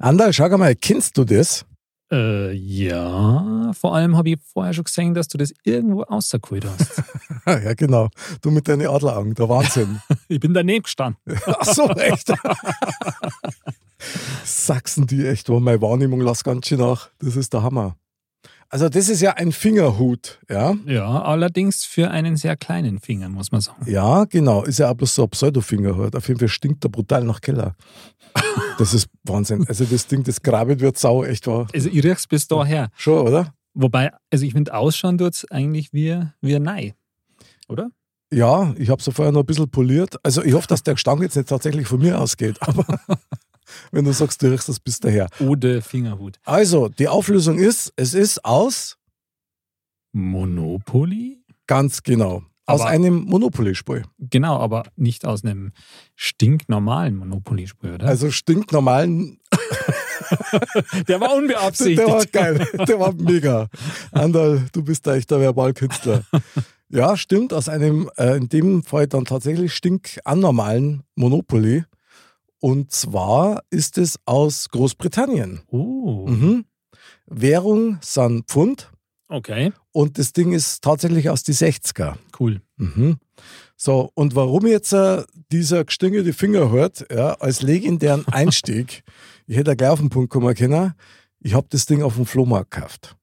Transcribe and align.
Andal, 0.00 0.32
schau 0.32 0.48
mal, 0.56 0.76
kennst 0.76 1.18
du 1.18 1.24
das? 1.24 1.66
Äh, 2.12 2.52
ja, 2.52 3.72
vor 3.74 3.96
allem 3.96 4.16
habe 4.16 4.30
ich 4.30 4.38
vorher 4.52 4.72
schon 4.72 4.84
gesehen, 4.84 5.12
dass 5.12 5.26
du 5.26 5.38
das 5.38 5.52
irgendwo 5.64 6.02
rausgeholt 6.02 6.64
hast. 6.64 7.02
ja, 7.46 7.74
genau. 7.74 8.08
Du 8.40 8.52
mit 8.52 8.68
deinen 8.68 8.86
Adleraugen, 8.86 9.34
der 9.34 9.48
Wahnsinn. 9.48 10.00
ich 10.28 10.38
bin 10.38 10.54
daneben 10.54 10.84
gestanden. 10.84 11.20
Ach 11.46 11.64
so, 11.64 11.88
echt? 11.90 12.32
Sachsen, 14.44 15.08
die 15.08 15.26
echt, 15.26 15.48
wo 15.48 15.58
meine 15.58 15.82
Wahrnehmung 15.82 16.20
lässt 16.20 16.44
ganz 16.44 16.68
schön 16.68 16.78
nach. 16.78 17.10
Das 17.18 17.34
ist 17.34 17.52
der 17.52 17.64
Hammer. 17.64 17.96
Also 18.70 18.90
das 18.90 19.08
ist 19.08 19.22
ja 19.22 19.32
ein 19.32 19.50
Fingerhut, 19.50 20.40
ja? 20.50 20.76
Ja, 20.86 21.22
allerdings 21.22 21.84
für 21.84 22.10
einen 22.10 22.36
sehr 22.36 22.54
kleinen 22.54 23.00
Finger, 23.00 23.30
muss 23.30 23.50
man 23.50 23.62
sagen. 23.62 23.90
Ja, 23.90 24.24
genau. 24.24 24.62
Ist 24.62 24.78
ja 24.78 24.90
auch 24.90 24.94
bloß 24.94 25.14
so 25.14 25.22
ein 25.24 25.30
Pseudo-Fingerhut. 25.30 26.14
Auf 26.14 26.28
jeden 26.28 26.38
Fall 26.38 26.48
stinkt 26.48 26.84
er 26.84 26.90
brutal 26.90 27.24
nach 27.24 27.40
Keller. 27.40 27.74
Das 28.78 28.94
ist 28.94 29.08
Wahnsinn. 29.24 29.66
Also 29.68 29.84
das 29.84 30.06
Ding, 30.06 30.22
das 30.22 30.40
grabelt 30.40 30.80
wird 30.80 30.96
sau, 30.98 31.24
echt 31.24 31.46
wahr. 31.46 31.66
Also 31.74 31.88
ich 31.88 32.04
riech's 32.04 32.26
bis 32.26 32.46
daher. 32.46 32.90
Schon, 32.96 33.26
oder? 33.26 33.52
Wobei, 33.74 34.12
also 34.30 34.44
ich 34.44 34.52
finde, 34.52 34.74
ausschauen 34.74 35.18
tut's 35.18 35.44
eigentlich 35.50 35.92
wie, 35.92 36.20
wie 36.40 36.56
ein 36.56 36.62
Nei, 36.62 36.94
oder? 37.68 37.90
Ja, 38.32 38.74
ich 38.76 38.90
habe 38.90 39.00
es 39.00 39.14
vorher 39.14 39.32
noch 39.32 39.40
ein 39.40 39.46
bisschen 39.46 39.70
poliert. 39.70 40.16
Also 40.22 40.42
ich 40.42 40.52
hoffe, 40.52 40.66
dass 40.68 40.82
der 40.82 40.94
Gestank 40.94 41.22
jetzt 41.22 41.36
nicht 41.36 41.48
tatsächlich 41.48 41.86
von 41.86 42.00
mir 42.00 42.20
ausgeht. 42.20 42.56
Aber 42.60 42.84
wenn 43.90 44.04
du 44.04 44.12
sagst, 44.12 44.42
du 44.42 44.50
riechst 44.50 44.68
das 44.68 44.80
bis 44.80 45.00
daher. 45.00 45.28
Ode 45.40 45.82
Fingerhut. 45.82 46.38
Also, 46.44 46.88
die 46.88 47.08
Auflösung 47.08 47.58
ist, 47.58 47.92
es 47.96 48.14
ist 48.14 48.44
aus 48.44 48.96
Monopoly? 50.12 51.42
Ganz 51.66 52.02
genau. 52.02 52.42
Aus 52.68 52.82
Aber- 52.82 52.90
einem 52.90 53.24
Monopoly-Spiel. 53.24 54.04
Genau, 54.18 54.58
aber 54.58 54.84
nicht 54.96 55.24
aus 55.24 55.42
einem 55.44 55.72
stinknormalen 56.16 57.16
Monopoly-Spiel, 57.16 57.94
oder? 57.94 58.06
Also 58.06 58.30
stinknormalen. 58.30 59.38
der 61.08 61.20
war 61.20 61.34
unbeabsichtigt. 61.34 61.98
Der 61.98 62.06
war 62.08 62.26
geil. 62.26 62.66
Der 62.86 63.00
war 63.00 63.12
mega. 63.14 63.68
Andal, 64.12 64.66
du 64.72 64.82
bist 64.84 65.06
da 65.06 65.14
echt 65.16 65.30
der 65.30 65.40
Verbalkünstler. 65.40 66.24
Ja, 66.90 67.16
stimmt. 67.16 67.52
Aus 67.52 67.68
einem, 67.68 68.10
äh, 68.16 68.36
in 68.36 68.48
dem 68.48 68.82
Fall 68.82 69.06
dann 69.06 69.24
tatsächlich 69.24 69.74
stinkanormalen 69.74 71.02
Monopoly. 71.14 71.84
Und 72.60 72.90
zwar 72.92 73.62
ist 73.70 73.98
es 73.98 74.18
aus 74.26 74.68
Großbritannien. 74.70 75.60
Oh, 75.68 76.26
Mhm. 76.28 76.64
Währung 77.26 77.98
sind 78.00 78.46
Pfund. 78.48 78.90
Okay, 79.28 79.72
Und 79.92 80.18
das 80.18 80.32
Ding 80.32 80.52
ist 80.52 80.82
tatsächlich 80.82 81.30
aus 81.30 81.42
die 81.42 81.54
60er. 81.54 82.16
cool. 82.40 82.60
Mhm. 82.76 83.18
So, 83.76 84.10
und 84.14 84.34
warum 84.34 84.66
jetzt 84.66 84.92
äh, 84.92 85.22
dieser 85.52 85.84
gestüngelte 85.84 86.32
Finger 86.32 86.70
hört, 86.70 87.06
ja, 87.12 87.34
als 87.34 87.62
legendären 87.62 88.26
Einstieg, 88.32 89.02
ich 89.46 89.56
hätte 89.56 89.76
gleich 89.76 89.90
auf 89.90 90.00
den 90.00 90.10
Punkt 90.10 90.30
kommen 90.30 90.54
können, 90.54 90.94
ich 91.40 91.54
habe 91.54 91.66
das 91.70 91.86
Ding 91.86 92.02
auf 92.02 92.16
dem 92.16 92.26
Flohmarkt 92.26 92.72
gekauft. 92.72 93.14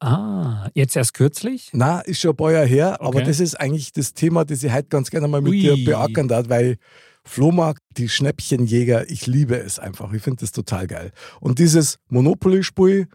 Ah, 0.00 0.68
jetzt 0.74 0.96
erst 0.96 1.14
kürzlich? 1.14 1.70
Na, 1.72 2.00
ist 2.00 2.20
schon 2.20 2.30
ein 2.32 2.36
paar 2.36 2.52
Jahre 2.52 2.66
her, 2.66 3.00
aber 3.00 3.18
Okay. 3.18 3.24
das 3.26 3.40
ist 3.40 3.54
eigentlich 3.58 3.92
das 3.92 4.12
Thema, 4.12 4.44
das 4.44 4.62
ich 4.62 4.72
heute 4.72 4.88
ganz 4.88 5.10
gerne 5.10 5.28
mal 5.28 5.40
mit 5.40 5.52
Ui. 5.52 5.60
dir 5.60 5.76
beackern 5.84 6.28
darf, 6.28 6.48
weil 6.48 6.76
Flohmarkt, 7.24 7.80
die 7.96 8.08
Schnäppchenjäger, 8.10 9.08
ich 9.08 9.26
liebe 9.26 9.56
es 9.56 9.78
einfach. 9.78 10.12
Ich 10.12 10.20
finde 10.22 10.40
das 10.40 10.52
total 10.52 10.86
geil. 10.88 11.12
Und 11.40 11.58
dieses 11.58 11.96
Monopoly-Spiel 12.08 13.06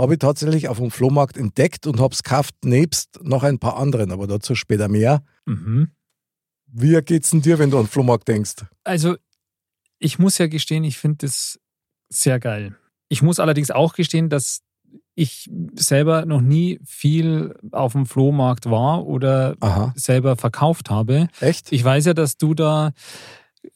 habe 0.00 0.14
ich 0.14 0.18
tatsächlich 0.18 0.68
auf 0.68 0.78
dem 0.78 0.90
Flohmarkt 0.90 1.36
entdeckt 1.36 1.86
und 1.86 2.00
habe 2.00 2.14
es 2.14 2.22
gekauft, 2.22 2.54
nebst 2.64 3.20
noch 3.22 3.42
ein 3.42 3.58
paar 3.58 3.76
anderen, 3.76 4.12
aber 4.12 4.26
dazu 4.26 4.54
später 4.54 4.88
mehr. 4.88 5.22
Mhm. 5.46 5.90
Wie 6.66 7.00
geht's 7.02 7.30
denn 7.30 7.42
dir, 7.42 7.58
wenn 7.58 7.70
du 7.70 7.78
an 7.78 7.84
den 7.84 7.90
Flohmarkt 7.90 8.28
denkst? 8.28 8.64
Also, 8.84 9.16
ich 9.98 10.18
muss 10.18 10.38
ja 10.38 10.46
gestehen, 10.46 10.84
ich 10.84 10.98
finde 10.98 11.26
das 11.26 11.58
sehr 12.08 12.38
geil. 12.38 12.76
Ich 13.08 13.22
muss 13.22 13.40
allerdings 13.40 13.70
auch 13.70 13.94
gestehen, 13.94 14.28
dass 14.28 14.62
ich 15.14 15.50
selber 15.74 16.24
noch 16.24 16.40
nie 16.40 16.80
viel 16.84 17.54
auf 17.72 17.92
dem 17.92 18.06
Flohmarkt 18.06 18.70
war 18.70 19.06
oder 19.06 19.56
Aha. 19.60 19.92
selber 19.96 20.36
verkauft 20.36 20.90
habe. 20.90 21.28
Echt? 21.40 21.72
Ich 21.72 21.84
weiß 21.84 22.06
ja, 22.06 22.14
dass 22.14 22.38
du 22.38 22.54
da 22.54 22.92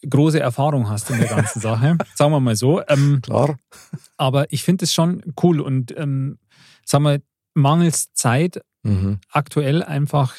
große 0.08 0.40
Erfahrung 0.40 0.88
hast 0.88 1.10
in 1.10 1.18
der 1.18 1.28
ganzen 1.28 1.60
Sache. 1.60 1.96
Sagen 2.14 2.32
wir 2.32 2.40
mal 2.40 2.56
so. 2.56 2.82
Ähm, 2.88 3.20
Klar. 3.22 3.58
aber 4.16 4.52
ich 4.52 4.62
finde 4.62 4.84
es 4.84 4.92
schon 4.94 5.22
cool 5.42 5.60
und 5.60 5.96
ähm, 5.96 6.38
sagen 6.84 7.04
wir, 7.04 7.20
mangels 7.54 8.12
Zeit 8.12 8.60
Mhm. 8.86 9.18
aktuell 9.30 9.82
einfach 9.82 10.36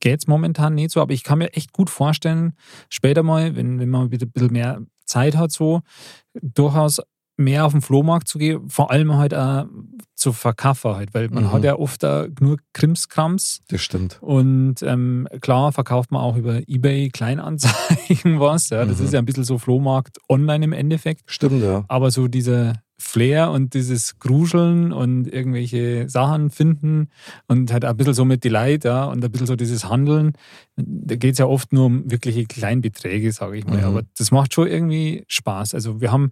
geht 0.00 0.18
es 0.18 0.26
momentan 0.26 0.74
nicht 0.74 0.90
so, 0.90 1.00
aber 1.00 1.12
ich 1.12 1.22
kann 1.22 1.38
mir 1.38 1.52
echt 1.52 1.72
gut 1.72 1.88
vorstellen, 1.88 2.54
später 2.88 3.22
mal, 3.22 3.54
wenn, 3.54 3.78
wenn 3.78 3.88
man 3.88 4.10
wieder 4.10 4.26
ein 4.26 4.32
bisschen 4.32 4.52
mehr 4.52 4.80
Zeit 5.04 5.36
hat, 5.36 5.52
so 5.52 5.82
durchaus 6.42 7.00
mehr 7.40 7.64
auf 7.66 7.72
den 7.72 7.80
Flohmarkt 7.80 8.28
zu 8.28 8.38
gehen, 8.38 8.68
vor 8.68 8.90
allem 8.90 9.16
halt 9.16 9.34
auch 9.34 9.64
zu 10.14 10.32
verkaufen 10.32 10.94
halt, 10.94 11.14
weil 11.14 11.28
man 11.30 11.44
Mhm. 11.44 11.52
hat 11.52 11.64
ja 11.64 11.76
oft 11.78 12.02
nur 12.40 12.58
Krimskrams 12.74 13.60
Das 13.68 13.80
stimmt. 13.80 14.18
und 14.20 14.82
ähm, 14.82 15.26
klar 15.40 15.72
verkauft 15.72 16.10
man 16.12 16.20
auch 16.20 16.36
über 16.36 16.60
Ebay 16.68 17.08
Kleinanzeigen 17.08 18.38
was, 18.40 18.68
ja, 18.70 18.84
das 18.84 18.98
Mhm. 18.98 19.04
ist 19.06 19.12
ja 19.14 19.18
ein 19.18 19.24
bisschen 19.24 19.44
so 19.44 19.58
Flohmarkt 19.58 20.18
online 20.28 20.64
im 20.64 20.72
Endeffekt, 20.72 21.22
Stimmt, 21.26 21.62
ja. 21.62 21.84
aber 21.88 22.10
so 22.10 22.28
dieser 22.28 22.74
Flair 22.98 23.50
und 23.50 23.72
dieses 23.72 24.18
Gruscheln 24.18 24.92
und 24.92 25.26
irgendwelche 25.26 26.06
Sachen 26.10 26.50
finden 26.50 27.08
und 27.48 27.72
halt 27.72 27.86
ein 27.86 27.96
bisschen 27.96 28.12
so 28.12 28.26
mit 28.26 28.44
Delight, 28.44 28.84
ja, 28.84 29.04
und 29.04 29.24
ein 29.24 29.30
bisschen 29.30 29.46
so 29.46 29.56
dieses 29.56 29.88
Handeln, 29.88 30.32
da 30.76 31.16
geht 31.16 31.32
es 31.32 31.38
ja 31.38 31.46
oft 31.46 31.72
nur 31.72 31.86
um 31.86 32.10
wirkliche 32.10 32.44
Kleinbeträge, 32.44 33.32
sage 33.32 33.56
ich 33.56 33.66
mal. 33.66 33.78
Mhm. 33.78 33.84
Aber 33.84 34.02
das 34.18 34.30
macht 34.32 34.52
schon 34.52 34.68
irgendwie 34.68 35.24
Spaß. 35.28 35.72
Also 35.72 36.02
wir 36.02 36.12
haben 36.12 36.30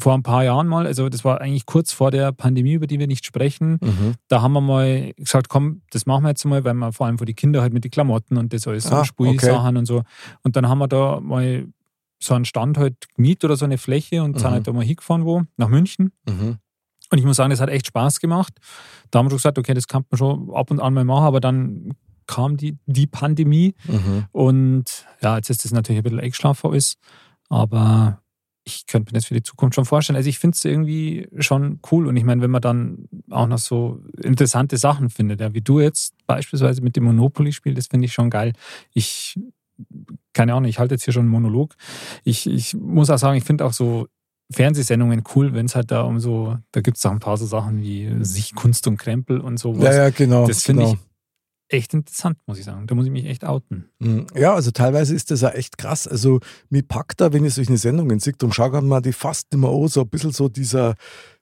vor 0.00 0.14
ein 0.14 0.22
paar 0.22 0.42
Jahren 0.44 0.66
mal, 0.66 0.86
also 0.86 1.08
das 1.08 1.24
war 1.24 1.40
eigentlich 1.40 1.66
kurz 1.66 1.92
vor 1.92 2.10
der 2.10 2.32
Pandemie, 2.32 2.72
über 2.72 2.86
die 2.86 2.98
wir 2.98 3.06
nicht 3.06 3.24
sprechen, 3.24 3.78
Mhm. 3.80 4.14
da 4.28 4.42
haben 4.42 4.52
wir 4.52 4.60
mal 4.60 5.12
gesagt, 5.16 5.48
komm, 5.48 5.82
das 5.90 6.06
machen 6.06 6.24
wir 6.24 6.30
jetzt 6.30 6.44
mal, 6.44 6.64
weil 6.64 6.74
wir 6.74 6.92
vor 6.92 7.06
allem 7.06 7.18
für 7.18 7.24
die 7.26 7.34
Kinder 7.34 7.62
halt 7.62 7.72
mit 7.72 7.84
den 7.84 7.90
Klamotten 7.90 8.36
und 8.36 8.52
das 8.52 8.66
alles 8.66 8.84
so 8.84 8.96
Ah, 8.96 9.04
Spielsachen 9.04 9.76
und 9.76 9.86
so. 9.86 10.02
Und 10.42 10.56
dann 10.56 10.68
haben 10.68 10.78
wir 10.78 10.88
da 10.88 11.20
mal 11.20 11.66
so 12.22 12.34
einen 12.34 12.44
Stand 12.44 12.76
halt 12.76 12.96
gemietet 13.14 13.44
oder 13.44 13.56
so 13.56 13.64
eine 13.64 13.78
Fläche 13.78 14.22
und 14.22 14.38
sind 14.38 14.48
Mhm. 14.50 14.54
halt 14.54 14.66
da 14.66 14.72
mal 14.72 14.84
hingefahren 14.84 15.24
wo, 15.24 15.42
nach 15.56 15.68
München. 15.68 16.12
Mhm. 16.28 16.56
Und 17.12 17.18
ich 17.18 17.24
muss 17.24 17.36
sagen, 17.38 17.50
das 17.50 17.60
hat 17.60 17.70
echt 17.70 17.86
Spaß 17.86 18.20
gemacht. 18.20 18.52
Da 19.10 19.18
haben 19.18 19.26
wir 19.26 19.30
schon 19.30 19.38
gesagt, 19.38 19.58
okay, 19.58 19.74
das 19.74 19.88
kann 19.88 20.04
man 20.10 20.18
schon 20.18 20.50
ab 20.54 20.70
und 20.70 20.80
an 20.80 20.94
mal 20.94 21.04
machen, 21.04 21.24
aber 21.24 21.40
dann 21.40 21.92
kam 22.26 22.56
die, 22.56 22.76
die 22.86 23.06
Pandemie 23.08 23.74
Mhm. 23.88 24.26
und 24.30 24.84
ja, 25.20 25.36
jetzt 25.36 25.50
ist 25.50 25.64
das 25.64 25.72
natürlich 25.72 25.98
ein 26.00 26.02
bisschen 26.04 26.20
eingeschlafen 26.20 26.70
alles, 26.70 26.96
aber 27.48 28.20
ich 28.64 28.86
könnte 28.86 29.10
mir 29.12 29.18
das 29.18 29.26
für 29.26 29.34
die 29.34 29.42
Zukunft 29.42 29.74
schon 29.74 29.84
vorstellen. 29.84 30.16
Also 30.16 30.28
ich 30.28 30.38
finde 30.38 30.56
es 30.56 30.64
irgendwie 30.64 31.28
schon 31.38 31.80
cool 31.90 32.06
und 32.06 32.16
ich 32.16 32.24
meine, 32.24 32.42
wenn 32.42 32.50
man 32.50 32.62
dann 32.62 33.08
auch 33.30 33.46
noch 33.46 33.58
so 33.58 34.00
interessante 34.22 34.76
Sachen 34.76 35.10
findet, 35.10 35.40
ja, 35.40 35.54
wie 35.54 35.62
du 35.62 35.80
jetzt 35.80 36.14
beispielsweise 36.26 36.82
mit 36.82 36.96
dem 36.96 37.04
Monopoly-Spiel, 37.04 37.74
das 37.74 37.86
finde 37.86 38.06
ich 38.06 38.12
schon 38.12 38.30
geil. 38.30 38.52
Ich, 38.92 39.38
keine 40.32 40.54
Ahnung, 40.54 40.68
ich 40.68 40.78
halte 40.78 40.94
jetzt 40.94 41.04
hier 41.04 41.14
schon 41.14 41.22
einen 41.22 41.30
Monolog. 41.30 41.74
Ich, 42.24 42.46
ich 42.46 42.74
muss 42.74 43.10
auch 43.10 43.18
sagen, 43.18 43.36
ich 43.36 43.44
finde 43.44 43.64
auch 43.64 43.72
so 43.72 44.08
Fernsehsendungen 44.52 45.22
cool, 45.34 45.54
wenn 45.54 45.66
es 45.66 45.74
halt 45.74 45.90
da 45.90 46.02
um 46.02 46.18
so, 46.18 46.58
da 46.72 46.80
gibt 46.80 46.96
es 46.96 47.06
auch 47.06 47.12
ein 47.12 47.20
paar 47.20 47.36
so 47.36 47.46
Sachen 47.46 47.80
wie 47.80 48.12
sich 48.24 48.54
Kunst 48.54 48.86
und 48.86 48.96
Krempel 48.96 49.40
und 49.40 49.58
sowas. 49.58 49.84
Ja, 49.84 50.04
ja, 50.04 50.10
genau. 50.10 50.46
das 50.46 50.64
finde 50.64 50.82
genau. 50.82 50.94
ich 50.94 51.09
echt 51.72 51.94
interessant, 51.94 52.38
muss 52.46 52.58
ich 52.58 52.64
sagen. 52.64 52.86
Da 52.86 52.94
muss 52.94 53.06
ich 53.06 53.10
mich 53.12 53.26
echt 53.26 53.44
outen. 53.44 53.88
Mhm. 53.98 54.26
Ja, 54.34 54.54
also 54.54 54.70
teilweise 54.70 55.14
ist 55.14 55.30
das 55.30 55.40
ja 55.40 55.50
echt 55.50 55.78
krass. 55.78 56.06
Also 56.06 56.40
mir 56.68 56.82
packt 56.82 57.20
da, 57.20 57.32
wenn 57.32 57.44
ich 57.44 57.54
solche 57.54 57.76
Sendungen 57.78 58.18
sehe, 58.20 58.34
dann 58.36 58.52
schaut 58.52 58.72
man 58.82 59.02
die 59.02 59.12
fast 59.12 59.46
immer 59.54 59.70
an, 59.70 59.88
so 59.88 60.02
ein 60.02 60.08
bisschen 60.08 60.32
so 60.32 60.48
dieser, 60.48 60.94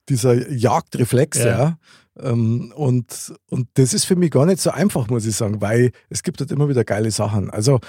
dieser 0.08 0.50
Jagdreflex, 0.50 1.38
ja. 1.38 1.46
Ja. 1.46 1.78
Ähm, 2.20 2.72
und, 2.74 3.32
und 3.48 3.68
das 3.74 3.94
ist 3.94 4.04
für 4.04 4.16
mich 4.16 4.30
gar 4.30 4.46
nicht 4.46 4.60
so 4.60 4.70
einfach, 4.70 5.08
muss 5.08 5.24
ich 5.26 5.36
sagen, 5.36 5.60
weil 5.60 5.92
es 6.08 6.22
gibt 6.22 6.40
halt 6.40 6.50
immer 6.50 6.68
wieder 6.68 6.84
geile 6.84 7.10
Sachen. 7.10 7.50
Also 7.50 7.80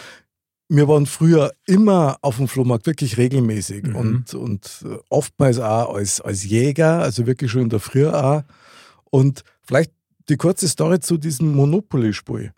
wir 0.72 0.88
waren 0.88 1.08
früher 1.08 1.52
immer 1.66 2.18
auf 2.22 2.38
dem 2.38 2.48
Flohmarkt 2.48 2.86
wirklich 2.86 3.18
regelmäßig 3.18 3.86
Mhm. 3.88 3.96
und, 3.96 4.34
und 4.36 4.86
oftmals 5.10 5.58
auch 5.60 5.96
als, 5.96 6.22
als 6.22 6.44
Jäger, 6.44 7.00
also 7.02 7.26
wirklich 7.26 7.50
schon 7.52 7.64
in 7.64 7.70
der 7.70 7.80
Früh 7.80 8.06
auch. 8.08 8.44
Und 9.10 9.44
vielleicht 9.64 9.92
die 10.30 10.38
kurze 10.38 10.68
Story 10.68 11.00
zu 11.00 11.18
diesem 11.18 11.54
Monopoly-Spiel. 11.56 12.54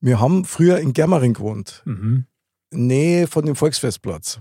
Wir 0.00 0.20
haben 0.20 0.44
früher 0.44 0.78
in 0.78 0.92
Germering 0.92 1.34
gewohnt, 1.34 1.82
Mhm. 1.84 2.24
Nähe 2.72 3.26
von 3.26 3.44
dem 3.44 3.56
Volksfestplatz. 3.56 4.40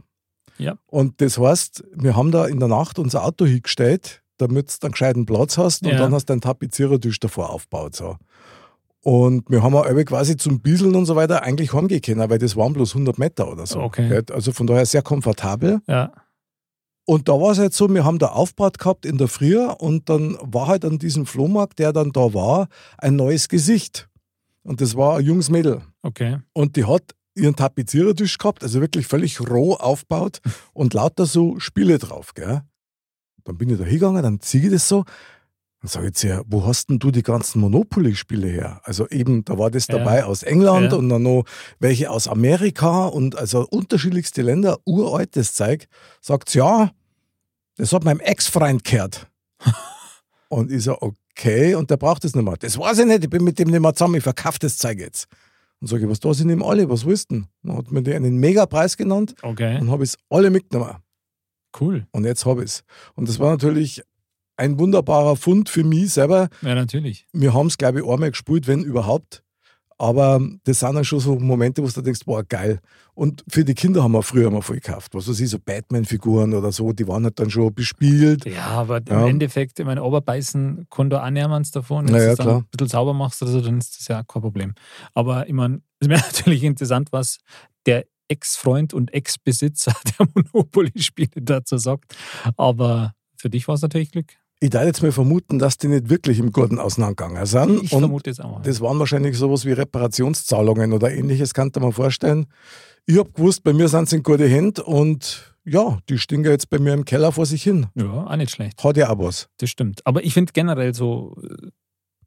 Ja. 0.58 0.78
Und 0.88 1.20
das 1.22 1.38
heißt, 1.38 1.84
wir 1.96 2.16
haben 2.16 2.32
da 2.32 2.46
in 2.46 2.60
der 2.60 2.68
Nacht 2.70 3.00
unser 3.00 3.24
Auto 3.26 3.46
hingestellt, 3.46 4.22
damit 4.38 4.72
du 4.82 4.86
einen 4.86 4.92
gescheiten 4.92 5.26
Platz 5.26 5.58
hast 5.58 5.84
und 5.84 5.90
Ja. 5.92 5.98
dann 5.98 6.14
hast 6.14 6.26
du 6.28 6.34
einen 6.34 6.42
Tapezierertisch 6.42 7.20
davor 7.20 7.50
aufgebaut. 7.50 7.96
So. 7.96 8.18
Und 9.04 9.50
wir 9.50 9.64
haben 9.64 9.76
auch 9.76 9.86
alle 9.86 10.06
quasi 10.06 10.38
zum 10.38 10.60
Bieseln 10.60 10.96
und 10.96 11.06
so 11.06 11.16
weiter 11.16 11.44
eigentlich 11.44 11.74
heimgehen 11.74 12.02
können, 12.02 12.30
weil 12.30 12.38
das 12.38 12.56
waren 12.56 12.74
bloß 12.74 12.94
100 12.94 13.18
Meter 13.18 13.50
oder 13.52 13.66
so. 13.66 13.80
Okay. 13.82 14.22
Also 14.32 14.52
von 14.52 14.68
daher 14.68 14.86
sehr 14.86 15.02
komfortabel. 15.02 15.82
Ja. 15.88 16.12
Und 17.10 17.28
da 17.28 17.34
war 17.42 17.54
es 17.54 17.58
halt 17.58 17.74
so, 17.74 17.92
wir 17.92 18.06
haben 18.06 18.20
da 18.20 18.28
Aufbrat 18.28 18.78
gehabt 18.78 19.04
in 19.04 19.18
der 19.18 19.28
Früh 19.28 19.58
und 19.58 20.10
dann 20.10 20.38
war 20.42 20.68
halt 20.68 20.86
an 20.86 21.00
diesem 21.00 21.26
Flohmarkt, 21.26 21.80
der 21.80 21.92
dann 21.92 22.12
da 22.12 22.36
war, 22.36 22.68
ein 23.00 23.16
neues 23.16 23.50
Gesicht. 23.50 24.08
Und 24.62 24.80
das 24.80 24.96
war 24.96 25.18
ein 25.18 25.26
junges 25.26 25.50
Mädel. 25.50 25.82
Okay. 26.04 26.38
Und 26.54 26.76
die 26.76 26.86
hat 26.86 27.16
ihren 27.34 27.56
Tapezierertisch 27.56 28.38
gehabt, 28.38 28.62
also 28.62 28.80
wirklich 28.80 29.08
völlig 29.08 29.42
roh 29.42 29.74
aufgebaut 29.74 30.38
und 30.74 30.94
lauter 30.94 31.26
so 31.26 31.60
Spiele 31.60 31.98
drauf. 31.98 32.36
Gell? 32.36 32.62
Dann 33.44 33.58
bin 33.58 33.70
ich 33.72 33.80
da 33.80 33.86
hingegangen, 33.86 34.22
dann 34.22 34.40
ziehe 34.40 34.66
ich 34.66 34.72
das 34.72 34.88
so. 34.88 35.04
Dann 35.82 35.90
sage 35.90 36.08
ich 36.10 36.14
zu 36.14 36.28
ihr, 36.28 36.44
wo 36.46 36.68
hast 36.68 36.90
denn 36.92 37.00
du 37.00 37.10
die 37.10 37.24
ganzen 37.24 37.60
Monopoly-Spiele 37.62 38.48
her? 38.50 38.82
Also 38.84 39.08
eben, 39.08 39.46
da 39.46 39.58
war 39.58 39.72
das 39.72 39.88
Ja. 39.88 39.98
dabei 39.98 40.26
aus 40.26 40.44
England 40.44 40.92
Ja. 40.92 40.98
und 41.00 41.10
dann 41.10 41.24
noch 41.24 41.46
welche 41.80 42.12
aus 42.12 42.28
Amerika 42.28 43.06
und 43.08 43.36
also 43.36 43.66
unterschiedlichste 43.68 44.44
Länder, 44.44 44.78
uraltes 44.86 45.56
Zeug. 45.56 45.88
Sagt 46.22 46.50
sie, 46.50 46.60
ja, 46.60 46.92
das 47.80 47.94
hat 47.94 48.04
meinem 48.04 48.20
Ex-Freund 48.20 48.84
gehört. 48.84 49.28
und 50.50 50.72
ich 50.72 50.84
so, 50.84 50.98
okay, 51.02 51.76
und 51.76 51.90
der 51.90 51.98
braucht 51.98 52.24
das 52.24 52.36
nicht 52.36 52.44
mehr. 52.44 52.58
Das 52.58 52.78
weiß 52.78 53.00
ich 53.00 53.06
nicht, 53.06 53.24
ich 53.24 53.30
bin 53.30 53.44
mit 53.44 53.58
dem 53.58 53.70
nicht 53.70 53.80
mehr 53.80 53.94
zusammen, 53.96 54.16
ich 54.16 54.24
verkaufe 54.24 54.60
das 54.60 54.78
Zeug 54.78 55.00
jetzt. 55.00 55.28
Und 55.82 55.88
sage 55.88 56.04
ich, 56.04 56.10
was 56.10 56.20
da 56.20 56.34
sind 56.34 56.50
ihm 56.50 56.62
alle, 56.62 56.90
was 56.90 57.06
willst 57.06 57.32
du 57.32 57.36
denn? 57.36 57.48
Dann 57.64 57.78
hat 57.78 57.92
mir 57.92 58.04
die 58.04 58.14
einen 58.14 58.38
Megapreis 58.38 58.98
genannt 58.98 59.34
Okay, 59.42 59.80
und 59.80 59.90
habe 59.90 60.04
es 60.04 60.18
alle 60.30 60.50
mitgenommen. 60.50 60.98
cool. 61.80 62.06
Und 62.12 62.26
jetzt 62.26 62.46
habe 62.46 62.64
ich 62.64 62.72
es. 62.72 62.84
Und 63.16 63.30
das 63.30 63.40
war 63.40 63.50
natürlich 63.52 64.04
ein 64.58 64.78
wunderbarer 64.78 65.38
Fund 65.38 65.70
für 65.70 65.86
mich 65.86 66.12
selber. 66.12 66.50
Ja, 66.62 66.76
natürlich. 66.76 67.26
Wir 67.32 67.54
haben 67.54 67.68
es, 67.68 67.78
glaube 67.78 68.02
ich, 68.02 68.06
einmal 68.06 68.32
gespielt, 68.32 68.68
wenn 68.68 68.84
überhaupt. 68.84 69.42
Aber 70.00 70.40
das 70.64 70.80
sind 70.80 70.96
dann 70.96 71.04
schon 71.04 71.20
so 71.20 71.36
Momente, 71.38 71.84
wo 71.84 71.88
du 71.88 72.02
denkst, 72.02 72.22
boah, 72.26 72.42
geil. 72.44 72.80
Und 73.16 73.44
für 73.50 73.66
die 73.66 73.74
Kinder 73.76 74.02
haben 74.02 74.14
wir 74.14 74.24
früher 74.24 74.50
mal 74.50 74.62
viel 74.62 74.76
gekauft. 74.80 75.14
Was 75.14 75.28
weiß 75.28 75.38
ich, 75.42 75.50
so 75.50 75.60
Batman-Figuren 75.60 76.54
oder 76.54 76.72
so, 76.72 76.94
die 76.94 77.06
waren 77.06 77.26
halt 77.26 77.38
dann 77.38 77.50
schon 77.50 77.74
bespielt. 77.74 78.46
Ja, 78.46 78.68
aber 78.68 79.02
Ja. 79.08 79.24
im 79.24 79.28
Endeffekt, 79.28 79.78
ich 79.78 79.86
meine, 79.86 80.02
Oberbeißen 80.02 80.88
kann 80.90 81.10
da 81.10 81.20
annähernd 81.20 81.76
davon. 81.76 82.06
Wenn 82.06 82.14
Na 82.14 82.20
du 82.20 82.32
es 82.32 82.40
ein 82.40 82.66
bisschen 82.72 82.88
sauber 82.88 83.14
machst 83.14 83.42
oder 83.42 83.52
so, 83.52 83.60
dann 83.62 83.78
ist 83.80 84.00
das 84.00 84.08
ja 84.08 84.24
kein 84.24 84.42
Problem. 84.42 84.74
Aber 85.14 85.48
ich 85.48 85.54
meine, 85.54 85.82
es 86.00 86.08
wäre 86.08 86.22
natürlich 86.34 86.64
interessant, 86.64 87.12
was 87.12 87.40
der 87.86 88.06
Ex-Freund 88.30 88.94
und 88.94 89.14
Ex-Besitzer 89.14 89.94
der 90.20 90.28
Monopoly-Spiele 90.34 91.42
dazu 91.42 91.78
sagt. 91.78 92.16
Aber 92.56 93.14
für 93.36 93.50
dich 93.50 93.68
war 93.68 93.76
es 93.76 93.82
natürlich 93.82 94.12
Glück. 94.12 94.34
Ich 94.62 94.70
darf 94.72 94.84
jetzt 94.84 95.02
mal 95.02 95.12
vermuten, 95.14 95.58
dass 95.58 95.78
die 95.78 95.88
nicht 95.88 96.10
wirklich 96.10 96.38
im 96.40 96.52
Garten 96.52 96.80
auseinandergegangen 96.80 97.46
sind. 97.46 97.84
Ich 97.84 97.94
und 97.94 98.00
vermute 98.02 98.30
es 98.30 98.40
auch. 98.42 98.62
das 98.62 98.82
waren 98.82 99.00
wahrscheinlich 99.00 99.38
sowas 99.38 99.64
wie 99.66 99.72
Reparationszahlungen 99.72 100.92
oder 100.94 101.12
ähnliches, 101.12 101.54
kann 101.54 101.72
man 101.80 101.94
vorstellen. 101.94 102.48
Ich 103.06 103.18
habe 103.18 103.32
gewusst, 103.32 103.64
bei 103.64 103.72
mir 103.74 103.88
sind 103.88 104.10
sie 104.10 104.18
in 104.18 104.24
gute 104.24 104.48
Hände 104.48 104.84
und 104.84 105.56
ja, 105.64 105.98
die 106.10 106.18
ja 106.44 106.52
jetzt 106.52 106.70
bei 106.70 106.78
mir 106.80 106.94
im 106.94 107.06
Keller 107.06 107.32
vor 107.32 107.46
sich 107.46 107.64
hin. 107.64 107.88
ja, 107.96 108.26
auch 108.26 108.36
nicht 108.36 108.52
schlecht. 108.52 108.84
Hat 108.84 108.98
ja 108.98 109.10
auch 109.10 109.20
was. 109.20 109.48
Das 109.58 109.70
stimmt. 109.70 110.02
Aber 110.06 110.24
ich 110.24 110.34
finde 110.34 110.52
generell 110.52 110.94
so, 110.94 111.38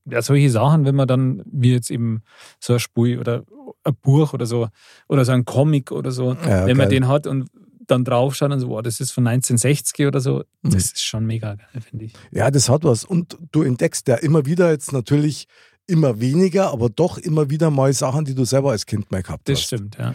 ja, 0.05 0.23
solche 0.23 0.51
Sachen, 0.51 0.85
wenn 0.85 0.95
man 0.95 1.07
dann, 1.09 1.43
wie 1.47 1.73
jetzt 1.73 1.91
eben 1.91 2.23
so 2.61 2.73
ein 2.75 2.81
Spiel 2.81 3.19
oder 3.19 3.45
ein 3.85 3.95
Buch 4.01 4.33
oder 4.33 4.47
so, 4.47 4.69
oder 5.09 5.25
so 5.25 5.33
ein 5.33 5.45
Comic 5.45 5.93
oder 5.93 6.11
so, 6.13 6.33
Ja, 6.47 6.67
wenn 6.67 6.77
man 6.77 6.89
geil. 6.89 7.01
den 7.01 7.09
hat 7.09 7.27
und 7.27 7.49
dann 7.93 8.05
draufschaut 8.05 8.51
und 8.51 8.61
so, 8.61 8.69
wow, 8.69 8.83
das 8.83 9.01
ist 9.01 9.13
von 9.13 9.27
1960 9.27 10.07
oder 10.07 10.21
so, 10.21 10.43
Mhm. 10.63 10.71
das 10.71 10.85
ist 10.87 11.03
schon 11.03 11.27
mega 11.27 11.55
geil, 11.55 11.83
finde 11.89 12.07
ich. 12.07 12.13
Ja, 12.31 12.51
das 12.51 12.69
hat 12.69 12.85
was. 12.85 13.05
Und 13.05 13.37
du 13.53 13.63
entdeckst 13.63 14.09
ja 14.09 14.17
immer 14.17 14.45
wieder 14.47 14.71
jetzt 14.71 14.93
natürlich 14.93 15.47
immer 15.87 16.21
weniger, 16.21 16.73
aber 16.73 16.89
doch 16.91 17.19
immer 17.19 17.51
wieder 17.51 17.71
mal 17.71 17.93
Sachen, 17.93 18.25
die 18.25 18.35
du 18.35 18.45
selber 18.45 18.71
als 18.71 18.87
Kind 18.87 19.11
mal 19.11 19.23
gehabt 19.23 19.49
Das 19.49 19.59
hast. 19.59 19.67
stimmt, 19.67 19.97
ja. 19.99 20.15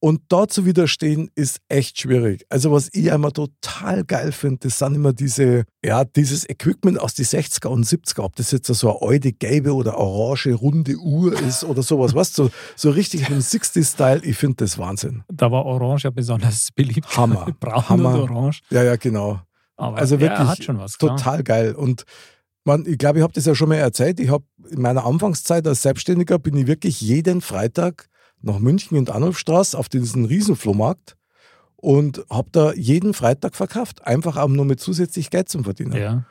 Und 0.00 0.20
da 0.28 0.46
zu 0.46 0.64
widerstehen, 0.64 1.28
ist 1.34 1.60
echt 1.68 1.98
schwierig. 2.00 2.46
Also, 2.50 2.70
was 2.70 2.88
ich 2.92 3.06
immer 3.06 3.32
total 3.32 4.04
geil 4.04 4.30
finde, 4.30 4.68
das 4.68 4.78
sind 4.78 4.94
immer 4.94 5.12
diese, 5.12 5.64
ja, 5.84 6.04
dieses 6.04 6.48
Equipment 6.48 7.00
aus 7.00 7.14
die 7.14 7.24
60er 7.24 7.66
und 7.66 7.84
70er, 7.84 8.22
ob 8.22 8.36
das 8.36 8.52
jetzt 8.52 8.68
so 8.68 8.96
eine 8.96 9.10
alte, 9.10 9.32
gelbe 9.32 9.74
oder 9.74 9.98
orange, 9.98 10.54
runde 10.54 10.96
Uhr 10.96 11.32
ist 11.40 11.64
oder 11.64 11.82
sowas, 11.82 12.14
weißt 12.14 12.38
du, 12.38 12.44
so, 12.44 12.50
so 12.76 12.90
richtig 12.90 13.28
im 13.28 13.40
60s-Style, 13.40 14.20
ich 14.24 14.36
finde 14.36 14.56
das 14.58 14.78
Wahnsinn. 14.78 15.24
Da 15.32 15.50
war 15.50 15.66
Orange 15.66 16.04
ja 16.04 16.10
besonders 16.10 16.68
beliebt. 16.72 17.16
Hammer. 17.16 17.48
Braun 17.60 17.88
Hammer. 17.88 18.22
und 18.22 18.30
Orange. 18.30 18.60
Ja, 18.70 18.84
ja, 18.84 18.94
genau. 18.94 19.40
Aber 19.76 19.98
Also 19.98 20.20
wirklich 20.20 20.48
hat 20.48 20.62
schon 20.62 20.78
was. 20.78 20.96
Total 20.98 21.42
geil. 21.42 21.74
Und 21.74 22.04
man, 22.64 22.86
ich 22.86 22.98
glaube, 22.98 23.18
ich 23.18 23.22
habe 23.24 23.32
das 23.32 23.46
ja 23.46 23.54
schon 23.54 23.68
mal 23.68 23.76
erzählt. 23.76 24.20
Ich 24.20 24.30
habe 24.30 24.44
in 24.70 24.80
meiner 24.80 25.04
Anfangszeit 25.04 25.66
als 25.66 25.82
Selbstständiger 25.82 26.38
bin 26.38 26.56
ich 26.56 26.66
wirklich 26.68 27.00
jeden 27.00 27.40
Freitag 27.40 28.08
nach 28.42 28.58
München 28.58 28.96
in 28.96 29.04
die 29.04 29.12
Anrufstraße 29.12 29.76
auf 29.78 29.88
diesen 29.88 30.24
Riesenflohmarkt 30.24 31.16
und 31.76 32.24
habe 32.30 32.48
da 32.52 32.72
jeden 32.72 33.14
Freitag 33.14 33.54
verkauft. 33.54 34.06
Einfach 34.06 34.36
auch 34.36 34.48
nur 34.48 34.64
mit 34.64 34.80
zusätzlich 34.80 35.30
Geld 35.30 35.48
zum 35.48 35.64
Verdienen. 35.64 35.96
Ja, 35.96 36.24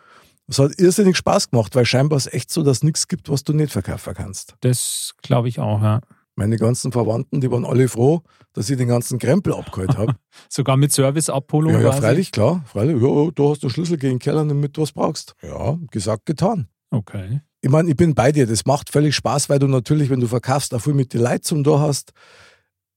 Es 0.48 0.59
hat 0.59 0.80
irrsinnig 0.80 1.18
Spaß 1.18 1.51
gemacht, 1.51 1.75
weil 1.75 1.86
scheinbar 1.86 2.18
ist 2.18 2.33
echt 2.33 2.51
so, 2.51 2.63
dass 2.63 2.77
es 2.77 2.83
nichts 2.83 3.07
gibt, 3.07 3.30
was 3.30 3.44
du 3.44 3.54
nicht 3.54 3.71
verkaufen 3.71 4.13
kannst. 4.13 4.56
das 4.62 5.13
glaube 5.21 5.50
ich 5.50 5.59
auch, 5.59 5.81
ja. 5.81 6.01
Meine 6.39 6.57
ganzen 6.57 6.92
Verwandten, 6.92 7.42
die 7.42 7.50
waren 7.50 7.65
alle 7.65 7.88
froh, 7.88 8.21
dass 8.54 8.69
ich 8.69 8.77
den 8.77 8.89
ganzen 8.89 9.18
Krempel 9.18 9.54
abgeholt 9.56 9.98
habe. 9.98 10.13
Sogar 10.50 10.77
mit 10.77 10.94
Service-Abholung 10.94 11.74
ja, 11.74 11.81
ja, 11.81 11.92
freilich, 11.92 12.31
klar. 12.31 12.63
Freilich. 12.68 13.01
Ja, 13.01 13.31
du 13.31 13.50
hast 13.50 13.63
den 13.63 13.71
Schlüssel 13.71 13.98
gegen 13.98 14.15
den 14.15 14.19
Keller, 14.19 14.45
damit 14.45 14.77
du 14.77 14.83
was 14.83 14.92
brauchst. 14.92 15.33
Ja, 15.42 15.80
gesagt, 15.89 16.27
getan. 16.27 16.68
Okay. 16.92 17.42
Ich 17.62 17.69
meine, 17.69 17.89
ich 17.89 17.95
bin 17.95 18.13
bei 18.13 18.31
dir. 18.31 18.45
Das 18.48 18.65
macht 18.65 18.89
völlig 18.92 19.15
Spaß, 19.15 19.50
weil 19.50 19.59
du 19.59 19.68
natürlich, 19.68 20.09
wenn 20.09 20.19
du 20.19 20.27
verkaufst, 20.27 20.74
auch 20.74 20.81
viel 20.81 20.94
mit 20.94 21.13
den 21.13 21.21
Leuten 21.21 21.44
zum 21.44 21.63
da 21.63 21.80
hast. 21.80 22.12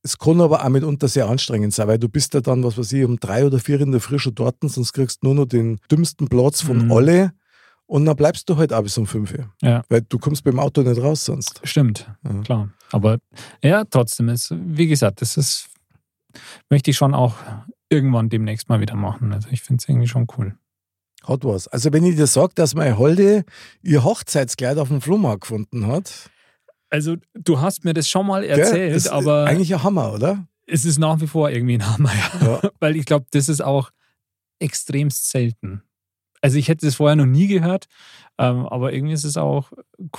Es 0.02 0.16
kann 0.18 0.40
aber 0.40 0.64
auch 0.64 0.68
mitunter 0.68 1.08
sehr 1.08 1.28
anstrengend 1.28 1.74
sein, 1.74 1.88
weil 1.88 1.98
du 1.98 2.08
bist 2.08 2.32
ja 2.34 2.40
dann, 2.40 2.64
was 2.64 2.78
weiß 2.78 2.92
ich, 2.92 3.04
um 3.04 3.18
drei 3.20 3.44
oder 3.44 3.58
vier 3.58 3.80
in 3.80 3.92
der 3.92 4.00
Früh 4.00 4.18
schon 4.18 4.34
dort, 4.34 4.56
sonst 4.62 4.92
kriegst 4.94 5.22
du 5.22 5.26
nur 5.28 5.34
noch 5.34 5.44
den 5.46 5.78
dümmsten 5.90 6.28
Platz 6.28 6.62
von 6.62 6.86
Mhm. 6.86 6.92
alle 6.92 7.32
und 7.86 8.06
dann 8.06 8.16
bleibst 8.16 8.48
du 8.48 8.56
halt 8.56 8.72
auch 8.72 8.82
bis 8.82 8.96
um 8.96 9.06
fünf 9.06 9.32
Uhr. 9.32 9.50
Ja. 9.60 9.82
Weil 9.90 10.00
du 10.02 10.18
kommst 10.18 10.44
beim 10.44 10.58
Auto 10.58 10.80
nicht 10.82 11.02
raus 11.02 11.24
sonst. 11.26 11.60
Stimmt, 11.64 12.10
Ja. 12.24 12.40
klar. 12.42 12.70
Aber 12.92 13.18
ja, 13.62 13.84
trotzdem 13.84 14.30
ist, 14.30 14.54
wie 14.56 14.86
gesagt, 14.86 15.20
das 15.20 15.36
ist, 15.36 15.68
möchte 16.70 16.90
ich 16.90 16.96
schon 16.96 17.12
auch 17.14 17.34
irgendwann 17.90 18.30
demnächst 18.30 18.68
mal 18.70 18.80
wieder 18.80 18.94
machen. 18.96 19.32
Also 19.34 19.48
ich 19.50 19.60
finde 19.60 19.82
es 19.82 19.88
irgendwie 19.88 20.08
schon 20.08 20.26
cool. 20.38 20.54
Hat 21.26 21.44
was. 21.44 21.68
Also 21.68 21.92
wenn 21.92 22.04
ich 22.04 22.16
dir 22.16 22.26
sage, 22.26 22.52
dass 22.54 22.74
meine 22.74 22.96
Holde 22.98 23.44
ihr 23.82 24.04
Hochzeitskleid 24.04 24.78
auf 24.78 24.88
dem 24.88 25.00
Flohmarkt 25.00 25.42
gefunden 25.42 25.86
hat, 25.86 26.30
Also 26.88 27.16
du 27.34 27.60
hast 27.60 27.84
mir 27.84 27.94
das 27.94 28.08
schon 28.08 28.26
mal 28.26 28.42
erzählt, 28.44 28.94
das 28.94 29.04
ist 29.06 29.08
aber 29.12 29.44
eigentlich 29.46 29.72
ein 29.74 29.82
Hammer, 29.82 30.12
oder? 30.14 30.46
es 30.66 30.84
ist 30.84 30.98
nach 30.98 31.20
wie 31.20 31.26
vor 31.26 31.50
irgendwie 31.50 31.74
ein 31.74 31.86
Hammer, 31.92 32.10
ja. 32.14 32.46
Ja. 32.62 32.70
Weil 32.80 32.96
ich 32.96 33.04
glaube, 33.04 33.26
das 33.32 33.48
ist 33.48 33.60
auch 33.60 33.90
extremst 34.60 35.30
selten. 35.30 35.82
Also 36.42 36.56
ich 36.58 36.68
hätte 36.68 36.86
das 36.86 36.94
vorher 36.94 37.16
noch 37.16 37.26
nie 37.26 37.48
gehört, 37.48 37.86
ähm, 38.38 38.66
aber 38.66 38.92
irgendwie 38.92 39.12
ist 39.14 39.24
es 39.24 39.36
auch 39.36 39.72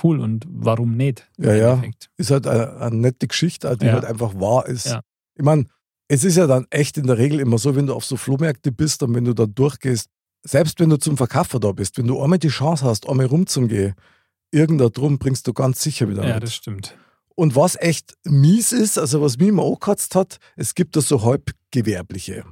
cool 0.04 0.20
und 0.20 0.44
warum 0.48 0.96
nicht? 0.96 1.28
Ja, 1.38 1.54
ja. 1.54 1.70
Endeffekt? 1.72 2.10
ist 2.16 2.30
halt 2.30 2.46
eine, 2.46 2.76
eine 2.76 2.96
nette 2.96 3.26
Geschichte, 3.26 3.76
die 3.76 3.86
Ja. 3.86 3.94
halt 3.94 4.04
einfach 4.04 4.34
wahr 4.34 4.66
ist. 4.66 4.86
Ja. 4.86 5.00
Ich 5.34 5.42
meine, 5.44 5.66
es 6.08 6.22
ist 6.22 6.36
ja 6.36 6.46
dann 6.46 6.66
echt 6.70 6.96
in 6.98 7.06
der 7.06 7.18
Regel 7.18 7.40
immer 7.40 7.58
so, 7.58 7.74
wenn 7.74 7.86
du 7.86 7.94
auf 7.94 8.04
so 8.04 8.16
Flohmärkte 8.16 8.70
bist 8.70 9.02
und 9.02 9.14
wenn 9.14 9.24
du 9.24 9.32
da 9.32 9.46
durchgehst, 9.46 10.10
selbst 10.44 10.80
wenn 10.80 10.90
du 10.90 10.96
zum 10.98 11.16
Verkaufer 11.16 11.60
da 11.60 11.72
bist, 11.72 11.98
wenn 11.98 12.06
du 12.06 12.20
einmal 12.22 12.38
die 12.38 12.48
Chance 12.48 12.84
hast, 12.84 13.08
einmal 13.08 13.26
rumzugehen, 13.26 13.94
irgendein 14.50 14.90
Drum 14.92 15.18
bringst 15.18 15.46
du 15.46 15.52
ganz 15.52 15.82
sicher 15.82 16.08
wieder 16.08 16.26
Ja, 16.26 16.34
mit. 16.34 16.42
das 16.44 16.54
stimmt. 16.54 16.96
Und 17.34 17.56
was 17.56 17.76
echt 17.76 18.14
mies 18.24 18.72
ist, 18.72 18.98
also 18.98 19.22
was 19.22 19.38
mich 19.38 19.48
immer 19.48 19.64
angekratzt 19.64 20.14
hat, 20.14 20.38
es 20.56 20.74
gibt 20.74 20.96
da 20.96 21.00
so 21.00 21.22
Halbgewerbliche, 21.22 22.44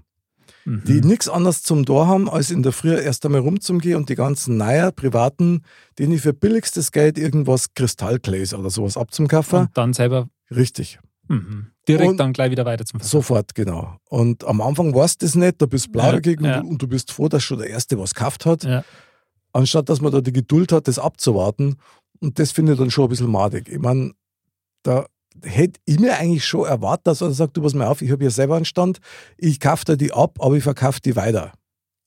Mhm. 0.64 0.82
die 0.86 1.00
nichts 1.00 1.28
anderes 1.28 1.62
zum 1.62 1.84
Tor 1.86 2.06
haben, 2.06 2.28
als 2.28 2.50
in 2.50 2.62
der 2.62 2.72
Früh 2.72 2.94
erst 2.94 3.24
einmal 3.26 3.40
rumzugehen 3.40 3.96
und 3.96 4.08
die 4.08 4.14
ganzen 4.14 4.56
Neuer, 4.56 4.92
Privaten, 4.92 5.62
denen 5.98 6.12
ich 6.12 6.20
für 6.22 6.32
billigstes 6.34 6.92
Geld 6.92 7.18
irgendwas 7.18 7.72
Kristallgläser 7.74 8.58
oder 8.58 8.70
sowas 8.70 8.96
abzukaufen. 8.96 9.60
und 9.60 9.76
dann 9.76 9.92
selber 9.94 10.28
Richtig. 10.50 10.98
Mhm. 11.30 11.66
direkt 11.88 12.10
Und- 12.10 12.16
dann 12.18 12.32
gleich 12.32 12.50
wieder 12.50 12.64
weiter 12.64 12.84
zum 12.84 13.00
Verkauf. 13.00 13.10
Sofort, 13.10 13.54
genau. 13.54 13.96
Und 14.08 14.44
am 14.44 14.60
Anfang 14.60 14.94
weißt 14.94 15.22
du 15.22 15.26
das 15.26 15.34
nicht, 15.34 15.60
da 15.62 15.66
bist 15.66 15.86
du 15.86 15.92
blauäugig 15.92 16.40
Ja, 16.40 16.46
ja. 16.48 16.56
und, 16.58 16.64
du- 16.64 16.70
und 16.70 16.82
du 16.82 16.88
bist 16.88 17.12
froh, 17.12 17.28
dass 17.28 17.42
schon 17.42 17.58
der 17.58 17.68
Erste 17.70 17.98
was 17.98 18.14
gekauft 18.14 18.46
hat, 18.46 18.64
Ja. 18.64 18.84
anstatt 19.52 19.88
dass 19.88 20.00
man 20.00 20.12
da 20.12 20.20
die 20.20 20.32
Geduld 20.32 20.72
hat, 20.72 20.88
das 20.88 20.98
abzuwarten. 20.98 21.76
Und 22.20 22.38
das 22.38 22.52
finde 22.52 22.72
ich 22.72 22.78
dann 22.78 22.90
schon 22.90 23.04
ein 23.04 23.08
bisschen 23.10 23.30
madig. 23.30 23.68
Ich 23.68 23.78
meine, 23.78 24.12
da 24.82 25.06
hätte 25.42 25.80
ich 25.86 25.98
mir 25.98 26.18
eigentlich 26.18 26.44
schon 26.44 26.66
erwartet, 26.66 27.06
dass 27.06 27.20
er 27.22 27.30
sagt, 27.32 27.56
du 27.56 27.62
pass 27.62 27.72
mal 27.74 27.86
auf, 27.86 28.02
ich 28.02 28.10
habe 28.10 28.22
hier 28.24 28.30
selber 28.30 28.56
einen 28.56 28.64
Stand, 28.66 28.98
ich 29.38 29.58
kaufe 29.60 29.84
dir 29.86 29.96
die 29.96 30.12
ab, 30.12 30.36
aber 30.40 30.56
ich 30.56 30.62
verkaufe 30.62 31.00
die 31.00 31.16
weiter. 31.16 31.52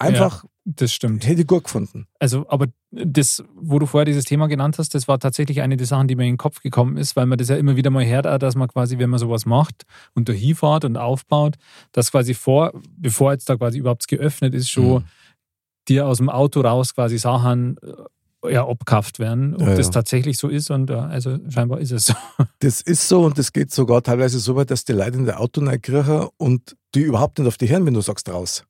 Einfach 0.08 0.46
Das 0.66 0.94
stimmt. 0.94 1.26
hätte 1.28 1.42
ich 1.42 1.48
gut 1.48 1.66
gefunden. 1.66 2.08
Also, 2.20 2.46
aber 2.50 2.68
das, 2.92 3.44
wo 3.56 3.80
du 3.80 3.86
vorher 3.86 4.06
dieses 4.06 4.24
Thema 4.26 4.48
genannt 4.48 4.78
hast, 4.78 4.94
das 4.96 5.08
war 5.08 5.20
tatsächlich 5.20 5.62
eine 5.62 5.76
der 5.78 5.88
Sachen, 5.88 6.08
die 6.08 6.16
mir 6.16 6.24
in 6.24 6.34
den 6.34 6.38
Kopf 6.38 6.62
gekommen 6.62 6.96
ist, 6.98 7.16
weil 7.16 7.26
man 7.26 7.38
das 7.38 7.50
ja 7.50 7.56
immer 7.58 7.76
wieder 7.76 7.90
mal 7.90 8.06
hört, 8.06 8.26
dass 8.42 8.56
man 8.56 8.68
quasi, 8.68 8.98
wenn 8.98 9.10
man 9.10 9.20
sowas 9.20 9.46
macht 9.46 9.84
und 10.14 10.30
da 10.30 10.34
hinfährt 10.34 10.86
und 10.86 10.96
aufbaut, 10.98 11.56
dass 11.92 12.12
quasi 12.12 12.34
vor, 12.34 12.72
bevor 12.98 13.32
jetzt 13.34 13.50
da 13.50 13.56
quasi 13.58 13.80
überhaupt 13.80 14.08
geöffnet 14.08 14.54
ist, 14.54 14.70
schon 14.70 15.02
Mhm. 15.02 15.06
dir 15.90 16.08
aus 16.08 16.18
dem 16.18 16.30
Auto 16.30 16.62
raus 16.62 16.94
quasi 16.96 17.18
Sachen 17.18 17.78
äh, 18.46 18.54
ja, 18.54 18.68
abkauft 18.68 19.20
werden, 19.20 19.56
ob 19.56 19.62
Ja, 19.68 19.76
das 19.76 19.88
ja. 19.88 19.92
tatsächlich 19.94 20.38
so 20.38 20.50
ist 20.50 20.70
und 20.70 20.90
ja, 20.90 21.06
also 21.08 21.38
scheinbar 21.50 21.80
ist 21.80 21.92
es 21.92 22.08
so. 22.08 22.14
Das 22.60 22.82
ist 22.82 23.08
so 23.10 23.24
und 23.26 23.38
das 23.38 23.52
geht 23.54 23.72
sogar 23.72 24.02
teilweise 24.04 24.40
so 24.40 24.56
weit, 24.56 24.70
dass 24.72 24.84
die 24.86 24.92
Leute 24.94 25.18
in 25.18 25.26
der 25.26 25.40
Auto 25.42 25.62
reinkriechen 25.62 26.28
und 26.38 26.76
die 26.94 27.02
überhaupt 27.02 27.40
nicht 27.40 27.48
auf 27.48 27.58
die 27.58 27.70
hören, 27.70 27.86
wenn 27.86 27.94
du 27.94 28.02
sagst 28.02 28.30
raus. 28.30 28.66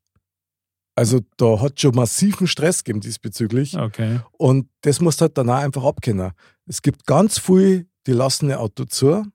Also 0.96 1.22
da 1.38 1.60
hat 1.60 1.80
schon 1.80 1.96
massiven 1.96 2.48
Stress 2.48 2.84
gegeben 2.84 3.02
diesbezüglich. 3.02 3.78
Okay. 3.78 4.20
Und 4.34 4.68
das 4.82 5.02
musst 5.02 5.22
du 5.22 5.24
halt 5.24 5.38
danach 5.38 5.64
einfach 5.64 5.84
abkennen. 5.84 6.32
Es 6.68 6.82
gibt 6.82 7.08
ganz 7.08 7.40
viel, 7.40 7.88
die 8.06 8.12
lassen 8.12 8.50
ihr 8.50 8.60
Auto 8.60 8.86
zu 8.86 9.26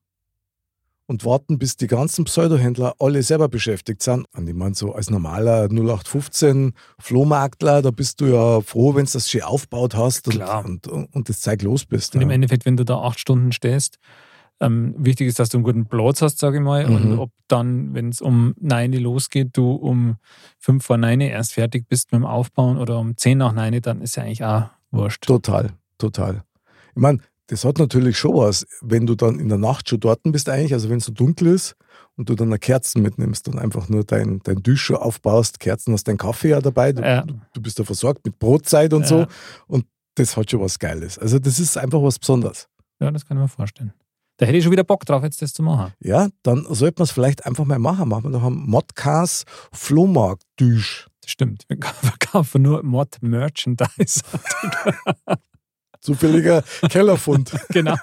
und 1.09 1.25
warten, 1.25 1.59
bis 1.59 1.77
die 1.77 1.87
ganzen 1.87 2.25
Pseudohändler 2.25 2.95
alle 2.99 3.23
selber 3.23 3.49
beschäftigt 3.49 4.03
sind. 4.03 4.27
Und 4.37 4.47
ich 4.47 4.55
meine, 4.55 4.75
so 4.75 4.93
als 4.93 5.11
normaler 5.11 5.65
0815 5.65 6.75
Flohmarktler, 6.99 7.83
da 7.83 7.91
bist 7.91 8.21
du 8.21 8.27
ja 8.27 8.61
froh, 8.61 8.95
wenn 8.95 9.07
du 9.07 9.13
das 9.13 9.31
schön 9.31 9.43
aufgebaut 9.43 9.97
hast 9.97 10.29
und, 10.29 10.87
und, 10.87 11.15
und, 11.15 11.29
das 11.29 11.41
Zeug 11.41 11.63
los 11.63 11.87
bist. 11.87 12.15
Und 12.15 12.21
ja. 12.21 12.27
im 12.27 12.31
Endeffekt, 12.31 12.67
wenn 12.67 12.77
du 12.77 12.85
da 12.85 12.99
acht 12.99 13.19
Stunden 13.19 13.53
stehst, 13.53 13.99
ähm, 14.61 14.95
wichtig 14.99 15.29
ist, 15.29 15.39
dass 15.39 15.49
du 15.49 15.59
einen 15.59 15.65
guten 15.65 15.87
Platz 15.87 16.23
hast, 16.23 16.39
sage 16.39 16.59
ich 16.59 16.63
mal. 16.63 16.87
Mhm. 16.87 16.95
Und 16.95 17.19
ob 17.19 17.31
dann, 17.47 17.95
wenn 17.95 18.09
es 18.09 18.21
um 18.21 18.55
9 18.61 18.93
losgeht, 18.95 19.57
du 19.57 19.73
um 19.73 20.17
5 20.59 20.85
vor 20.85 20.97
9 20.97 21.21
erst 21.21 21.55
fertig 21.55 21.89
bist 21.89 22.13
mit 22.13 22.21
dem 22.21 22.27
Aufbauen 22.27 22.79
oder 22.79 22.99
um 22.99 23.17
10 23.17 23.39
nach 23.39 23.53
9, 23.53 23.81
dann 23.81 24.01
ist 24.01 24.17
ja 24.17 24.25
eigentlich 24.25 24.45
auch 24.45 24.65
wurscht. 24.91 25.25
Total, 25.25 25.71
total. 25.99 26.43
Ich 26.95 27.01
meine, 27.01 27.21
das 27.49 27.65
hat 27.65 27.79
natürlich 27.79 28.19
schon 28.19 28.35
was, 28.35 28.67
wenn 28.83 29.07
du 29.07 29.15
dann 29.15 29.39
in 29.39 29.49
der 29.49 29.59
Nacht 29.59 29.89
schon 29.89 30.01
dort 30.01 30.21
bist 30.25 30.49
eigentlich, 30.49 30.75
also 30.75 30.91
wenn 30.91 30.99
es 30.99 31.07
so 31.07 31.13
dunkel 31.13 31.49
ist 31.49 31.77
und 32.17 32.29
du 32.29 32.35
dann 32.35 32.49
eine 32.49 32.59
Kerzen 32.59 33.01
mitnimmst 33.01 33.49
und 33.49 33.59
einfach 33.59 33.89
nur 33.89 34.05
dein, 34.05 34.41
dein 34.45 34.63
Tisch 34.63 34.91
aufbaust, 34.91 35.59
Kerzen 35.59 35.95
hast 35.95 36.05
dein 36.09 36.19
Kaffee 36.19 36.51
ja 36.51 36.61
dabei, 36.61 36.93
du, 36.93 37.03
ja. 37.03 37.25
du 37.25 37.63
bist 37.63 37.79
ja 37.79 37.85
versorgt 37.85 38.25
mit 38.27 38.39
Brotzeit 38.39 38.93
und 38.93 39.03
ja. 39.03 39.07
so 39.07 39.27
und 39.67 39.87
das 40.17 40.37
hat 40.37 40.51
schon 40.51 40.61
was 40.61 40.79
Geiles. 40.79 41.19
Also 41.19 41.39
das 41.39 41.59
ist 41.59 41.79
einfach 41.79 42.03
was 42.03 42.19
Besonderes. 42.19 42.69
Ja, 43.01 43.11
das 43.11 43.25
kann 43.25 43.39
ich 43.39 43.43
mir 43.43 43.49
vorstellen. 43.49 43.95
Da 44.39 44.47
hätte 44.47 44.57
ich 44.57 44.63
schon 44.63 44.73
wieder 44.73 44.85
Bock 44.85 45.05
drauf, 45.05 45.25
jetzt 45.25 45.43
das 45.43 45.53
zu 45.53 45.65
machen. 45.65 45.93
Ja, 45.99 46.29
dann 46.45 46.65
sollte 46.71 47.01
man 47.01 47.05
es 47.05 47.11
vielleicht 47.11 47.45
einfach 47.45 47.65
mal 47.65 47.81
machen. 47.81 48.09
Machen 48.09 48.25
wir 48.25 48.31
noch 48.31 48.45
einen 48.45 48.71
Modcast 48.71 49.45
Flohmarkt-Tisch. 49.73 51.09
Das 51.21 51.33
stimmt. 51.33 51.65
Wir 51.69 51.77
verkaufen 51.83 52.63
nur 52.63 52.85
Mod-Merchandise. 52.85 54.23
Zufälliger 56.01 56.63
Kellerfund. 56.89 57.53
genau. 57.71 57.97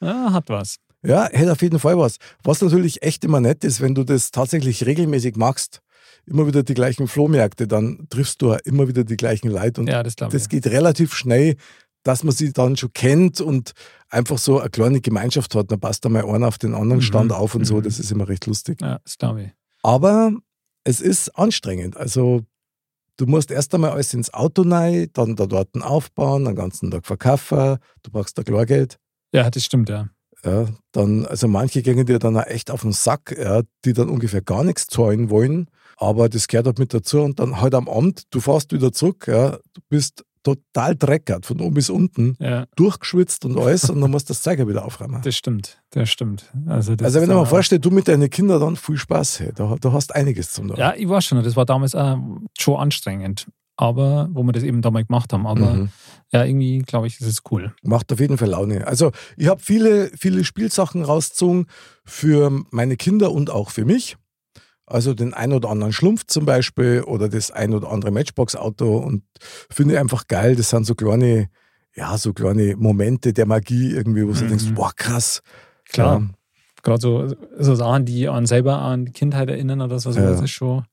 Ja, 0.00 0.32
hat 0.32 0.48
was. 0.48 0.76
Ja, 1.04 1.28
hätte 1.30 1.52
auf 1.52 1.62
jeden 1.62 1.78
Fall 1.78 1.96
was. 1.96 2.16
Was 2.42 2.60
natürlich 2.60 3.02
echt 3.02 3.24
immer 3.24 3.40
nett 3.40 3.62
ist, 3.62 3.80
wenn 3.80 3.94
du 3.94 4.02
das 4.02 4.32
tatsächlich 4.32 4.84
regelmäßig 4.84 5.36
machst, 5.36 5.80
immer 6.26 6.48
wieder 6.48 6.64
die 6.64 6.74
gleichen 6.74 7.06
Flohmärkte, 7.06 7.68
dann 7.68 8.08
triffst 8.10 8.42
du 8.42 8.54
immer 8.64 8.88
wieder 8.88 9.04
die 9.04 9.16
gleichen 9.16 9.48
Leute. 9.48 9.82
Und 9.82 9.86
ja, 9.86 10.02
das, 10.02 10.16
das 10.16 10.48
geht 10.48 10.66
relativ 10.66 11.14
schnell, 11.14 11.54
dass 12.02 12.24
man 12.24 12.34
sie 12.34 12.52
dann 12.52 12.76
schon 12.76 12.92
kennt 12.92 13.40
und 13.40 13.72
einfach 14.08 14.38
so 14.38 14.60
eine 14.60 14.70
kleine 14.70 15.00
Gemeinschaft 15.00 15.54
hat. 15.54 15.70
Dann 15.70 15.80
passt 15.80 16.04
da 16.04 16.08
mal 16.08 16.24
einer 16.24 16.48
auf 16.48 16.58
den 16.58 16.74
anderen 16.74 17.02
Stand 17.02 17.30
mhm. 17.30 17.36
auf 17.36 17.54
und 17.54 17.64
so. 17.64 17.76
Mhm. 17.76 17.82
Das 17.82 17.98
ist 17.98 18.10
immer 18.10 18.28
recht 18.28 18.46
lustig. 18.46 18.80
Ja, 18.80 18.98
das 19.04 19.18
glaube 19.18 19.42
ich. 19.42 19.50
Aber 19.82 20.32
es 20.84 21.00
ist 21.00 21.30
anstrengend. 21.36 21.96
Also 21.96 22.42
du 23.16 23.26
musst 23.26 23.50
erst 23.50 23.74
einmal 23.74 23.90
alles 23.90 24.14
ins 24.14 24.32
Auto 24.32 24.62
rein, 24.62 25.08
dann 25.12 25.36
da 25.36 25.46
dort 25.46 25.68
aufbauen, 25.80 26.44
den 26.44 26.54
ganzen 26.54 26.90
Tag 26.90 27.06
verkaufen, 27.06 27.78
du 28.02 28.10
brauchst 28.10 28.36
da 28.38 28.42
Klargeld. 28.42 28.98
Ja, 29.32 29.50
das 29.50 29.64
stimmt, 29.64 29.88
ja. 29.88 30.08
Ja, 30.44 30.66
dann, 30.92 31.26
also 31.26 31.48
manche 31.48 31.82
gehen 31.82 32.04
dir 32.06 32.18
dann 32.18 32.36
auch 32.36 32.46
echt 32.46 32.70
auf 32.70 32.82
den 32.82 32.92
Sack, 32.92 33.36
ja, 33.36 33.62
die 33.84 33.94
dann 33.94 34.08
ungefähr 34.08 34.42
gar 34.42 34.64
nichts 34.64 34.86
zahlen 34.86 35.30
wollen, 35.30 35.68
aber 35.96 36.28
das 36.28 36.46
gehört 36.46 36.66
halt 36.66 36.78
mit 36.78 36.94
dazu 36.94 37.22
und 37.22 37.40
dann 37.40 37.60
halt 37.60 37.74
am 37.74 37.88
Abend, 37.88 38.24
du 38.30 38.40
fährst 38.40 38.72
wieder 38.72 38.92
zurück, 38.92 39.26
ja, 39.28 39.58
du 39.72 39.80
bist 39.88 40.24
total 40.46 40.94
dreckert, 40.94 41.44
von 41.44 41.60
oben 41.60 41.74
bis 41.74 41.90
unten, 41.90 42.36
ja. 42.38 42.66
durchgeschwitzt 42.76 43.44
und 43.44 43.58
alles 43.58 43.90
und 43.90 44.00
dann 44.00 44.12
musst 44.12 44.28
du 44.28 44.32
das 44.32 44.42
Zeiger 44.42 44.68
wieder 44.68 44.84
aufräumen. 44.84 45.20
Das 45.26 45.34
stimmt, 45.34 45.82
das 45.90 46.08
stimmt. 46.08 46.52
Also, 46.66 46.94
das 46.94 47.06
also 47.06 47.20
wenn 47.20 47.28
du 47.28 47.34
mal 47.34 47.46
vorstellst, 47.46 47.84
du 47.84 47.90
mit 47.90 48.06
deinen 48.06 48.30
Kindern 48.30 48.60
dann 48.60 48.76
viel 48.76 48.96
Spaß, 48.96 49.40
hey, 49.40 49.52
da, 49.52 49.74
da 49.80 49.92
hast 49.92 50.14
einiges 50.14 50.52
zum 50.52 50.68
tun. 50.68 50.76
Ja, 50.76 50.94
ich 50.94 51.08
war 51.08 51.20
schon, 51.20 51.42
das 51.42 51.56
war 51.56 51.64
damals 51.64 51.96
auch 51.96 52.18
schon 52.56 52.76
anstrengend, 52.76 53.48
aber 53.76 54.28
wo 54.30 54.44
wir 54.44 54.52
das 54.52 54.62
eben 54.62 54.82
damals 54.82 55.08
gemacht 55.08 55.32
haben, 55.32 55.48
aber 55.48 55.74
mhm. 55.74 55.88
ja, 56.32 56.44
irgendwie 56.44 56.78
glaube 56.78 57.08
ich, 57.08 57.20
ist 57.20 57.26
es 57.26 57.42
cool. 57.50 57.74
Macht 57.82 58.12
auf 58.12 58.20
jeden 58.20 58.38
Fall 58.38 58.50
Laune. 58.50 58.86
Also 58.86 59.10
ich 59.36 59.48
habe 59.48 59.60
viele, 59.60 60.10
viele 60.16 60.44
Spielsachen 60.44 61.02
rausgezogen 61.02 61.66
für 62.04 62.50
meine 62.70 62.96
Kinder 62.96 63.32
und 63.32 63.50
auch 63.50 63.70
für 63.70 63.84
mich. 63.84 64.16
Also 64.86 65.14
den 65.14 65.34
ein 65.34 65.52
oder 65.52 65.68
anderen 65.68 65.92
Schlumpf 65.92 66.26
zum 66.26 66.46
Beispiel 66.46 67.02
oder 67.02 67.28
das 67.28 67.50
ein 67.50 67.74
oder 67.74 67.90
andere 67.90 68.12
Matchbox-Auto 68.12 68.98
und 68.98 69.24
finde 69.68 69.94
ich 69.94 70.00
einfach 70.00 70.28
geil. 70.28 70.54
Das 70.54 70.70
sind 70.70 70.86
so 70.86 70.94
kleine, 70.94 71.50
ja, 71.94 72.16
so 72.16 72.32
kleine 72.32 72.76
Momente 72.76 73.32
der 73.32 73.46
Magie 73.46 73.92
irgendwie, 73.92 74.22
wo 74.22 74.30
mhm. 74.30 74.38
du 74.38 74.46
denkst, 74.46 74.66
boah, 74.74 74.92
krass. 74.94 75.42
Klar. 75.88 76.20
Ja. 76.20 76.30
Gerade 76.84 77.00
so, 77.00 77.34
so 77.58 77.74
Sachen, 77.74 78.04
die 78.04 78.28
an 78.28 78.46
selber 78.46 78.78
an 78.78 79.06
die 79.06 79.12
Kindheit 79.12 79.48
erinnern 79.48 79.80
oder 79.80 79.98
so, 79.98 80.10
ja. 80.10 80.20
das 80.20 80.40
ist 80.40 80.52
schon, 80.52 80.84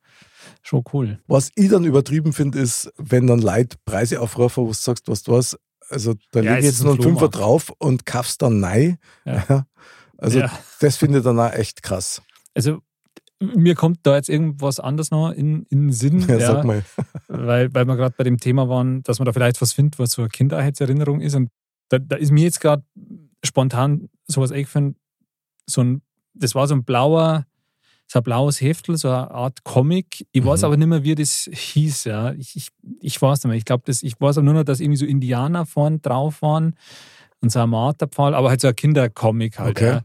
schon 0.63 0.83
cool. 0.91 1.19
Was 1.27 1.51
ich 1.53 1.69
dann 1.69 1.83
übertrieben 1.83 2.33
finde, 2.33 2.59
ist, 2.59 2.91
wenn 2.97 3.27
dann 3.27 3.41
Leute 3.41 3.77
Preise 3.85 4.21
aufrufen, 4.21 4.63
wo 4.63 4.67
du 4.69 4.73
sagst, 4.73 5.07
was 5.07 5.21
du 5.21 5.35
hast, 5.35 5.59
also 5.89 6.15
da 6.31 6.41
ja, 6.41 6.55
lege 6.55 6.59
ich 6.61 6.65
jetzt 6.65 6.83
noch 6.83 6.93
einen 6.93 7.03
Fünfer 7.03 7.29
drauf 7.29 7.71
und 7.77 8.07
kaufst 8.07 8.41
dann 8.41 8.59
nein. 8.59 8.97
Ja. 9.25 9.67
Also 10.15 10.41
das 10.79 10.95
finde 10.95 11.17
ich 11.17 11.25
dann 11.25 11.37
auch 11.37 11.51
echt 11.51 11.83
krass. 11.83 12.21
Also 12.53 12.79
mir 13.55 13.75
kommt 13.75 13.99
da 14.03 14.15
jetzt 14.15 14.29
irgendwas 14.29 14.79
anderes 14.79 15.11
noch 15.11 15.31
in, 15.31 15.65
in 15.69 15.87
den 15.87 15.91
Sinn. 15.91 16.21
Ja, 16.21 16.27
ja, 16.37 16.47
sag 16.47 16.63
mal. 16.63 16.83
weil, 17.27 17.73
weil 17.73 17.85
wir 17.85 17.95
gerade 17.95 18.15
bei 18.17 18.23
dem 18.23 18.39
Thema 18.39 18.69
waren, 18.69 19.03
dass 19.03 19.19
man 19.19 19.25
da 19.25 19.33
vielleicht 19.33 19.61
was 19.61 19.73
findet, 19.73 19.99
was 19.99 20.11
so 20.11 20.21
eine 20.21 20.29
Kindheitserinnerung 20.29 21.21
ist. 21.21 21.35
Und 21.35 21.49
da, 21.89 21.99
da 21.99 22.15
ist 22.15 22.31
mir 22.31 22.43
jetzt 22.43 22.59
gerade 22.59 22.83
spontan 23.43 24.09
sowas 24.27 24.51
eingefallen, 24.51 24.95
so 25.65 25.81
ein, 25.81 26.01
das 26.33 26.55
war 26.55 26.67
so 26.67 26.75
ein 26.75 26.83
blauer, 26.83 27.45
so 28.07 28.19
ein 28.19 28.23
blaues 28.23 28.61
Heftel, 28.61 28.97
so 28.97 29.09
eine 29.09 29.31
Art 29.31 29.63
Comic. 29.63 30.25
Ich 30.31 30.43
mhm. 30.43 30.47
weiß 30.47 30.63
aber 30.63 30.77
nicht 30.77 30.87
mehr, 30.87 31.03
wie 31.03 31.15
das 31.15 31.49
hieß. 31.51 32.05
Ja. 32.05 32.33
Ich, 32.33 32.55
ich, 32.55 32.69
ich 32.99 33.21
weiß 33.21 33.39
nicht 33.39 33.49
mehr. 33.49 33.57
Ich 33.57 33.65
glaube, 33.65 33.83
ich 33.89 34.19
weiß 34.19 34.37
aber 34.37 34.45
nur 34.45 34.53
noch, 34.53 34.63
dass 34.63 34.79
irgendwie 34.79 34.97
so 34.97 35.05
Indianer 35.05 35.65
vorne 35.65 35.99
drauf 35.99 36.41
waren 36.41 36.75
und 37.41 37.51
so 37.51 37.59
ein 37.59 37.69
Marterpfahl, 37.69 38.33
aber 38.33 38.49
halt 38.49 38.61
so 38.61 38.67
ein 38.67 38.75
Kindercomic 38.75 39.59
halt. 39.59 39.71
Okay. 39.71 39.89
Ja. 39.89 40.01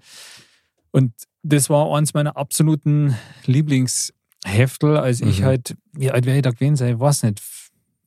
Und 0.90 1.12
das 1.42 1.70
war 1.70 1.94
eins 1.96 2.14
meiner 2.14 2.36
absoluten 2.36 3.16
Lieblingsheftel, 3.46 4.96
als 4.96 5.20
mhm. 5.20 5.28
ich 5.28 5.42
halt, 5.42 5.76
wie 5.92 6.10
alt 6.10 6.26
wäre 6.26 6.36
ich 6.36 6.42
da 6.42 6.50
gewesen 6.50 6.76
sein? 6.76 6.94
Ich 6.94 7.00
weiß 7.00 7.22
nicht, 7.24 7.42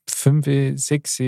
fünf, 0.10 0.46
sechs 0.80 1.20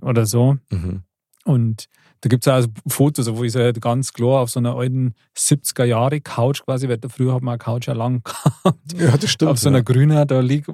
oder 0.00 0.26
so. 0.26 0.58
Mhm. 0.70 1.02
Und 1.44 1.86
da 2.22 2.28
gibt 2.28 2.46
es 2.46 2.52
auch 2.52 2.66
Fotos, 2.88 3.32
wo 3.32 3.44
ich 3.44 3.52
so 3.52 3.60
halt 3.60 3.80
ganz 3.80 4.12
klar 4.12 4.40
auf 4.40 4.50
so 4.50 4.58
einer 4.58 4.74
alten 4.74 5.14
70er-Jahre-Couch 5.36 6.64
quasi, 6.64 6.88
weil 6.88 6.98
früher 7.08 7.34
hat 7.34 7.42
man 7.42 7.52
eine 7.52 7.58
Couch 7.58 7.86
ja 7.86 7.94
lang 7.94 8.22
gehabt. 8.24 8.92
Ja, 8.98 9.16
das 9.16 9.30
stimmt. 9.30 9.52
Auf 9.52 9.58
so 9.58 9.68
einer 9.68 9.78
ja. 9.78 9.84
grünen, 9.84 10.26
da 10.26 10.40
liegt 10.40 10.68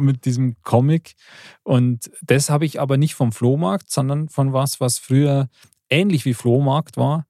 mit 0.00 0.24
diesem 0.24 0.56
Comic. 0.62 1.14
Und 1.62 2.10
das 2.22 2.50
habe 2.50 2.64
ich 2.64 2.80
aber 2.80 2.96
nicht 2.96 3.14
vom 3.14 3.30
Flohmarkt, 3.30 3.90
sondern 3.90 4.28
von 4.28 4.52
was, 4.52 4.80
was 4.80 4.98
früher 4.98 5.48
ähnlich 5.90 6.24
wie 6.24 6.34
Flohmarkt 6.34 6.96
war, 6.96 7.26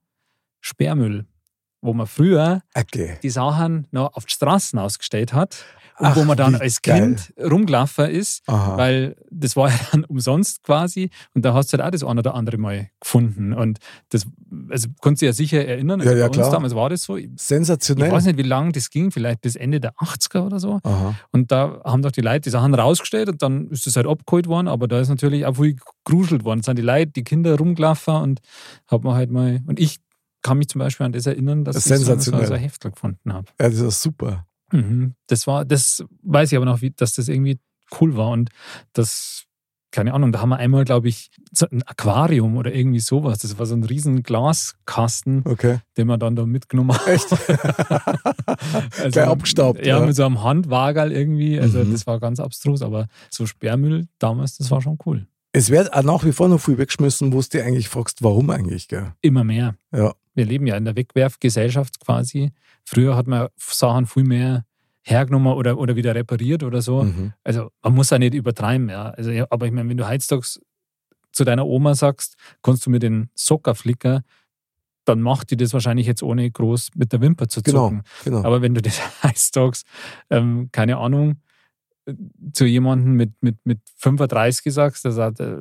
Sperrmüll 0.61 1.25
wo 1.81 1.93
man 1.93 2.07
früher 2.07 2.61
okay. 2.75 3.17
die 3.23 3.29
Sachen 3.29 3.87
noch 3.91 4.13
auf 4.15 4.25
die 4.25 4.33
Straßen 4.33 4.79
ausgestellt 4.79 5.33
hat 5.33 5.65
und 5.99 6.05
Ach, 6.05 6.15
wo 6.15 6.23
man 6.25 6.37
dann 6.37 6.55
als 6.55 6.81
Kind 6.81 7.33
geil. 7.35 7.47
rumgelaufen 7.47 8.09
ist, 8.09 8.43
Aha. 8.47 8.77
weil 8.77 9.15
das 9.31 9.55
war 9.55 9.69
ja 9.69 9.79
dann 9.91 10.03
umsonst 10.05 10.63
quasi 10.63 11.09
und 11.33 11.43
da 11.43 11.53
hast 11.53 11.73
du 11.73 11.77
halt 11.77 11.87
auch 11.87 11.91
das 11.91 12.03
eine 12.03 12.19
oder 12.19 12.35
andere 12.35 12.57
Mal 12.57 12.89
gefunden 12.99 13.53
und 13.53 13.79
das, 14.09 14.25
also 14.69 14.89
kannst 15.01 15.21
du 15.21 15.25
ja 15.25 15.33
sicher 15.33 15.65
erinnern, 15.65 16.01
ja, 16.01 16.13
ja, 16.13 16.29
klar. 16.29 16.51
damals 16.51 16.75
war 16.75 16.89
das 16.89 17.03
so. 17.03 17.17
Sensationell. 17.35 18.07
Ich 18.07 18.13
weiß 18.13 18.25
nicht, 18.25 18.37
wie 18.37 18.43
lange 18.43 18.71
das 18.71 18.89
ging, 18.89 19.11
vielleicht 19.11 19.41
bis 19.41 19.55
Ende 19.55 19.79
der 19.79 19.93
80er 19.95 20.45
oder 20.45 20.59
so 20.59 20.79
Aha. 20.83 21.15
und 21.31 21.51
da 21.51 21.81
haben 21.83 22.01
doch 22.01 22.11
die 22.11 22.21
Leute 22.21 22.41
die 22.41 22.49
Sachen 22.51 22.73
rausgestellt 22.73 23.29
und 23.29 23.41
dann 23.41 23.69
ist 23.69 23.87
das 23.87 23.95
halt 23.95 24.07
abgeholt 24.07 24.47
worden, 24.47 24.67
aber 24.67 24.87
da 24.87 24.99
ist 24.99 25.09
natürlich 25.09 25.45
auch 25.45 25.55
viel 25.55 25.77
geruschelt 26.05 26.43
worden, 26.43 26.59
es 26.59 26.65
sind 26.67 26.77
die 26.77 26.83
Leute, 26.83 27.11
die 27.11 27.23
Kinder 27.23 27.57
rumgelaufen 27.57 28.15
und 28.15 28.39
hat 28.87 29.03
man 29.03 29.15
halt 29.15 29.31
mal, 29.31 29.61
und 29.65 29.79
ich 29.79 29.99
kann 30.41 30.57
mich 30.57 30.69
zum 30.69 30.79
Beispiel 30.79 31.05
an 31.05 31.11
das 31.11 31.25
erinnern, 31.25 31.63
dass 31.63 31.75
das 31.75 31.85
ich 31.85 32.05
so, 32.05 32.17
so 32.17 32.35
ein 32.35 32.59
Heftel 32.59 32.91
gefunden 32.91 33.33
habe. 33.33 33.47
Ja, 33.59 33.69
das 33.69 33.79
ist 33.79 34.01
super. 34.01 34.45
Mhm. 34.71 35.15
Das 35.27 35.47
war, 35.47 35.65
das 35.65 36.03
weiß 36.23 36.51
ich 36.51 36.57
aber 36.57 36.65
noch, 36.65 36.81
wie, 36.81 36.91
dass 36.91 37.13
das 37.13 37.27
irgendwie 37.27 37.59
cool 37.99 38.17
war 38.17 38.31
und 38.31 38.49
das, 38.93 39.45
keine 39.91 40.13
Ahnung, 40.13 40.31
da 40.31 40.41
haben 40.41 40.49
wir 40.49 40.57
einmal, 40.57 40.83
glaube 40.83 41.07
ich, 41.07 41.31
so 41.51 41.65
ein 41.71 41.81
Aquarium 41.83 42.57
oder 42.57 42.73
irgendwie 42.73 42.99
sowas. 42.99 43.39
Das 43.39 43.57
war 43.57 43.65
so 43.65 43.75
ein 43.75 43.83
riesen 43.83 44.23
Glaskasten, 44.23 45.43
okay. 45.45 45.79
den 45.95 46.07
man 46.07 46.19
dann 46.19 46.35
da 46.35 46.45
mitgenommen 46.45 46.93
hat. 46.93 47.07
Echt? 47.07 47.31
also, 48.99 49.09
Gleich 49.11 49.27
abgestaubt. 49.27 49.85
Ja, 49.85 49.99
ja, 49.99 50.05
mit 50.05 50.15
so 50.15 50.25
einem 50.25 50.43
Handwagel 50.43 51.13
irgendwie. 51.13 51.59
Also 51.59 51.79
mhm. 51.79 51.93
das 51.93 52.05
war 52.05 52.19
ganz 52.19 52.39
abstrus, 52.39 52.81
aber 52.81 53.07
so 53.29 53.45
Sperrmüll 53.45 54.07
damals, 54.19 54.57
das 54.57 54.69
war 54.69 54.81
schon 54.81 54.97
cool. 55.05 55.27
Es 55.53 55.71
wird 55.71 55.93
auch 55.93 56.03
nach 56.03 56.25
wie 56.25 56.33
vor 56.33 56.49
noch 56.49 56.59
viel 56.59 56.77
weggeschmissen, 56.77 57.33
wo 57.33 57.41
du 57.41 57.47
dir 57.47 57.65
eigentlich 57.65 57.89
fragst, 57.89 58.21
warum 58.21 58.49
eigentlich, 58.49 58.89
gell? 58.89 59.13
Immer 59.21 59.43
mehr. 59.43 59.75
Ja. 59.91 60.13
Wir 60.37 60.45
leben 60.45 60.67
ja 60.67 60.77
in 60.77 60.85
der 60.85 60.95
Wegwerfgesellschaft 60.95 61.99
quasi. 61.99 62.51
Früher 62.85 63.15
hat 63.15 63.27
man 63.27 63.47
Sachen 63.57 64.05
viel 64.05 64.23
mehr 64.23 64.65
hergenommen 65.01 65.53
oder, 65.53 65.77
oder 65.77 65.95
wieder 65.95 66.13
repariert 66.13 66.63
oder 66.63 66.81
so. 66.81 67.03
Mhm. 67.03 67.33
Also 67.43 67.71
man 67.81 67.95
muss 67.95 68.09
ja 68.09 68.19
nicht 68.19 68.33
übertreiben, 68.33 68.89
ja. 68.89 69.09
Also, 69.09 69.31
aber 69.49 69.65
ich 69.65 69.71
meine, 69.71 69.89
wenn 69.89 69.97
du 69.97 70.07
heutzutage 70.07 70.45
zu 71.31 71.43
deiner 71.43 71.65
Oma 71.65 71.95
sagst, 71.95 72.35
kannst 72.61 72.85
du 72.85 72.89
mir 72.89 72.99
den 72.99 73.29
Socker 73.33 73.73
flicken, 73.73 74.21
dann 75.05 75.21
macht 75.21 75.51
die 75.51 75.57
das 75.57 75.73
wahrscheinlich 75.73 76.07
jetzt 76.07 76.21
ohne 76.21 76.49
groß 76.49 76.91
mit 76.95 77.13
der 77.13 77.21
Wimper 77.21 77.47
zu 77.47 77.61
genau, 77.61 77.85
zucken. 77.85 78.03
Genau, 78.23 78.37
genau. 78.37 78.47
Aber 78.47 78.61
wenn 78.61 78.73
du 78.73 78.81
das 78.81 78.99
heutzutage, 79.23 79.79
ähm, 80.29 80.69
keine 80.71 80.97
Ahnung, 80.97 81.37
zu 82.53 82.65
jemandem 82.65 83.13
mit, 83.13 83.31
mit, 83.41 83.57
mit 83.65 83.79
35 83.97 84.73
sagst, 84.73 85.03
der 85.05 85.11
sagt, 85.11 85.39
äh, 85.39 85.57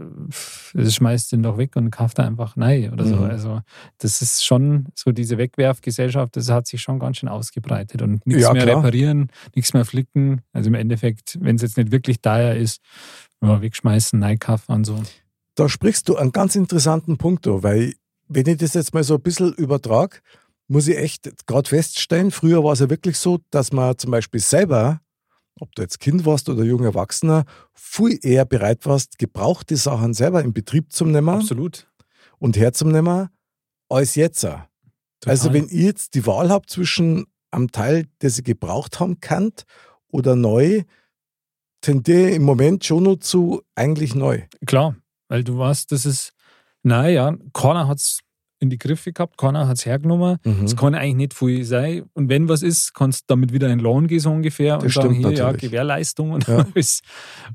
das 0.75 0.95
schmeißt 0.95 1.33
den 1.33 1.43
doch 1.43 1.59
weg 1.59 1.77
und 1.77 1.91
kauft 1.91 2.21
einfach 2.21 2.57
nein 2.57 2.93
oder 2.93 3.05
so. 3.05 3.17
Mhm. 3.17 3.25
Also 3.25 3.61
das 3.99 4.23
ist 4.23 4.45
schon 4.45 4.87
so 4.95 5.13
diese 5.13 5.39
Wegwerfgesellschaft, 5.39 6.37
das 6.37 6.51
hat 6.51 6.67
sich 6.67 6.81
schon 6.83 6.99
ganz 6.99 7.19
schön 7.19 7.29
ausgebreitet 7.29 8.03
und 8.03 8.27
nichts 8.27 8.43
Ja, 8.43 8.53
mehr 8.53 8.65
klar. 8.65 8.79
reparieren, 8.79 9.29
nichts 9.55 9.75
mehr 9.75 9.85
flicken. 9.85 10.43
Also 10.53 10.69
im 10.69 10.75
Endeffekt, 10.75 11.39
wenn 11.41 11.57
es 11.57 11.63
jetzt 11.63 11.77
nicht 11.77 11.91
wirklich 11.91 12.21
teuer 12.21 12.55
ist, 12.55 12.81
ja, 13.43 13.61
wegschmeißen, 13.61 14.19
nein 14.19 14.39
kaufen 14.39 14.73
und 14.73 14.85
so. 14.85 15.03
Da 15.57 15.69
sprichst 15.69 16.09
du 16.09 16.17
einen 16.17 16.33
ganz 16.33 16.55
interessanten 16.55 17.17
Punkt, 17.17 17.47
weil 17.47 17.95
wenn 18.29 18.47
ich 18.47 18.59
das 18.59 18.75
jetzt 18.75 18.95
mal 18.95 19.05
so 19.05 19.15
ein 19.15 19.23
bisschen 19.23 19.53
übertrage, 19.55 20.19
muss 20.69 20.89
ich 20.89 20.97
echt 20.99 21.47
gerade 21.47 21.69
feststellen, 21.69 22.31
früher 22.31 22.63
war 22.65 22.73
es 22.73 22.81
ja 22.81 22.91
wirklich 22.91 23.19
so, 23.19 23.39
dass 23.51 23.73
man 23.73 23.97
zum 23.99 24.11
Beispiel 24.11 24.41
selber, 24.41 25.01
ob 25.61 25.75
du 25.75 25.83
jetzt 25.83 26.01
Kind 26.01 26.25
warst 26.27 26.49
oder 26.49 26.65
junger 26.65 26.87
Erwachsener, 26.87 27.45
viel 27.75 28.19
eher 28.23 28.45
bereit 28.45 28.87
warst, 28.87 29.19
gebrauchte 29.19 29.77
Sachen 29.77 30.15
selber 30.15 30.43
in 30.43 30.53
Betrieb 30.53 30.93
zu 30.93 31.05
nehmen 31.05 31.29
Absolut. 31.29 31.89
und 32.39 32.57
herzunehmen, 32.57 33.29
als 33.89 34.15
jetzt. 34.15 34.41
Total. 34.41 34.67
Also 35.25 35.53
wenn 35.53 35.69
ihr 35.69 35.85
jetzt 35.85 36.15
die 36.15 36.27
Wahl 36.27 36.51
habt 36.51 36.71
zwischen 36.71 37.27
einem 37.51 37.73
Teil, 37.73 38.07
den 38.23 38.33
ihr 38.37 38.43
gebraucht 38.43 39.01
haben 39.01 39.21
könnt 39.21 39.65
oder 40.09 40.37
neu, 40.37 40.83
tendiere 41.81 42.31
ich 42.31 42.37
im 42.37 42.43
Moment 42.43 42.85
schon 42.85 43.05
noch 43.05 43.17
zu 43.17 43.63
eigentlich 43.75 44.15
neu. 44.15 44.43
Klar, 44.67 44.97
weil 45.29 45.45
du 45.45 45.59
weißt, 45.59 45.91
das 45.93 46.05
ist, 46.05 46.33
naja, 46.83 47.37
keiner 47.53 47.89
hat 47.89 47.99
es 47.99 48.21
in 48.67 48.71
die 48.71 48.79
Griffe 48.79 49.13
gehabt, 49.13 49.39
keiner 49.39 49.67
hat 49.69 49.79
es 49.79 49.87
hergenommen. 49.87 50.39
Mhm. 50.45 50.65
Es 50.65 50.77
kann 50.77 50.95
eigentlich 50.95 51.15
nicht 51.15 51.35
viel 51.35 51.65
sein. 51.65 52.05
Und 52.15 52.29
wenn 52.29 52.49
was 52.49 52.63
ist, 52.63 52.95
kannst 52.95 53.23
du 53.23 53.25
damit 53.29 53.53
wieder 53.53 53.69
in 53.71 53.79
Lohn 53.79 54.07
gehen, 54.07 54.21
so 54.21 54.31
ungefähr. 54.31 54.75
Das 54.79 54.85
und 54.85 54.93
sagen, 54.93 55.15
hier, 55.15 55.31
ja, 55.33 55.45
natürlich. 55.47 55.61
Gewährleistung 55.71 56.31
und 56.33 56.47
Ja. 56.47 56.65
alles. 56.75 57.03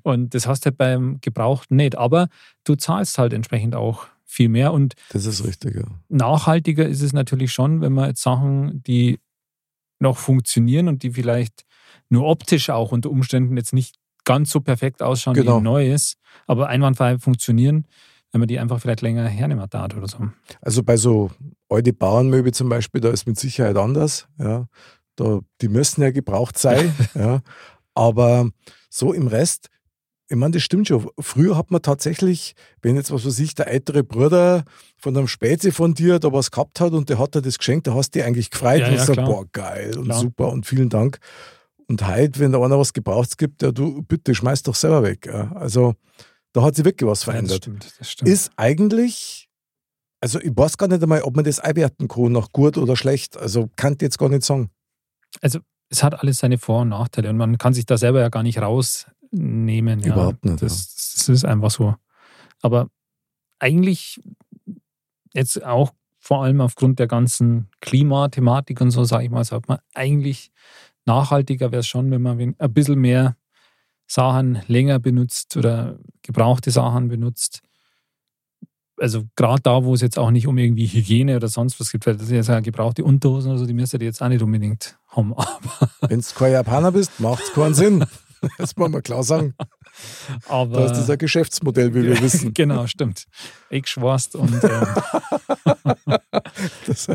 Und 0.03 0.33
das 0.33 0.47
hast 0.47 0.65
du 0.65 0.67
halt 0.69 0.77
beim 0.77 1.19
Gebrauchten 1.21 1.75
nicht. 1.75 1.97
Aber 1.97 2.27
du 2.63 2.75
zahlst 2.75 3.17
halt 3.17 3.33
entsprechend 3.33 3.75
auch 3.75 4.07
viel 4.25 4.49
mehr. 4.49 4.71
Und 4.73 4.93
Das 5.11 5.25
ist 5.25 5.43
richtig, 5.45 5.75
ja. 5.75 5.83
nachhaltiger 6.09 6.85
ist 6.87 7.01
es 7.01 7.13
natürlich 7.13 7.51
schon, 7.51 7.81
wenn 7.81 7.93
man 7.93 8.07
jetzt 8.09 8.21
Sachen, 8.21 8.81
die 8.83 9.19
noch 9.99 10.17
funktionieren 10.17 10.87
und 10.87 11.03
die 11.03 11.11
vielleicht 11.11 11.63
nur 12.09 12.25
optisch 12.25 12.69
auch 12.69 12.91
unter 12.91 13.09
Umständen 13.11 13.55
jetzt 13.57 13.73
nicht 13.73 13.95
ganz 14.23 14.51
so 14.51 14.59
perfekt 14.61 15.01
ausschauen 15.01 15.33
Genau. 15.33 15.55
wie 15.55 15.57
ein 15.57 15.63
neues, 15.63 16.15
aber 16.47 16.69
einwandfrei 16.69 17.17
funktionieren, 17.19 17.85
wenn 18.31 18.39
man 18.39 18.47
die 18.47 18.59
einfach 18.59 18.79
vielleicht 18.79 19.01
länger 19.01 19.27
hernehmen 19.27 19.65
darf 19.69 19.95
oder 19.95 20.07
so. 20.07 20.17
Also 20.61 20.83
bei 20.83 20.97
so 20.97 21.31
alte 21.69 21.93
Bauernmöbel 21.93 22.53
zum 22.53 22.69
Beispiel, 22.69 23.01
da 23.01 23.09
ist 23.09 23.27
mit 23.27 23.37
Sicherheit 23.39 23.77
anders. 23.77 24.27
Ja. 24.39 24.67
Da, 25.15 25.39
die 25.61 25.67
müssen 25.67 26.01
ja 26.01 26.11
gebraucht 26.11 26.57
sein. 26.57 26.93
ja. 27.15 27.41
Aber 27.93 28.49
so 28.89 29.11
im 29.13 29.27
Rest, 29.27 29.67
ich 30.29 30.37
meine, 30.37 30.51
das 30.53 30.63
stimmt 30.63 30.87
schon. 30.87 31.09
Früher 31.19 31.57
hat 31.57 31.71
man 31.71 31.81
tatsächlich, 31.81 32.55
wenn 32.81 32.95
jetzt 32.95 33.11
was 33.11 33.25
weiß 33.25 33.37
ich, 33.39 33.53
der 33.53 33.67
ältere 33.67 34.03
Bruder 34.03 34.63
von 34.97 35.15
einem 35.17 35.27
Spätze 35.27 35.73
von 35.73 35.93
dir 35.93 36.19
da 36.19 36.31
was 36.31 36.51
gehabt 36.51 36.79
hat 36.79 36.93
und 36.93 37.09
der 37.09 37.19
hat 37.19 37.35
dir 37.35 37.41
das 37.41 37.57
geschenkt, 37.57 37.87
da 37.87 37.93
hast 37.93 38.11
du 38.15 38.19
dich 38.19 38.25
eigentlich 38.25 38.49
gefreut 38.49 38.79
Ja, 38.79 38.87
und 38.87 38.93
ja, 38.93 38.99
gesagt, 39.01 39.17
klar. 39.17 39.27
boah, 39.27 39.45
geil 39.51 39.97
und 39.97 40.05
Klar. 40.05 40.19
super 40.21 40.49
und 40.53 40.65
vielen 40.65 40.87
Dank. 40.87 41.19
Und 41.89 42.07
heute, 42.07 42.39
wenn 42.39 42.53
da 42.53 42.63
einer 42.63 42.79
was 42.79 42.93
Gebrauchtes 42.93 43.35
gibt, 43.35 43.61
ja, 43.61 43.73
du 43.73 44.03
bitte 44.03 44.33
schmeiß 44.33 44.63
doch 44.63 44.75
selber 44.75 45.03
weg. 45.03 45.27
Also 45.53 45.95
da 46.53 46.61
hat 46.63 46.75
sich 46.75 46.85
wirklich 46.85 47.07
was 47.09 47.21
Ja, 47.21 47.25
das 47.27 47.35
verändert 47.35 47.57
stimmt, 47.57 47.93
das 47.99 48.11
stimmt. 48.11 48.29
ist 48.29 48.51
eigentlich, 48.55 49.49
also 50.19 50.39
ich 50.39 50.51
weiß 50.55 50.77
gar 50.77 50.87
nicht 50.87 51.01
einmal, 51.01 51.21
ob 51.23 51.35
man 51.35 51.45
das 51.45 51.59
einwerten 51.59 52.07
kann, 52.07 52.31
nach 52.31 52.51
gut 52.51 52.77
oder 52.77 52.95
schlecht. 52.95 53.37
Also 53.37 53.69
kann 53.75 53.93
ich 53.93 54.01
jetzt 54.01 54.17
gar 54.17 54.29
nicht 54.29 54.43
sagen. 54.43 54.69
also 55.41 55.59
es 55.89 56.03
hat 56.03 56.19
alles 56.19 56.37
seine 56.39 56.57
Vor- 56.57 56.81
und 56.81 56.89
Nachteile 56.89 57.29
und 57.29 57.37
man 57.37 57.57
kann 57.57 57.73
sich 57.73 57.85
da 57.85 57.97
selber 57.97 58.21
ja 58.21 58.29
gar 58.29 58.43
nicht 58.43 58.59
rausnehmen. 58.61 59.99
Ja. 59.99 60.13
Überhaupt 60.13 60.45
nicht, 60.45 60.61
Das, 60.61 61.13
das 61.15 61.27
ist 61.29 61.43
einfach 61.45 61.71
so. 61.71 61.95
Aber 62.61 62.87
eigentlich 63.59 64.21
jetzt 65.33 65.63
auch 65.63 65.91
vor 66.19 66.43
allem 66.43 66.61
aufgrund 66.61 66.99
der 66.99 67.07
ganzen 67.07 67.67
Klimathematik 67.81 68.79
und 68.79 68.91
so, 68.91 69.03
sage 69.03 69.25
ich 69.25 69.31
mal, 69.31 69.43
sagt 69.43 69.67
man, 69.67 69.79
eigentlich 69.93 70.51
nachhaltiger 71.05 71.71
wäre 71.71 71.79
es 71.79 71.87
schon, 71.87 72.11
wenn 72.11 72.21
man 72.21 72.55
ein 72.57 72.73
bisschen 72.73 72.99
mehr 72.99 73.35
Sachen 74.11 74.61
länger 74.67 74.99
benutzt 74.99 75.55
oder 75.55 75.97
gebrauchte 76.21 76.69
Sachen 76.71 77.07
benutzt. 77.07 77.61
Also 78.97 79.23
gerade 79.35 79.61
da, 79.63 79.83
wo 79.85 79.93
es 79.93 80.01
jetzt 80.01 80.19
auch 80.19 80.29
nicht 80.31 80.47
um 80.47 80.57
irgendwie 80.57 80.85
Hygiene 80.85 81.35
oder 81.37 81.47
sonst 81.47 81.79
was 81.79 81.91
gibt, 81.91 82.05
weil 82.05 82.17
das 82.17 82.29
ist 82.29 82.47
ja 82.49 82.59
gebrauchte 82.59 83.03
Unterhosen 83.03 83.49
oder 83.51 83.59
so, 83.59 83.65
die 83.65 83.73
müsst 83.73 83.93
ihr 83.93 84.01
jetzt 84.01 84.21
auch 84.21 84.27
nicht 84.27 84.43
unbedingt 84.43 84.97
haben. 85.07 85.33
Wenn 86.01 86.19
du 86.19 86.25
kein 86.35 86.51
Japaner 86.51 86.91
bist, 86.91 87.19
macht 87.19 87.41
es 87.43 87.53
keinen 87.53 87.73
Sinn. 87.73 88.05
Das 88.57 88.75
muss 88.75 88.89
man 88.89 89.03
klar 89.03 89.21
sagen. 89.21 89.53
aber 90.49 90.77
Da 90.79 90.85
ist 90.85 90.93
das 90.97 91.09
ein 91.11 91.19
Geschäftsmodell, 91.19 91.93
wie 91.93 92.01
wir 92.05 92.19
wissen. 92.23 92.55
genau, 92.55 92.87
stimmt. 92.87 93.25
Ich 93.69 93.85
schwarst 93.85 94.35
und 94.35 94.51
ähm, 94.63 94.87
Das, 96.87 97.07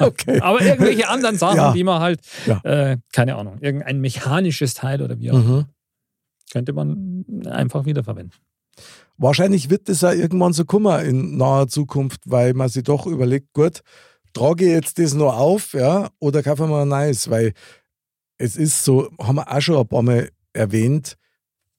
okay. 0.00 0.40
aber 0.40 0.62
irgendwelche 0.62 1.06
anderen 1.08 1.36
Sachen, 1.36 1.56
Ja. 1.58 1.72
die 1.74 1.84
man 1.84 2.00
halt, 2.00 2.20
Ja. 2.46 2.60
äh, 2.64 2.96
keine 3.12 3.36
Ahnung, 3.36 3.58
irgendein 3.60 4.00
mechanisches 4.00 4.72
Teil 4.72 5.02
oder 5.02 5.18
wie 5.18 5.30
auch 5.32 5.36
Mhm. 5.36 5.64
Könnte 6.52 6.72
man 6.72 7.24
einfach 7.46 7.84
wiederverwenden. 7.86 8.38
Wahrscheinlich 9.16 9.70
wird 9.70 9.88
das 9.88 10.02
auch 10.02 10.12
irgendwann 10.12 10.52
so 10.52 10.64
kommen 10.64 11.04
in 11.06 11.36
naher 11.36 11.68
Zukunft, 11.68 12.22
weil 12.26 12.54
man 12.54 12.68
sich 12.68 12.82
doch 12.82 13.06
überlegt, 13.06 13.52
gut, 13.52 13.82
trage 14.32 14.64
ich 14.64 14.70
jetzt 14.72 14.98
das 14.98 15.14
noch 15.14 15.36
auf, 15.36 15.72
ja, 15.74 16.08
oder 16.18 16.42
kaufen 16.42 16.68
wir 16.68 16.82
ein 16.82 16.88
neues, 16.88 17.30
weil 17.30 17.52
es 18.38 18.56
ist 18.56 18.84
so, 18.84 19.10
haben 19.20 19.36
wir 19.36 19.50
auch 19.50 19.60
schon 19.60 19.76
ein 19.76 19.86
paar 19.86 20.02
Mal 20.02 20.30
erwähnt, 20.52 21.16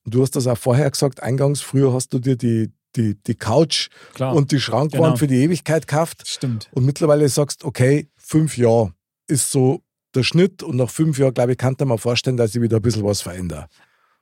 du 0.06 0.22
hast 0.22 0.36
das 0.38 0.48
auch 0.48 0.58
vorher 0.58 0.90
gesagt, 0.90 1.22
eingangs, 1.22 1.60
früher 1.62 1.92
hast 1.94 2.14
du 2.14 2.20
dir 2.20 2.38
die, 2.38 2.72
die, 2.96 3.22
die 3.22 3.36
Couch 3.36 3.90
Klar, 4.14 4.34
und 4.34 4.52
die 4.52 4.60
Schrankwand 4.62 5.04
Genau. 5.04 5.16
für 5.18 5.28
die 5.28 5.42
Ewigkeit 5.44 5.88
gekauft 5.88 6.26
stimmt. 6.26 6.70
und 6.72 6.86
mittlerweile 6.86 7.28
sagst, 7.28 7.66
okay, 7.66 8.08
fünf 8.16 8.58
Jahre 8.58 8.94
ist 9.28 9.52
so 9.52 9.82
der 10.14 10.24
Schnitt 10.24 10.64
und 10.64 10.78
nach 10.78 10.90
fünf 10.90 11.20
Jahren, 11.20 11.34
glaube 11.34 11.52
ich, 11.52 11.58
kann 11.58 11.76
man 11.84 11.98
vorstellen, 11.98 12.38
dass 12.38 12.56
ich 12.56 12.62
wieder 12.62 12.78
ein 12.78 12.82
bisschen 12.82 13.04
was 13.04 13.22
verändere. 13.22 13.68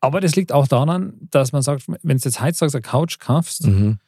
Aber 0.03 0.19
das 0.19 0.35
liegt 0.35 0.51
auch 0.51 0.67
daran, 0.67 1.13
dass 1.31 1.53
man 1.53 1.61
sagt, 1.61 1.85
wenn 1.87 2.17
du 2.17 2.23
jetzt 2.23 2.41
heutzutage 2.41 2.73
eine 2.73 2.81
Couch 2.81 3.19
kaufst, 3.19 3.65
Mhm. 3.67 3.99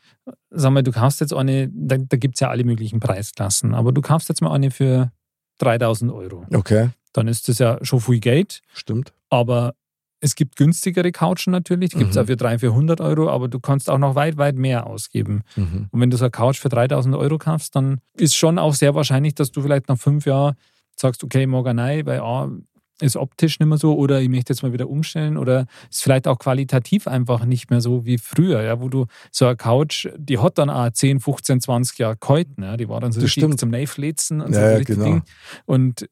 sag 0.50 0.72
mal, 0.72 0.84
du 0.84 0.92
kaufst 0.92 1.22
jetzt 1.22 1.34
eine, 1.34 1.70
da, 1.74 1.96
da 1.98 2.18
gibt 2.18 2.36
es 2.36 2.42
ja 2.42 2.50
alle 2.50 2.64
möglichen 2.66 3.00
Preisklassen, 3.00 3.74
aber 3.74 3.92
du 3.94 4.02
kaufst 4.02 4.28
jetzt 4.28 4.42
mal 4.42 4.52
eine 4.52 4.72
für 4.72 5.12
3000 5.60 6.12
Euro. 6.12 6.46
Okay, 6.54 6.90
Dann 7.14 7.30
ist 7.30 7.48
das 7.48 7.60
ja 7.60 7.78
schon 7.82 8.02
viel 8.02 8.20
Geld, 8.20 8.62
stimmt. 8.74 9.14
aber 9.30 9.74
es 10.20 10.36
gibt 10.36 10.58
günstigere 10.58 11.12
Couchen 11.14 11.52
natürlich, 11.52 11.92
die 11.92 11.98
gibt 12.00 12.10
es 12.10 12.16
Mhm. 12.18 12.24
auch 12.24 12.26
für 12.26 12.36
300, 12.36 12.60
400 12.62 13.00
Euro, 13.02 13.30
aber 13.30 13.48
du 13.48 13.60
kannst 13.62 13.90
auch 13.90 13.98
noch 14.00 14.16
weit, 14.16 14.36
weit 14.38 14.56
mehr 14.58 14.88
ausgeben. 14.88 15.44
Mhm. 15.56 15.88
Und 15.92 16.02
wenn 16.02 16.10
du 16.10 16.18
so 16.18 16.26
eine 16.26 16.32
Couch 16.32 16.58
für 16.60 16.68
3000 16.70 17.16
Euro 17.16 17.38
kaufst, 17.38 17.74
dann 17.76 18.02
ist 18.18 18.36
schon 18.36 18.60
auch 18.60 18.74
sehr 18.74 18.96
wahrscheinlich, 18.96 19.36
dass 19.36 19.52
du 19.52 19.62
vielleicht 19.62 19.88
nach 19.88 19.98
fünf 19.98 20.26
Jahren 20.26 20.56
sagst, 20.98 21.24
okay, 21.24 21.44
eine 21.44 21.74
neue, 21.74 22.06
weil 22.06 22.20
A, 22.20 22.50
ist 23.02 23.18
optisch 23.18 23.60
nicht 23.60 23.68
mehr 23.68 23.78
so 23.78 23.96
oder 23.98 24.22
ich 24.22 24.30
möchte 24.30 24.54
jetzt 24.54 24.64
mal 24.64 24.72
wieder 24.72 24.90
umstellen 24.90 25.38
oder 25.38 25.66
ist 25.92 26.02
vielleicht 26.04 26.28
auch 26.28 26.40
qualitativ 26.40 27.08
einfach 27.08 27.44
nicht 27.46 27.70
mehr 27.70 27.82
so 27.82 28.06
wie 28.06 28.18
früher, 28.18 28.62
ja, 28.62 28.80
wo 28.80 28.88
du 28.90 29.06
so 29.32 29.46
eine 29.48 29.58
Couch, 29.58 30.08
die 30.18 30.38
hat 30.40 30.58
dann 30.58 30.70
auch 30.70 30.90
10, 30.90 31.20
15, 31.20 31.60
20 31.62 31.98
Jahre 31.98 32.16
gehalten, 32.18 32.64
ja, 32.64 32.78
die 32.78 32.88
war 32.88 33.02
dann 33.02 33.12
so 33.12 33.20
Das 33.20 33.26
richtig 33.26 33.44
stimmt. 33.44 33.60
zum 33.60 33.70
Neiflitzen 33.70 34.40
und 34.42 34.54
Ja, 34.54 34.70
so 34.70 34.76
richtig 34.78 34.96
genau. 34.96 35.06
Ding. 35.06 35.22
Und 35.66 36.08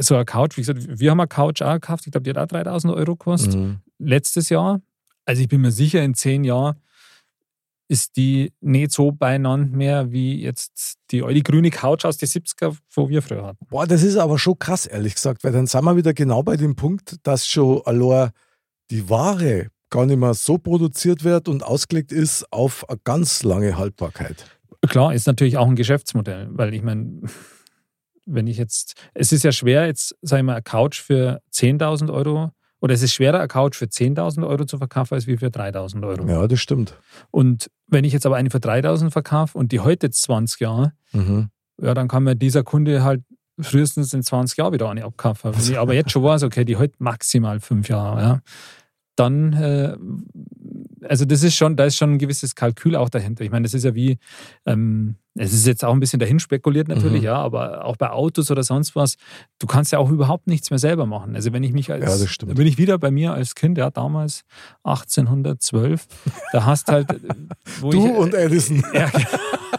so 0.00 0.16
eine 0.16 0.24
Couch, 0.24 0.56
wie 0.56 0.62
gesagt, 0.62 0.80
wir 1.00 1.10
haben 1.10 1.20
eine 1.20 1.28
Couch 1.28 1.62
auch 1.62 1.72
gekauft, 1.74 2.04
ich 2.06 2.12
glaube, 2.12 2.24
die 2.24 2.30
hat 2.30 2.38
auch 2.38 2.48
3000 2.48 2.92
Euro 2.94 3.12
gekostet 3.16 3.54
Mhm. 3.54 3.78
letztes 3.98 4.48
Jahr. 4.48 4.80
Also 5.24 5.42
ich 5.42 5.48
bin 5.48 5.60
mir 5.60 5.70
sicher, 5.72 6.02
in 6.02 6.14
zehn 6.14 6.42
Jahren 6.42 6.76
ist 7.88 8.16
die 8.16 8.52
nicht 8.60 8.92
so 8.92 9.12
beieinander 9.12 9.74
mehr 9.76 10.12
wie 10.12 10.42
jetzt 10.42 10.98
die 11.10 11.22
alte 11.22 11.42
grüne 11.42 11.70
Couch 11.70 12.04
aus 12.04 12.18
den 12.18 12.28
70er, 12.28 12.76
wo 12.94 13.08
wir 13.08 13.22
früher 13.22 13.46
hatten. 13.46 13.66
Boah, 13.68 13.86
das 13.86 14.02
ist 14.02 14.16
aber 14.16 14.38
schon 14.38 14.58
krass, 14.58 14.86
ehrlich 14.86 15.14
gesagt, 15.14 15.42
weil 15.42 15.52
dann 15.52 15.66
sind 15.66 15.84
wir 15.84 15.96
wieder 15.96 16.12
genau 16.12 16.42
bei 16.42 16.56
dem 16.56 16.76
Punkt, 16.76 17.16
dass 17.22 17.46
schon 17.46 17.80
allein 17.86 18.30
die 18.90 19.08
Ware 19.08 19.68
gar 19.90 20.04
nicht 20.04 20.18
mehr 20.18 20.34
so 20.34 20.58
produziert 20.58 21.24
wird 21.24 21.48
und 21.48 21.62
ausgelegt 21.62 22.12
ist 22.12 22.52
auf 22.52 22.88
eine 22.88 22.98
ganz 23.04 23.42
lange 23.42 23.78
Haltbarkeit. 23.78 24.44
Klar, 24.86 25.14
ist 25.14 25.26
natürlich 25.26 25.56
auch 25.56 25.66
ein 25.66 25.76
Geschäftsmodell, 25.76 26.48
weil 26.50 26.74
ich 26.74 26.82
meine, 26.82 27.22
wenn 28.26 28.46
ich 28.46 28.58
jetzt, 28.58 28.94
es 29.14 29.32
ist 29.32 29.44
ja 29.44 29.52
schwer, 29.52 29.86
jetzt, 29.86 30.14
sag 30.20 30.38
ich 30.38 30.44
mal, 30.44 30.52
eine 30.52 30.62
Couch 30.62 31.00
für 31.00 31.40
10.000 31.52 32.12
Euro 32.12 32.52
oder 32.80 32.94
es 32.94 33.02
ist 33.02 33.12
schwerer, 33.12 33.38
eine 33.38 33.48
Couch 33.48 33.74
für 33.76 33.86
10.000 33.86 34.46
Euro 34.46 34.64
zu 34.64 34.78
verkaufen, 34.78 35.14
als 35.14 35.26
wie 35.26 35.36
für 35.36 35.46
3.000 35.48 36.06
Euro. 36.06 36.26
Ja, 36.28 36.46
das 36.46 36.60
stimmt. 36.60 36.94
Und 37.30 37.70
wenn 37.86 38.04
ich 38.04 38.12
jetzt 38.12 38.26
aber 38.26 38.36
eine 38.36 38.50
für 38.50 38.58
3.000 38.58 39.10
verkaufe 39.10 39.56
und 39.58 39.72
die 39.72 39.80
heute 39.80 40.06
jetzt 40.06 40.22
20 40.22 40.60
Jahre, 40.60 40.92
Mhm. 41.12 41.48
ja, 41.80 41.94
dann 41.94 42.06
kann 42.08 42.22
mir 42.24 42.36
dieser 42.36 42.62
Kunde 42.64 43.02
halt 43.02 43.22
frühestens 43.60 44.12
in 44.12 44.22
20 44.22 44.56
Jahren 44.58 44.72
wieder 44.72 44.88
eine 44.88 45.04
abkaufen. 45.04 45.52
Wenn 45.54 45.60
ich 45.62 45.78
aber 45.78 45.94
jetzt 45.94 46.12
schon 46.12 46.22
weiß, 46.22 46.42
okay, 46.44 46.64
die 46.64 46.76
heute 46.76 46.94
maximal 46.98 47.58
fünf 47.60 47.88
Jahre, 47.88 48.20
ja, 48.20 48.40
dann 49.16 49.52
äh, 49.54 49.96
also 51.02 51.24
das 51.24 51.42
ist 51.42 51.54
schon, 51.54 51.76
da 51.76 51.84
ist 51.84 51.96
schon 51.96 52.14
ein 52.14 52.18
gewisses 52.18 52.54
Kalkül 52.54 52.96
auch 52.96 53.08
dahinter. 53.08 53.44
Ich 53.44 53.50
meine, 53.50 53.64
das 53.64 53.74
ist 53.74 53.84
ja 53.84 53.94
wie, 53.94 54.18
ähm, 54.66 55.16
es 55.34 55.52
ist 55.52 55.66
jetzt 55.66 55.84
auch 55.84 55.92
ein 55.92 56.00
bisschen 56.00 56.18
dahin 56.18 56.40
spekuliert 56.40 56.88
natürlich, 56.88 57.20
mhm. 57.20 57.26
ja, 57.26 57.36
aber 57.36 57.84
auch 57.84 57.96
bei 57.96 58.10
Autos 58.10 58.50
oder 58.50 58.62
sonst 58.62 58.96
was, 58.96 59.16
du 59.58 59.66
kannst 59.66 59.92
ja 59.92 59.98
auch 59.98 60.10
überhaupt 60.10 60.46
nichts 60.46 60.70
mehr 60.70 60.78
selber 60.78 61.06
machen. 61.06 61.36
Also 61.36 61.52
wenn 61.52 61.62
ich 61.62 61.72
mich 61.72 61.92
als, 61.92 62.04
ja, 62.04 62.10
das 62.10 62.28
stimmt. 62.28 62.54
bin 62.56 62.66
ich 62.66 62.78
wieder 62.78 62.98
bei 62.98 63.10
mir 63.10 63.32
als 63.32 63.54
Kind, 63.54 63.78
ja, 63.78 63.90
damals 63.90 64.44
1812, 64.82 66.06
da 66.52 66.64
hast 66.64 66.88
halt, 66.88 67.08
wo 67.80 67.90
du 67.90 68.04
ich, 68.04 68.12
und 68.12 68.34
Edison. 68.34 68.82
Ja, 68.92 69.10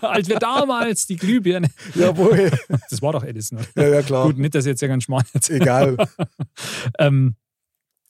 als 0.02 0.30
wir 0.30 0.38
damals 0.38 1.08
die 1.08 1.18
Glühbirne. 1.18 1.70
Jawohl. 1.96 2.52
Das 2.90 3.02
war 3.02 3.12
doch 3.14 3.24
Edison. 3.24 3.60
Ja, 3.76 3.88
ja, 3.88 4.02
klar. 4.02 4.28
Gut, 4.28 4.38
nicht, 4.38 4.56
dass 4.56 4.66
jetzt 4.66 4.82
ja 4.82 4.88
ganz 4.88 5.04
schmal 5.04 5.24
jetzt. 5.34 5.50
Egal. 5.50 5.98
ähm, 6.98 7.36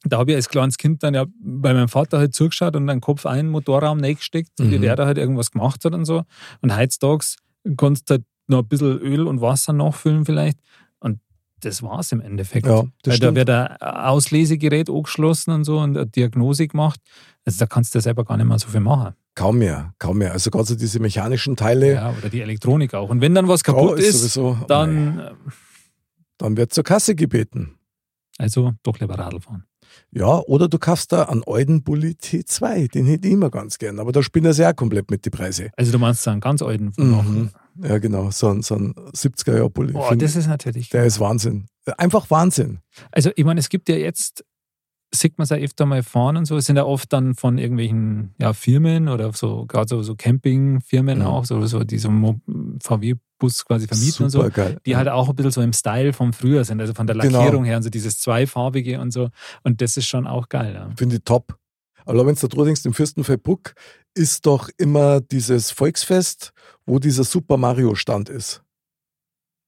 da 0.03 0.17
habe 0.17 0.31
ich 0.31 0.37
als 0.37 0.49
kleines 0.49 0.77
Kind 0.77 1.03
dann 1.03 1.13
ja 1.13 1.25
bei 1.41 1.73
meinem 1.73 1.89
Vater 1.89 2.19
halt 2.19 2.33
zugeschaut 2.33 2.75
und 2.75 2.87
dann 2.87 3.01
Kopf 3.01 3.25
ein 3.25 3.49
Motorraum 3.49 3.99
reingesteckt, 3.99 4.59
mhm. 4.59 4.71
wie 4.71 4.79
der 4.79 4.95
da 4.95 5.05
halt 5.05 5.17
irgendwas 5.17 5.51
gemacht 5.51 5.83
hat 5.83 5.93
und 5.93 6.05
so. 6.05 6.23
Und 6.61 6.75
heutzutage 6.75 7.25
konntest 7.75 8.09
du 8.09 8.13
halt 8.15 8.23
noch 8.47 8.59
ein 8.59 8.67
bisschen 8.67 8.99
Öl 8.99 9.27
und 9.27 9.41
Wasser 9.41 9.73
nachfüllen 9.73 10.25
vielleicht. 10.25 10.59
Und 10.99 11.19
das 11.59 11.83
war 11.83 11.99
es 11.99 12.11
im 12.11 12.21
Endeffekt. 12.21 12.65
Ja, 12.65 12.83
Weil 13.05 13.19
da 13.19 13.35
wird 13.35 13.49
ein 13.49 13.77
Auslesegerät 13.81 14.89
angeschlossen 14.89 15.51
und 15.51 15.65
so 15.65 15.79
und 15.79 15.97
eine 15.97 16.07
Diagnose 16.07 16.67
gemacht. 16.67 17.01
Also 17.45 17.59
da 17.59 17.65
kannst 17.65 17.93
du 17.93 17.99
selber 17.99 18.23
gar 18.23 18.37
nicht 18.37 18.47
mehr 18.47 18.59
so 18.59 18.69
viel 18.69 18.79
machen. 18.79 19.15
Kaum 19.35 19.59
mehr, 19.59 19.93
kaum 19.99 20.17
mehr. 20.17 20.31
Also 20.31 20.49
gerade 20.49 20.65
so 20.65 20.75
diese 20.75 20.99
mechanischen 20.99 21.55
Teile. 21.55 21.93
Ja, 21.93 22.13
oder 22.17 22.29
die 22.29 22.41
Elektronik 22.41 22.93
auch. 22.93 23.09
Und 23.09 23.21
wenn 23.21 23.35
dann 23.35 23.47
was 23.47 23.63
kaputt 23.63 23.99
ist, 23.99 24.23
ist 24.23 24.33
sowieso, 24.33 24.65
dann... 24.67 25.31
Dann 26.37 26.55
wird 26.55 26.73
zur 26.73 26.85
Kasse 26.85 27.15
gebeten. 27.15 27.77
Also 28.37 28.73
doch 28.83 28.97
lieber 28.99 29.19
Radl 29.19 29.41
fahren. 29.41 29.65
Ja, 30.11 30.39
oder 30.39 30.67
du 30.67 30.79
kaufst 30.79 31.11
da 31.11 31.23
einen 31.23 31.43
alten 31.45 31.83
Bulli 31.83 32.15
T2, 32.21 32.91
den 32.91 33.05
hätte 33.05 33.27
ich 33.27 33.33
immer 33.33 33.49
ganz 33.49 33.77
gern, 33.77 33.99
aber 33.99 34.11
da 34.11 34.23
spielen 34.23 34.45
ja 34.45 34.53
sehr 34.53 34.73
komplett 34.73 35.11
mit 35.11 35.25
den 35.25 35.31
Preisen. 35.31 35.69
Also 35.77 35.91
du 35.91 35.99
meinst 35.99 36.27
einen 36.27 36.41
ganz 36.41 36.61
alten 36.61 36.93
von 36.93 37.09
mhm. 37.09 37.49
Ja, 37.81 37.97
genau, 37.97 38.29
so 38.31 38.49
ein, 38.49 38.61
so 38.61 38.75
ein 38.75 38.93
70er-Jahr-Bulli. 38.93 39.93
Boah, 39.93 40.15
das 40.15 40.35
ist 40.35 40.47
natürlich. 40.47 40.89
Der 40.89 41.05
ist 41.05 41.19
Wahnsinn. 41.19 41.67
Einfach 41.97 42.29
Wahnsinn. 42.29 42.79
Also 43.11 43.31
ich 43.35 43.45
meine, 43.45 43.59
es 43.59 43.69
gibt 43.69 43.89
ja 43.89 43.95
jetzt 43.95 44.43
sieht 45.13 45.37
man 45.37 45.43
es 45.43 45.49
ja 45.49 45.57
öfter 45.57 45.85
mal 45.85 46.03
fahren 46.03 46.37
und 46.37 46.45
so. 46.45 46.57
Es 46.57 46.65
sind 46.65 46.75
ja 46.75 46.85
oft 46.85 47.11
dann 47.11 47.35
von 47.35 47.57
irgendwelchen 47.57 48.33
ja, 48.39 48.53
Firmen 48.53 49.07
oder 49.07 49.31
so, 49.33 49.65
gerade 49.65 49.87
so, 49.87 50.01
so 50.01 50.15
Campingfirmen 50.15 51.19
mhm. 51.19 51.25
auch, 51.25 51.45
so, 51.45 51.65
so 51.65 51.83
diese 51.83 52.09
VW-Bus 52.09 53.65
quasi 53.65 53.87
vermieten 53.87 54.29
Super 54.29 54.45
und 54.45 54.53
so, 54.53 54.61
geil. 54.61 54.77
die 54.85 54.95
halt 54.95 55.07
auch 55.07 55.29
ein 55.29 55.35
bisschen 55.35 55.51
so 55.51 55.61
im 55.61 55.73
Style 55.73 56.13
von 56.13 56.33
früher 56.33 56.63
sind, 56.63 56.79
also 56.79 56.93
von 56.93 57.07
der 57.07 57.15
genau. 57.15 57.39
Lackierung 57.39 57.63
genau. 57.63 57.69
her 57.69 57.77
und 57.77 57.83
so 57.83 57.89
dieses 57.89 58.19
zweifarbige 58.19 58.99
und 58.99 59.11
so. 59.11 59.29
Und 59.63 59.81
das 59.81 59.97
ist 59.97 60.07
schon 60.07 60.27
auch 60.27 60.49
geil. 60.49 60.73
Ja. 60.75 60.89
Finde 60.95 61.15
ich 61.17 61.23
top. 61.23 61.57
Aber 62.05 62.25
wenn 62.25 62.35
du 62.35 62.47
da 62.47 62.63
denkst, 62.63 62.85
im 62.85 62.93
Fürstenfeldbruck 62.93 63.73
ist 64.15 64.45
doch 64.45 64.69
immer 64.77 65.21
dieses 65.21 65.71
Volksfest, 65.71 66.53
wo 66.85 66.99
dieser 66.99 67.23
Super 67.23 67.57
Mario-Stand 67.57 68.29
ist. 68.29 68.63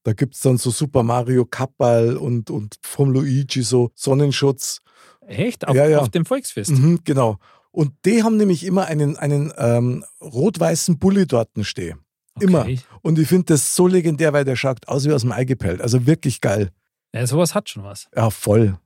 Da 0.03 0.13
gibt 0.13 0.33
es 0.33 0.41
dann 0.41 0.57
so 0.57 0.71
Super 0.71 1.03
Mario 1.03 1.45
Kappball 1.45 2.17
und, 2.17 2.49
und 2.49 2.77
vom 2.81 3.11
Luigi 3.11 3.61
so 3.61 3.91
Sonnenschutz. 3.93 4.81
Echt? 5.31 5.67
Auf, 5.67 5.75
ja, 5.75 5.87
ja. 5.87 5.99
auf 5.99 6.09
dem 6.09 6.25
Volksfest? 6.25 6.71
Mhm, 6.71 7.01
genau. 7.03 7.37
Und 7.71 7.93
die 8.05 8.23
haben 8.23 8.37
nämlich 8.37 8.65
immer 8.65 8.85
einen, 8.85 9.17
einen 9.17 9.53
ähm, 9.57 10.03
rot-weißen 10.21 10.99
Bulli 10.99 11.25
dort 11.25 11.49
stehen. 11.61 11.99
Okay. 12.35 12.45
Immer. 12.45 12.67
Und 13.01 13.19
ich 13.19 13.27
finde 13.27 13.45
das 13.45 13.75
so 13.75 13.87
legendär, 13.87 14.33
weil 14.33 14.45
der 14.45 14.55
schaut 14.55 14.87
aus 14.87 15.05
wie 15.05 15.13
aus 15.13 15.21
dem 15.21 15.31
Ei 15.31 15.45
gepellt. 15.45 15.81
Also 15.81 16.05
wirklich 16.05 16.41
geil. 16.41 16.71
Ja, 17.13 17.25
sowas 17.27 17.55
hat 17.55 17.69
schon 17.69 17.83
was. 17.83 18.07
Ja, 18.15 18.29
voll. 18.29 18.77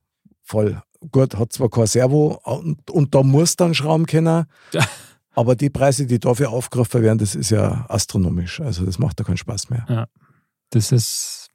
Voll. 0.42 0.80
Gut, 1.10 1.36
hat 1.36 1.52
zwar 1.52 1.68
kein 1.68 1.86
Servo 1.86 2.40
und, 2.44 2.90
und 2.90 3.14
da 3.14 3.22
muss 3.22 3.56
dann 3.56 3.74
Schrauben 3.74 4.06
kennen. 4.06 4.46
Ja. 4.72 4.86
Aber 5.34 5.54
die 5.54 5.70
Preise, 5.70 6.06
die 6.06 6.18
dafür 6.18 6.50
aufgerufen 6.50 7.02
werden, 7.02 7.18
das 7.18 7.34
ist 7.34 7.50
ja 7.50 7.84
astronomisch. 7.88 8.60
Also 8.60 8.86
das 8.86 8.98
macht 8.98 9.20
da 9.20 9.24
keinen 9.24 9.36
Spaß 9.36 9.68
mehr. 9.68 9.84
Ja, 9.88 10.06
das 10.70 10.92
ist. 10.92 11.50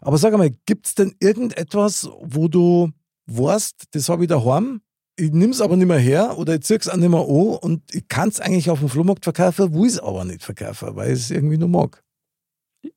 Aber 0.00 0.18
sag 0.18 0.32
einmal, 0.32 0.54
gibt 0.66 0.86
es 0.86 0.94
denn 0.94 1.14
irgendetwas, 1.18 2.08
wo 2.20 2.48
du 2.48 2.92
weißt, 3.26 3.88
das 3.92 4.08
habe 4.08 4.24
ich 4.24 4.28
daheim, 4.28 4.82
ich 5.16 5.30
nehme 5.30 5.52
es 5.52 5.60
aber 5.60 5.76
nicht 5.76 5.86
mehr 5.86 5.98
her 5.98 6.38
oder 6.38 6.54
ich 6.54 6.62
ziehe 6.62 6.78
es 6.78 6.88
auch 6.88 6.96
nicht 6.96 7.08
mehr 7.08 7.20
an 7.20 7.26
und 7.26 7.94
ich 7.94 8.08
kann 8.08 8.28
es 8.28 8.40
eigentlich 8.40 8.70
auf 8.70 8.80
dem 8.80 8.88
Flohmarkt 8.88 9.24
verkaufen, 9.24 9.74
will 9.74 9.86
es 9.86 9.98
aber 9.98 10.24
nicht 10.24 10.42
verkaufen, 10.42 10.96
weil 10.96 11.08
ich 11.08 11.20
es 11.20 11.30
irgendwie 11.30 11.58
nur 11.58 11.68
mag. 11.68 12.02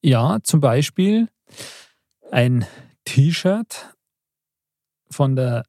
Ja, 0.02 0.40
zum 0.44 0.62
Beispiel 0.62 1.30
ein 2.32 2.66
T-Shirt 3.06 3.96
von 5.12 5.36
der 5.36 5.66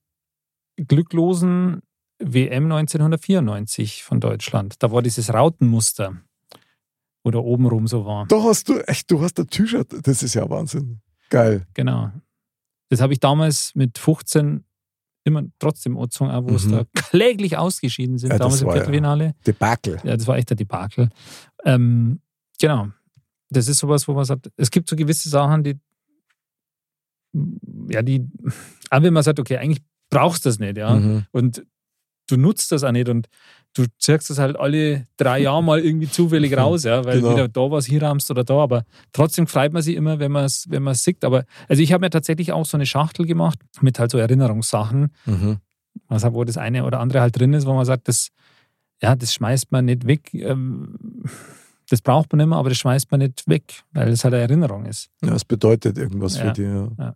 glücklosen 0.76 1.82
WM 2.18 2.64
1994 2.72 4.02
von 4.02 4.20
Deutschland. 4.20 4.82
Da 4.82 4.90
war 4.90 5.02
dieses 5.02 5.32
Rautenmuster, 5.32 6.16
wo 7.24 7.30
da 7.30 7.38
obenrum 7.38 7.86
so 7.86 8.06
war. 8.06 8.26
Da 8.26 8.42
hast 8.42 8.68
du 8.68 8.78
echt, 8.86 9.10
du 9.10 9.20
hast 9.20 9.38
ein 9.38 9.48
T-Shirt, 9.48 10.06
das 10.06 10.22
ist 10.22 10.34
ja 10.34 10.48
Wahnsinn. 10.48 11.00
Geil. 11.28 11.66
Genau. 11.74 12.12
Das 12.88 13.00
habe 13.00 13.12
ich 13.12 13.20
damals 13.20 13.74
mit 13.74 13.98
15 13.98 14.64
immer 15.24 15.42
trotzdem 15.58 15.96
angezogen, 15.96 16.30
auch 16.30 16.44
wo 16.44 16.50
mhm. 16.50 16.56
es 16.56 16.70
da 16.70 16.84
kläglich 16.94 17.56
ausgeschieden 17.56 18.18
sind, 18.18 18.30
ja, 18.30 18.38
damals 18.38 18.62
im 18.62 18.70
Viertelfinale. 18.70 19.24
Ja 19.24 19.32
Debakel. 19.46 20.00
Ja, 20.04 20.16
das 20.16 20.26
war 20.26 20.36
echt 20.36 20.50
der 20.50 20.56
Debakel. 20.56 21.08
Ähm, 21.64 22.20
genau. 22.60 22.88
Das 23.50 23.68
ist 23.68 23.78
sowas, 23.78 24.06
wo 24.06 24.14
man 24.14 24.24
sagt, 24.24 24.50
es 24.56 24.70
gibt 24.70 24.88
so 24.88 24.96
gewisse 24.96 25.28
Sachen, 25.28 25.64
die, 25.64 25.78
ja, 27.90 28.02
die, 28.02 28.28
aber 28.90 29.06
wenn 29.06 29.14
man 29.14 29.22
sagt, 29.22 29.40
okay, 29.40 29.56
eigentlich 29.58 29.82
brauchst 30.10 30.44
du 30.44 30.48
das 30.48 30.58
nicht, 30.58 30.76
ja. 30.76 30.94
Mhm. 30.94 31.26
Und 31.32 31.66
du 32.26 32.36
nutzt 32.36 32.72
das 32.72 32.84
auch 32.84 32.92
nicht 32.92 33.08
und 33.08 33.28
du 33.74 33.84
ziehst 33.98 34.30
das 34.30 34.38
halt 34.38 34.56
alle 34.56 35.06
drei 35.16 35.40
Jahre 35.40 35.62
mal 35.62 35.80
irgendwie 35.80 36.08
zufällig 36.08 36.56
raus, 36.56 36.84
ja, 36.84 37.04
weil 37.04 37.20
genau. 37.20 37.32
wieder 37.32 37.48
da 37.48 37.70
was 37.70 37.86
hier 37.86 38.02
ramst 38.02 38.30
oder 38.30 38.44
da, 38.44 38.54
aber 38.54 38.84
trotzdem 39.12 39.46
freut 39.46 39.72
man 39.72 39.82
sich 39.82 39.96
immer, 39.96 40.18
wenn 40.18 40.32
man 40.32 40.44
es 40.44 40.66
wenn 40.68 40.92
sieht. 40.94 41.24
Aber 41.24 41.44
also 41.68 41.82
ich 41.82 41.92
habe 41.92 42.04
mir 42.04 42.10
tatsächlich 42.10 42.52
auch 42.52 42.66
so 42.66 42.76
eine 42.76 42.86
Schachtel 42.86 43.26
gemacht 43.26 43.58
mit 43.80 43.98
halt 43.98 44.10
so 44.10 44.18
Erinnerungssachen, 44.18 45.12
mhm. 45.26 45.58
also 46.08 46.32
wo 46.32 46.44
das 46.44 46.56
eine 46.56 46.84
oder 46.84 47.00
andere 47.00 47.20
halt 47.20 47.38
drin 47.38 47.52
ist, 47.52 47.66
wo 47.66 47.74
man 47.74 47.84
sagt, 47.84 48.08
das, 48.08 48.28
ja, 49.02 49.14
das 49.14 49.34
schmeißt 49.34 49.72
man 49.72 49.84
nicht 49.84 50.06
weg. 50.06 50.32
Ähm, 50.32 51.24
das 51.88 52.02
braucht 52.02 52.32
man 52.32 52.40
immer, 52.40 52.56
aber 52.56 52.70
das 52.70 52.78
schmeißt 52.78 53.10
man 53.10 53.20
nicht 53.20 53.46
weg, 53.46 53.84
weil 53.92 54.08
es 54.08 54.24
halt 54.24 54.34
eine 54.34 54.42
Erinnerung 54.42 54.86
ist. 54.86 55.08
Ja, 55.22 55.34
es 55.34 55.44
bedeutet 55.44 55.98
irgendwas 55.98 56.36
ja. 56.36 56.46
für 56.46 56.52
dich. 56.52 56.64
Ja, 56.64 56.90
ja. 56.98 57.14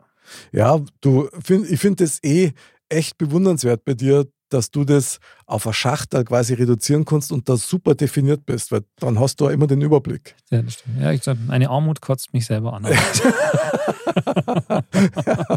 ja 0.53 0.85
du, 1.01 1.29
find, 1.43 1.69
ich 1.69 1.81
finde 1.81 2.05
das 2.05 2.23
eh 2.23 2.53
echt 2.89 3.19
bewundernswert 3.19 3.85
bei 3.85 3.95
dir, 3.95 4.27
dass 4.53 4.71
du 4.71 4.85
das 4.85 5.19
auf 5.47 5.67
eine 5.67 5.75
Schachtel 5.75 6.25
quasi 6.25 6.55
reduzieren 6.55 7.05
kannst 7.05 7.33
und 7.33 7.49
da 7.49 7.57
super 7.57 7.95
definiert 7.95 8.45
bist, 8.47 8.73
weil 8.73 8.83
dann 8.97 9.19
hast 9.19 9.41
du 9.41 9.47
auch 9.47 9.51
immer 9.51 9.67
den 9.67 9.81
Überblick. 9.81 10.37
Ja, 10.51 10.63
das 10.63 10.75
stimmt. 10.75 11.01
Ja, 11.01 11.13
ich 11.13 11.23
sag, 11.23 11.39
meine 11.47 11.71
Armut 11.71 12.01
kotzt 12.01 12.33
mich 12.33 12.47
selber 12.47 12.73
an. 12.75 12.85
ja, 12.85 12.97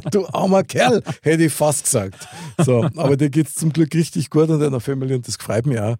du 0.11 0.25
armer 0.27 0.63
Kerl, 0.63 1.03
hätte 1.21 1.43
ich 1.43 1.53
fast 1.53 1.83
gesagt. 1.85 2.27
So, 2.57 2.83
aber 2.95 3.17
dir 3.17 3.29
geht 3.29 3.47
es 3.47 3.55
zum 3.55 3.73
Glück 3.73 3.93
richtig 3.93 4.29
gut 4.29 4.49
und 4.49 4.59
deiner 4.59 4.79
Familie 4.79 5.17
und 5.17 5.27
das 5.27 5.35
freut 5.35 5.65
mich 5.65 5.79
auch. 5.79 5.95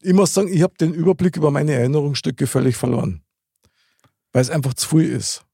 Ich 0.00 0.12
muss 0.12 0.34
sagen, 0.34 0.52
ich 0.52 0.62
habe 0.62 0.74
den 0.80 0.92
Überblick 0.92 1.36
über 1.36 1.50
meine 1.50 1.72
Erinnerungsstücke 1.72 2.46
völlig 2.46 2.76
verloren. 2.76 3.22
Weil 4.32 4.42
es 4.42 4.50
einfach 4.50 4.74
zu 4.74 4.88
viel 4.88 5.10
ist. 5.10 5.44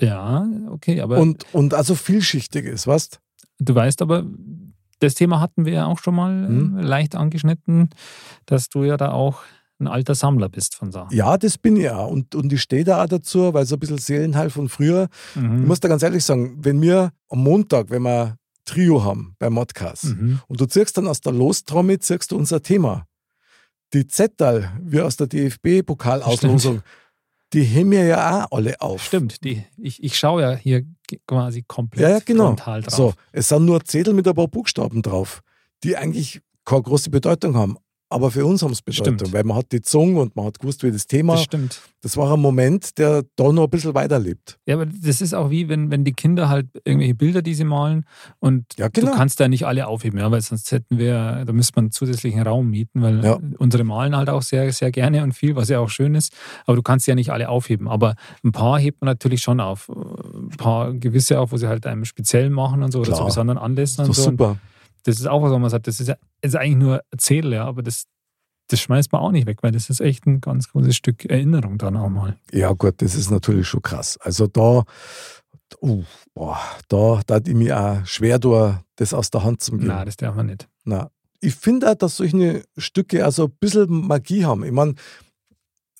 Ja, 0.00 0.46
okay, 0.70 1.00
aber. 1.00 1.18
Und, 1.18 1.46
und 1.52 1.72
also 1.74 1.94
vielschichtig 1.94 2.66
ist, 2.66 2.86
weißt 2.86 3.20
du? 3.60 3.74
weißt 3.74 4.02
aber, 4.02 4.24
das 5.04 5.14
Thema 5.14 5.40
hatten 5.40 5.64
wir 5.64 5.72
ja 5.72 5.86
auch 5.86 5.98
schon 5.98 6.14
mal 6.14 6.46
hm. 6.46 6.78
leicht 6.78 7.14
angeschnitten, 7.14 7.90
dass 8.46 8.68
du 8.68 8.84
ja 8.84 8.96
da 8.96 9.12
auch 9.12 9.42
ein 9.80 9.88
alter 9.88 10.14
Sammler 10.14 10.48
bist 10.48 10.74
von 10.74 10.92
Sachen. 10.92 11.14
Ja, 11.14 11.36
das 11.36 11.58
bin 11.58 11.76
ich 11.76 11.84
ja. 11.84 11.98
Und, 11.98 12.34
und 12.34 12.52
ich 12.52 12.62
stehe 12.62 12.84
da 12.84 13.02
auch 13.02 13.08
dazu, 13.08 13.52
weil 13.52 13.66
so 13.66 13.76
ein 13.76 13.80
bisschen 13.80 13.98
Seelenheil 13.98 14.50
von 14.50 14.68
früher. 14.68 15.08
Mhm. 15.34 15.62
Ich 15.62 15.68
muss 15.68 15.80
da 15.80 15.88
ganz 15.88 16.02
ehrlich 16.02 16.24
sagen, 16.24 16.58
wenn 16.60 16.80
wir 16.80 17.10
am 17.28 17.42
Montag, 17.42 17.90
wenn 17.90 18.02
wir 18.02 18.36
Trio 18.64 19.04
haben 19.04 19.34
beim 19.38 19.52
Modcast 19.52 20.04
mhm. 20.04 20.40
und 20.48 20.60
du 20.60 20.66
ziehst 20.66 20.96
dann 20.96 21.06
aus 21.06 21.20
der 21.20 21.32
Lostrommel, 21.32 21.98
ziehst 21.98 22.30
du 22.30 22.36
unser 22.36 22.62
Thema. 22.62 23.06
Die 23.92 24.06
Zettel, 24.06 24.70
wie 24.80 25.00
aus 25.00 25.16
der 25.16 25.26
DFB-Pokalauslosung, 25.26 26.82
die 27.54 27.62
heben 27.62 27.90
mir 27.90 28.04
ja 28.04 28.44
auch 28.44 28.56
alle 28.56 28.80
auf. 28.80 29.04
Stimmt, 29.04 29.44
die, 29.44 29.64
ich, 29.78 30.02
ich 30.02 30.18
schaue 30.18 30.42
ja 30.42 30.54
hier 30.54 30.84
quasi 31.26 31.62
komplett 31.66 32.02
ja, 32.02 32.10
ja, 32.10 32.18
genau. 32.18 32.46
frontal 32.48 32.82
drauf. 32.82 32.94
So, 32.94 33.14
es 33.32 33.48
sind 33.48 33.64
nur 33.64 33.84
Zettel 33.84 34.12
mit 34.12 34.26
ein 34.26 34.34
paar 34.34 34.48
Buchstaben 34.48 35.02
drauf, 35.02 35.40
die 35.82 35.96
eigentlich 35.96 36.40
keine 36.64 36.82
große 36.82 37.10
Bedeutung 37.10 37.56
haben. 37.56 37.76
Aber 38.14 38.30
für 38.30 38.46
uns 38.46 38.62
haben 38.62 38.70
es 38.70 38.80
Bedeutung, 38.80 39.18
stimmt. 39.18 39.32
weil 39.32 39.42
man 39.42 39.56
hat 39.56 39.72
die 39.72 39.82
Zunge 39.82 40.20
und 40.20 40.36
man 40.36 40.46
hat 40.46 40.60
gewusst, 40.60 40.84
wie 40.84 40.92
das 40.92 41.08
Thema. 41.08 41.32
Das 41.32 41.42
stimmt. 41.42 41.80
Das 42.00 42.16
war 42.16 42.32
ein 42.32 42.40
Moment, 42.40 42.96
der 42.98 43.24
da 43.34 43.50
noch 43.50 43.64
ein 43.64 43.70
bisschen 43.70 43.92
weiterlebt. 43.92 44.56
Ja, 44.66 44.76
aber 44.76 44.86
das 44.86 45.20
ist 45.20 45.34
auch 45.34 45.50
wie, 45.50 45.68
wenn, 45.68 45.90
wenn 45.90 46.04
die 46.04 46.12
Kinder 46.12 46.48
halt 46.48 46.68
irgendwelche 46.84 47.16
Bilder, 47.16 47.42
die 47.42 47.54
sie 47.54 47.64
malen 47.64 48.04
und 48.38 48.66
ja, 48.78 48.86
genau. 48.86 49.10
du 49.10 49.16
kannst 49.16 49.40
da 49.40 49.48
nicht 49.48 49.66
alle 49.66 49.88
aufheben, 49.88 50.20
ja, 50.20 50.30
weil 50.30 50.42
sonst 50.42 50.70
hätten 50.70 50.96
wir, 50.96 51.42
da 51.44 51.52
müsste 51.52 51.72
man 51.74 51.86
einen 51.86 51.90
zusätzlichen 51.90 52.40
Raum 52.42 52.70
mieten, 52.70 53.02
weil 53.02 53.24
ja. 53.24 53.40
unsere 53.58 53.82
malen 53.82 54.14
halt 54.14 54.28
auch 54.28 54.42
sehr, 54.42 54.72
sehr 54.72 54.92
gerne 54.92 55.24
und 55.24 55.32
viel, 55.32 55.56
was 55.56 55.68
ja 55.68 55.80
auch 55.80 55.88
schön 55.90 56.14
ist, 56.14 56.32
aber 56.66 56.76
du 56.76 56.82
kannst 56.82 57.08
ja 57.08 57.16
nicht 57.16 57.32
alle 57.32 57.48
aufheben. 57.48 57.88
Aber 57.88 58.14
ein 58.44 58.52
paar 58.52 58.78
hebt 58.78 59.00
man 59.00 59.06
natürlich 59.06 59.40
schon 59.40 59.58
auf. 59.58 59.88
Ein 59.88 60.56
paar 60.56 60.92
gewisse 60.92 61.40
auch, 61.40 61.50
wo 61.50 61.56
sie 61.56 61.66
halt 61.66 61.84
einem 61.84 62.04
speziell 62.04 62.48
machen 62.48 62.84
und 62.84 62.92
so 62.92 63.02
Klar. 63.02 63.16
oder 63.16 63.18
zu 63.18 63.24
besonderen 63.24 63.58
Anlässen 63.58 64.04
und 64.04 64.14
so. 64.14 64.22
Super. 64.22 64.50
Und 64.50 64.73
Das 65.04 65.20
ist 65.20 65.26
auch 65.26 65.42
was, 65.42 65.52
wo 65.52 65.58
man 65.58 65.70
sagt, 65.70 65.86
das 65.86 66.00
ist, 66.00 66.08
ja, 66.08 66.16
ist 66.40 66.56
eigentlich 66.56 66.76
nur 66.76 67.02
Erzähl, 67.10 67.52
ja, 67.52 67.64
aber 67.64 67.82
das, 67.82 68.04
das 68.68 68.80
schmeißt 68.80 69.12
man 69.12 69.20
auch 69.20 69.30
nicht 69.30 69.46
weg, 69.46 69.58
weil 69.62 69.72
das 69.72 69.90
ist 69.90 70.00
echt 70.00 70.26
ein 70.26 70.40
ganz 70.40 70.68
großes 70.70 70.96
Stück 70.96 71.24
Erinnerung 71.26 71.78
dann 71.78 71.96
auch 71.96 72.08
mal. 72.08 72.38
Ja, 72.50 72.72
gut, 72.72 73.00
das 73.02 73.14
ist 73.14 73.30
natürlich 73.30 73.68
schon 73.68 73.82
krass. 73.82 74.18
Also 74.22 74.46
da, 74.46 74.84
uh, 75.80 76.04
boah, 76.34 76.58
da 76.88 77.22
tat 77.26 77.46
ich 77.46 77.54
mir 77.54 77.78
auch 77.78 78.06
schwer 78.06 78.38
durch, 78.38 78.76
das 78.96 79.14
aus 79.14 79.30
der 79.30 79.44
Hand 79.44 79.62
zu 79.62 79.72
geben. 79.72 79.86
Nein, 79.88 80.06
das 80.06 80.16
darf 80.16 80.34
man 80.34 80.46
nicht. 80.46 80.68
Na, 80.84 81.10
ich 81.40 81.54
finde 81.54 81.90
auch, 81.90 81.94
dass 81.94 82.16
solche 82.16 82.64
Stücke 82.78 83.24
also 83.24 83.44
ein 83.44 83.56
bisschen 83.60 84.06
Magie 84.06 84.44
haben. 84.44 84.64
Ich 84.64 84.72
meine, 84.72 84.94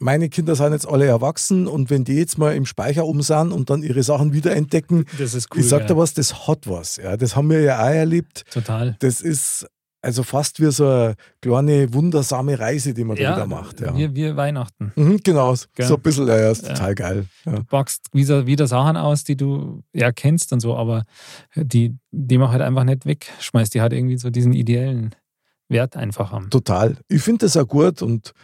meine 0.04 0.28
Kinder 0.28 0.54
sind 0.54 0.72
jetzt 0.72 0.86
alle 0.86 1.06
erwachsen 1.06 1.66
und 1.66 1.88
wenn 1.88 2.04
die 2.04 2.12
jetzt 2.16 2.36
mal 2.36 2.54
im 2.54 2.66
Speicher 2.66 3.06
um 3.06 3.22
sind 3.22 3.52
und 3.52 3.70
dann 3.70 3.82
ihre 3.82 4.02
Sachen 4.02 4.34
wiederentdecken, 4.34 5.06
Das 5.18 5.32
ist 5.32 5.48
cool. 5.54 5.60
ich 5.60 5.68
sag 5.68 5.80
ja. 5.80 5.86
dir 5.86 5.96
was, 5.96 6.12
das 6.12 6.46
hat 6.46 6.68
was. 6.68 6.96
Ja, 6.96 7.16
das 7.16 7.34
haben 7.34 7.48
wir 7.48 7.62
ja 7.62 7.80
auch 7.82 7.88
erlebt. 7.88 8.44
Total. 8.50 8.96
Das 9.00 9.22
ist 9.22 9.66
also 10.02 10.22
fast 10.22 10.60
wie 10.60 10.70
so 10.70 10.86
eine 10.86 11.14
kleine, 11.40 11.94
wundersame 11.94 12.58
Reise, 12.58 12.92
die 12.92 13.02
man 13.04 13.16
da 13.16 13.34
wieder 13.34 13.46
macht. 13.46 13.80
Ja. 13.80 13.96
Wir, 13.96 14.14
wir 14.14 14.36
Weihnachten. 14.36 14.92
Mhm, 14.94 15.20
genau, 15.24 15.54
Gell? 15.74 15.86
so 15.86 15.94
ein 15.94 16.02
bisschen, 16.02 16.28
ja, 16.28 16.38
ja, 16.38 16.50
ist 16.50 16.66
Ja. 16.66 16.74
total 16.74 16.94
geil. 16.94 17.26
Ja. 17.46 17.52
Du 17.52 17.64
packst 17.64 18.08
wieder, 18.12 18.46
wieder 18.46 18.66
Sachen 18.66 18.98
aus, 18.98 19.24
die 19.24 19.36
du 19.38 19.82
ja 19.94 20.12
kennst 20.12 20.52
und 20.52 20.60
so, 20.60 20.76
aber 20.76 21.04
die, 21.56 21.96
die 22.10 22.36
man 22.36 22.50
halt 22.50 22.60
einfach 22.60 22.84
nicht 22.84 23.06
wegschmeißt. 23.06 23.72
Die 23.72 23.80
hat 23.80 23.94
irgendwie 23.94 24.18
so 24.18 24.28
diesen 24.28 24.52
ideellen 24.52 25.14
Wert 25.70 25.96
einfach 25.96 26.30
haben. 26.30 26.50
Total. 26.50 26.98
Ich 27.08 27.22
finde 27.22 27.46
das 27.46 27.56
auch 27.56 27.66
gut 27.66 28.02
und 28.02 28.34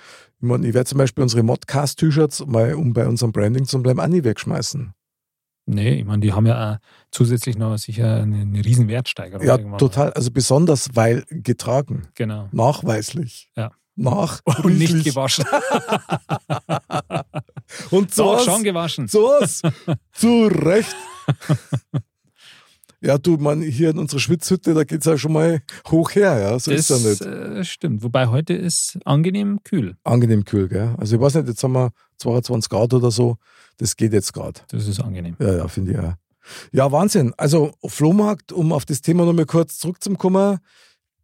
ich, 0.41 0.49
mein, 0.49 0.65
ich 0.65 0.75
werde 0.75 0.89
zum 0.89 0.99
Beispiel 0.99 1.23
unsere 1.23 1.43
Modcast-T-Shirts 1.43 2.47
mal, 2.47 2.75
um 2.75 2.93
bei 2.93 3.07
unserem 3.07 3.33
Branding 3.33 3.67
zu 3.67 3.83
bleiben, 3.83 4.01
auch 4.01 4.07
nie 4.07 4.25
wegschmeißen. 4.25 4.93
Nee, 5.67 6.01
ich 6.01 6.05
meine, 6.05 6.21
die 6.21 6.33
haben 6.33 6.47
ja 6.47 6.73
auch 6.73 6.77
zusätzlich 7.11 7.59
noch 7.59 7.77
sicher 7.77 8.23
eine, 8.23 8.41
eine 8.41 8.65
riesen 8.65 8.89
Wertsteigerung. 8.89 9.47
Ja, 9.47 9.59
total. 9.77 10.13
Also 10.15 10.31
besonders, 10.31 10.89
weil 10.95 11.25
getragen. 11.29 12.09
Genau. 12.15 12.49
Nachweislich. 12.51 13.51
Ja. 13.57 13.71
Nach 13.95 14.41
Und 14.65 14.79
nicht 14.79 15.05
gewaschen. 15.05 15.45
Und 17.91 18.15
so 18.15 18.25
Doch, 18.25 18.45
schon 18.45 18.65
gewaschen. 18.65 19.07
so. 19.07 19.31
Zu 20.13 20.47
Recht. 20.47 20.97
Ja, 23.03 23.17
du, 23.19 23.37
man, 23.39 23.63
hier 23.63 23.91
in 23.91 23.99
unserer 23.99 24.21
Schwitzhütte, 24.21 24.75
da 24.75 24.85
geht 24.85 25.01
es 25.01 25.07
ja 25.07 25.17
schon 25.17 25.33
mal 25.33 25.63
hoch 25.91 26.11
her, 26.15 26.39
ja. 26.39 26.59
So 26.59 26.71
das 26.71 26.91
ist 26.91 26.91
ja 26.91 27.11
nicht. 27.11 27.21
äh, 27.23 27.65
stimmt. 27.65 28.03
Wobei 28.03 28.27
heute 28.29 28.53
ist 28.53 28.99
angenehm 29.07 29.61
kühl. 29.65 29.97
Angenehm 30.05 30.45
kühl, 30.45 30.69
gell? 30.69 30.95
Also 30.99 31.17
ich 31.17 31.21
weiß 31.23 31.35
nicht, 31.37 31.49
jetzt 31.49 31.63
haben 31.65 31.73
wir 31.73 31.93
22 32.19 32.69
Grad 32.69 32.93
oder 32.93 33.11
so. 33.11 33.37
Das 33.79 33.97
geht 33.97 34.13
jetzt 34.13 34.33
gerade. 34.35 34.61
Das 34.69 34.87
ist 34.87 35.01
angenehm. 35.01 35.37
Ja, 35.39 35.57
ja, 35.57 35.69
finde 35.69 35.93
ich 35.93 35.99
auch. 35.99 36.13
Ja, 36.73 36.93
Wahnsinn. 36.93 37.33
Also 37.39 37.73
Flohmarkt, 37.87 38.53
um 38.53 38.73
auf 38.73 38.85
das 38.85 39.01
Thema 39.01 39.25
nochmal 39.25 39.47
kurz 39.47 39.79
zurückzukommen, 39.79 40.59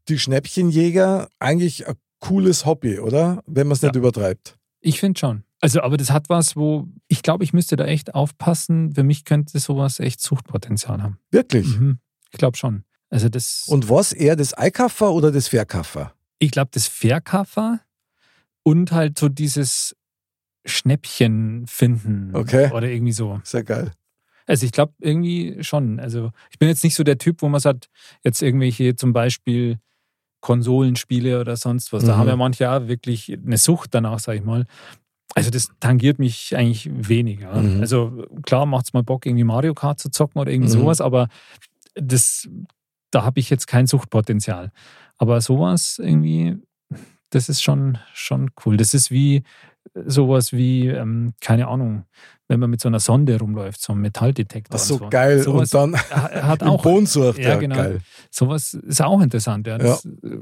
die 0.08 0.18
Schnäppchenjäger, 0.18 1.28
eigentlich 1.40 1.86
ein 1.88 1.94
cooles 2.20 2.64
Hobby, 2.64 2.98
oder? 3.00 3.42
Wenn 3.46 3.66
man 3.66 3.74
es 3.74 3.82
Ja. 3.82 3.88
nicht 3.88 3.96
übertreibt. 3.96 4.56
Ich 4.80 5.00
finde 5.00 5.18
schon. 5.18 5.42
Also, 5.60 5.80
aber 5.80 5.96
das 5.96 6.10
hat 6.10 6.28
was, 6.28 6.54
wo 6.56 6.86
ich 7.08 7.22
glaube, 7.22 7.42
ich 7.44 7.52
müsste 7.52 7.76
da 7.76 7.84
echt 7.86 8.14
aufpassen. 8.14 8.94
Für 8.94 9.02
mich 9.02 9.24
könnte 9.24 9.58
sowas 9.58 10.00
echt 10.00 10.20
Suchtpotenzial 10.20 11.02
haben. 11.02 11.18
Wirklich. 11.30 11.66
Mhm. 11.78 11.98
Ich 12.30 12.38
glaube 12.38 12.56
schon. 12.56 12.84
Also 13.08 13.28
das. 13.28 13.64
Und 13.68 13.88
was 13.88 14.12
eher 14.12 14.36
das 14.36 14.56
Eikaffer 14.56 15.12
oder 15.12 15.30
das 15.32 15.48
Verkaffer? 15.48 16.12
ich 16.38 16.50
glaube, 16.50 16.70
das 16.74 16.86
Verkaffer 16.86 17.80
und 18.62 18.92
halt 18.92 19.16
so 19.18 19.30
dieses 19.30 19.96
Schnäppchen 20.66 21.66
finden. 21.66 22.34
Okay. 22.34 22.70
Oder 22.72 22.88
irgendwie 22.90 23.12
so. 23.12 23.40
Sehr 23.44 23.64
geil. 23.64 23.92
Also 24.46 24.66
ich 24.66 24.72
glaube 24.72 24.92
irgendwie 25.00 25.56
schon. 25.64 25.98
Also 25.98 26.32
ich 26.50 26.58
bin 26.58 26.68
jetzt 26.68 26.84
nicht 26.84 26.94
so 26.94 27.02
der 27.04 27.16
Typ, 27.18 27.40
wo 27.40 27.48
man 27.48 27.60
sagt, 27.60 27.88
jetzt 28.22 28.42
irgendwelche 28.42 28.94
zum 28.96 29.12
Beispiel 29.14 29.78
Konsolenspiele 30.40 31.40
oder 31.40 31.56
sonst 31.56 31.92
was. 31.92 32.04
Da 32.04 32.14
Mhm. 32.14 32.18
haben 32.18 32.28
ja 32.28 32.36
manche 32.36 32.70
auch 32.70 32.86
wirklich 32.86 33.32
eine 33.32 33.56
Sucht 33.58 33.94
danach, 33.94 34.18
sag 34.18 34.34
ich 34.36 34.44
mal. 34.44 34.66
Also 35.34 35.50
das 35.50 35.68
tangiert 35.80 36.18
mich 36.18 36.56
eigentlich 36.56 36.88
weniger. 36.92 37.54
Mhm. 37.60 37.80
Also 37.80 38.24
klar 38.44 38.64
macht 38.66 38.86
es 38.86 38.92
mal 38.94 39.02
Bock, 39.02 39.26
irgendwie 39.26 39.44
Mario 39.44 39.74
Kart 39.74 39.98
zu 39.98 40.10
zocken 40.10 40.40
oder 40.40 40.50
irgend 40.50 40.68
Mhm. 40.68 40.72
sowas, 40.72 41.00
aber 41.00 41.28
das, 41.94 42.48
da 43.10 43.24
habe 43.24 43.40
ich 43.40 43.50
jetzt 43.50 43.66
kein 43.66 43.86
Suchtpotenzial. 43.86 44.72
Aber 45.18 45.40
sowas 45.40 45.98
irgendwie, 46.02 46.56
das 47.30 47.48
ist 47.48 47.62
schon, 47.62 47.98
schon 48.14 48.50
cool. 48.64 48.76
Das 48.76 48.94
ist 48.94 49.10
wie 49.10 49.42
sowas 50.06 50.52
wie, 50.52 50.88
ähm, 50.88 51.32
keine 51.40 51.68
Ahnung, 51.68 52.04
wenn 52.48 52.60
man 52.60 52.70
mit 52.70 52.80
so 52.80 52.88
einer 52.88 53.00
Sonde 53.00 53.38
rumläuft, 53.38 53.80
so 53.80 53.92
einem 53.92 54.02
Metalldetektor. 54.02 54.76
Ach 54.78 54.82
so, 54.84 54.98
so. 54.98 55.08
geil. 55.08 55.42
Sowas 55.42 55.72
Und 55.74 55.92
dann 55.92 56.00
hat 56.10 56.62
im 56.62 56.68
auch, 56.68 56.82
Boden 56.82 57.06
sucht. 57.06 57.38
Ja, 57.38 57.50
Ja, 57.50 57.56
genau. 57.56 57.76
geil. 57.76 58.00
sowas 58.30 58.74
ist 58.74 59.02
auch 59.02 59.20
interessant. 59.20 59.66
Ja. 59.66 59.78
Das 59.78 60.04
äh, 60.04 60.38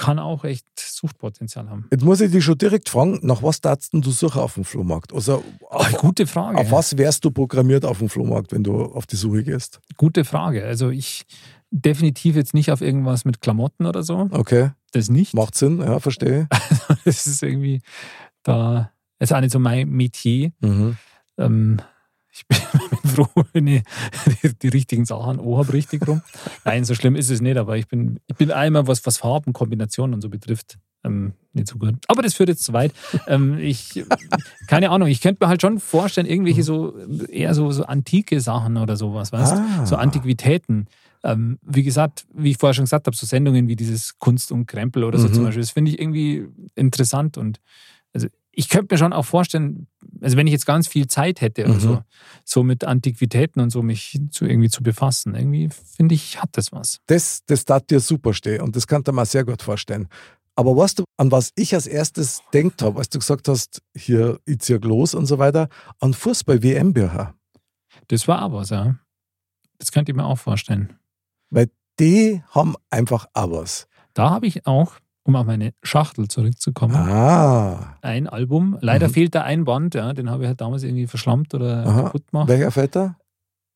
kann 0.00 0.18
auch 0.18 0.44
echt 0.44 0.64
Suchtpotenzial 0.78 1.68
haben. 1.68 1.86
Jetzt 1.92 2.04
muss 2.04 2.22
ich 2.22 2.30
dich 2.32 2.42
schon 2.42 2.56
direkt 2.56 2.88
fragen, 2.88 3.18
nach 3.22 3.42
was 3.42 3.60
darfst 3.60 3.92
du 3.92 4.10
suchen 4.10 4.40
auf 4.40 4.54
dem 4.54 4.64
Flohmarkt? 4.64 5.12
Also 5.12 5.44
auf, 5.68 5.92
Oh, 5.92 5.96
gute 5.98 6.26
Frage. 6.26 6.56
auf 6.56 6.70
was 6.70 6.96
wärst 6.96 7.22
du 7.26 7.30
programmiert 7.30 7.84
auf 7.84 7.98
dem 7.98 8.08
Flohmarkt, 8.08 8.52
wenn 8.52 8.64
du 8.64 8.82
auf 8.82 9.06
die 9.06 9.16
Suche 9.16 9.44
gehst? 9.44 9.78
Gute 9.98 10.24
Frage. 10.24 10.64
Also 10.64 10.88
ich 10.88 11.26
definitiv 11.70 12.34
jetzt 12.34 12.54
nicht 12.54 12.72
auf 12.72 12.80
irgendwas 12.80 13.26
mit 13.26 13.42
Klamotten 13.42 13.84
oder 13.86 14.02
so. 14.02 14.28
Okay, 14.32 14.70
Das 14.92 15.10
nicht. 15.10 15.34
macht 15.34 15.54
Sinn, 15.54 15.80
ja, 15.80 16.00
verstehe. 16.00 16.48
Das 17.04 17.26
ist 17.26 17.42
irgendwie 17.42 17.82
da, 18.42 18.90
das 19.18 19.30
ist 19.30 19.36
auch 19.36 19.40
nicht 19.40 19.52
so 19.52 19.58
mein 19.58 19.88
Metier. 19.90 20.50
Mhm. 20.60 20.96
Ähm, 21.38 21.76
ich 22.32 22.46
bin, 22.46 22.58
froh, 23.14 23.44
wenn 23.52 23.66
ich 23.66 23.82
die, 24.42 24.54
die 24.62 24.68
richtigen 24.68 25.04
Sachen 25.04 25.40
auch 25.40 25.58
habe, 25.58 25.72
richtig 25.72 26.06
rum. 26.06 26.22
Nein, 26.64 26.84
so 26.84 26.94
schlimm 26.94 27.16
ist 27.16 27.30
es 27.30 27.40
nicht, 27.40 27.56
aber 27.56 27.76
ich 27.76 27.88
bin, 27.88 28.20
ich 28.26 28.36
bin 28.36 28.50
einmal, 28.50 28.86
was, 28.86 29.04
was 29.06 29.18
Farbenkombinationen 29.18 30.14
und 30.14 30.20
so 30.20 30.28
betrifft, 30.28 30.78
ähm, 31.04 31.32
nicht 31.52 31.66
so 31.68 31.78
gut. 31.78 31.94
Aber 32.08 32.22
das 32.22 32.34
führt 32.34 32.48
jetzt 32.50 32.62
zu 32.62 32.72
weit. 32.72 32.92
Ähm, 33.26 33.58
ich, 33.58 34.04
keine 34.68 34.90
Ahnung, 34.90 35.08
ich 35.08 35.20
könnte 35.20 35.42
mir 35.44 35.48
halt 35.48 35.60
schon 35.62 35.80
vorstellen, 35.80 36.26
irgendwelche 36.26 36.62
so, 36.62 36.96
eher 37.28 37.54
so, 37.54 37.70
so 37.72 37.84
antike 37.84 38.40
Sachen 38.40 38.76
oder 38.76 38.96
sowas, 38.96 39.32
weißt 39.32 39.52
Ah. 39.54 39.86
So 39.86 39.96
Antiquitäten. 39.96 40.86
Ähm, 41.22 41.58
wie 41.62 41.82
gesagt, 41.82 42.26
wie 42.32 42.50
ich 42.52 42.56
vorher 42.56 42.72
schon 42.74 42.84
gesagt 42.84 43.06
habe, 43.06 43.14
so 43.16 43.26
Sendungen 43.26 43.68
wie 43.68 43.76
dieses 43.76 44.18
Kunst 44.18 44.52
und 44.52 44.66
Krempel 44.66 45.04
oder 45.04 45.18
so 45.18 45.28
Mhm. 45.28 45.34
zum 45.34 45.44
Beispiel, 45.44 45.62
das 45.62 45.70
finde 45.70 45.90
ich 45.90 45.98
irgendwie 46.00 46.46
interessant 46.76 47.36
und 47.36 47.60
ich 48.52 48.68
könnte 48.68 48.94
mir 48.94 48.98
schon 48.98 49.12
auch 49.12 49.24
vorstellen, 49.24 49.86
also 50.20 50.36
wenn 50.36 50.46
ich 50.46 50.52
jetzt 50.52 50.66
ganz 50.66 50.88
viel 50.88 51.06
Zeit 51.06 51.40
hätte 51.40 51.64
oder 51.64 51.74
Mhm. 51.74 51.80
so, 51.80 52.02
so 52.44 52.62
mit 52.62 52.84
Antiquitäten 52.84 53.60
und 53.60 53.70
so 53.70 53.82
mich 53.82 54.20
zu, 54.30 54.44
irgendwie 54.44 54.68
zu 54.70 54.82
befassen, 54.82 55.34
irgendwie 55.34 55.70
finde 55.96 56.14
ich, 56.14 56.42
hat 56.42 56.50
das 56.52 56.72
was. 56.72 56.98
Das, 57.06 57.40
das 57.46 57.64
tat 57.64 57.90
dir 57.90 58.00
super 58.00 58.34
stehen 58.34 58.60
und 58.62 58.74
das 58.76 58.86
kann 58.86 59.02
mir 59.12 59.26
sehr 59.26 59.44
gut 59.44 59.62
vorstellen. 59.62 60.08
Aber 60.56 60.76
weißt 60.76 60.98
du, 60.98 61.04
an 61.16 61.30
was 61.30 61.52
ich 61.54 61.74
als 61.74 61.86
erstes 61.86 62.42
denkt 62.52 62.82
habe, 62.82 62.98
als 62.98 63.08
du 63.08 63.18
gesagt 63.18 63.48
hast, 63.48 63.82
hier, 63.96 64.40
ich 64.44 64.58
zieh 64.58 64.74
los 64.74 65.14
und 65.14 65.26
so 65.26 65.38
weiter, 65.38 65.68
an 66.00 66.12
Fußball-WM-Bücher. 66.12 67.34
Das 68.08 68.28
war 68.28 68.52
was, 68.52 68.70
ja. 68.70 68.96
Das 69.78 69.92
könnte 69.92 70.12
ich 70.12 70.16
mir 70.16 70.24
auch 70.26 70.38
vorstellen. 70.38 70.98
Die 71.98 72.42
haben 72.48 72.76
einfach 72.88 73.26
auch 73.34 73.50
was. 73.50 73.86
Da 74.14 74.30
habe 74.30 74.46
ich 74.46 74.66
auch, 74.66 74.94
um 75.22 75.36
auf 75.36 75.46
meine 75.46 75.72
Schachtel 75.82 76.28
zurückzukommen, 76.28 76.94
Ah, 76.96 77.96
ein 78.02 78.26
Album. 78.26 78.78
Leider 78.80 79.08
Mhm. 79.08 79.12
fehlt 79.12 79.34
da 79.34 79.42
ein 79.42 79.64
Band, 79.64 79.94
ja, 79.94 80.12
den 80.12 80.30
habe 80.30 80.44
ich 80.44 80.48
halt 80.48 80.60
damals 80.60 80.82
irgendwie 80.82 81.06
verschlammt 81.06 81.52
oder 81.54 81.86
Aha. 81.86 82.02
kaputt 82.04 82.26
gemacht. 82.30 82.48
welcher 82.48 82.70
Vetter? 82.70 83.16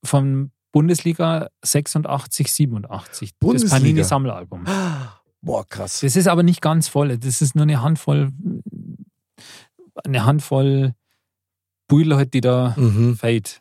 Von 0.05 0.51
Bundesliga 0.73 1.49
86, 1.63 2.53
87. 2.53 3.31
Das 3.31 3.39
Bundesliga. 3.39 3.77
Panini-Sammelalbum. 3.77 4.65
Boah, 5.41 5.65
krass. 5.69 6.01
Das 6.01 6.17
ist 6.17 6.27
aber 6.27 6.43
nicht 6.43 6.61
ganz 6.63 6.89
voll. 6.89 7.17
Das 7.19 7.41
ist 7.43 7.55
nur 7.55 7.63
eine 7.63 7.81
Handvoll, 7.83 8.33
eine 10.05 10.25
Handvoll 10.25 10.95
Beutel 11.87 12.17
halt, 12.17 12.33
die 12.35 12.41
da 12.41 12.75
Mhm. 12.77 13.17
fehlt. 13.17 13.61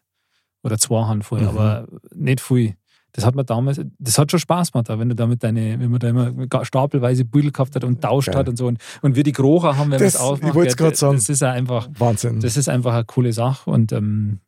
Oder 0.64 0.78
zwei 0.78 1.04
Handvoll, 1.06 1.42
Mhm. 1.42 1.48
aber 1.50 1.88
nicht 2.16 2.40
viel. 2.40 2.76
Das 3.14 3.26
hat 3.26 3.36
man 3.36 3.46
damals, 3.46 3.80
das 4.00 4.18
hat 4.18 4.32
schon 4.32 4.40
Spaß 4.40 4.72
gemacht, 4.72 4.90
wenn 4.90 5.08
du 5.10 5.16
damit 5.16 5.44
deine, 5.44 5.80
wenn 5.80 5.92
man 5.92 6.00
da 6.00 6.10
immer 6.10 6.34
stapelweise 6.64 7.26
Beutel 7.26 7.52
gehabt 7.52 7.76
hat 7.76 7.84
und 7.84 8.02
tauscht 8.02 8.28
Geil. 8.30 8.38
hat 8.38 8.50
und 8.50 8.58
so. 8.58 8.68
Und, 8.68 8.80
und 9.02 9.16
wir 9.16 9.24
die 9.24 9.32
Krocher 9.32 9.78
haben, 9.78 9.92
wenn 9.92 10.00
wir 10.00 10.06
Das- 10.08 10.16
es 10.16 10.20
aufmachen. 10.20 10.50
ich 10.50 10.56
wollt's 10.56 10.76
grad 10.78 10.98
sagen. 10.98 11.16
Das 11.16 11.30
ist 11.30 11.42
ja 11.42 11.52
einfach, 11.52 11.88
Wahnsinn. 11.98 12.40
das 12.40 12.58
ist 12.58 12.70
einfach 12.70 12.94
eine 12.94 13.06
coole 13.06 13.32
Sache 13.32 13.70
und 13.70 13.92
ähm, 13.92 14.40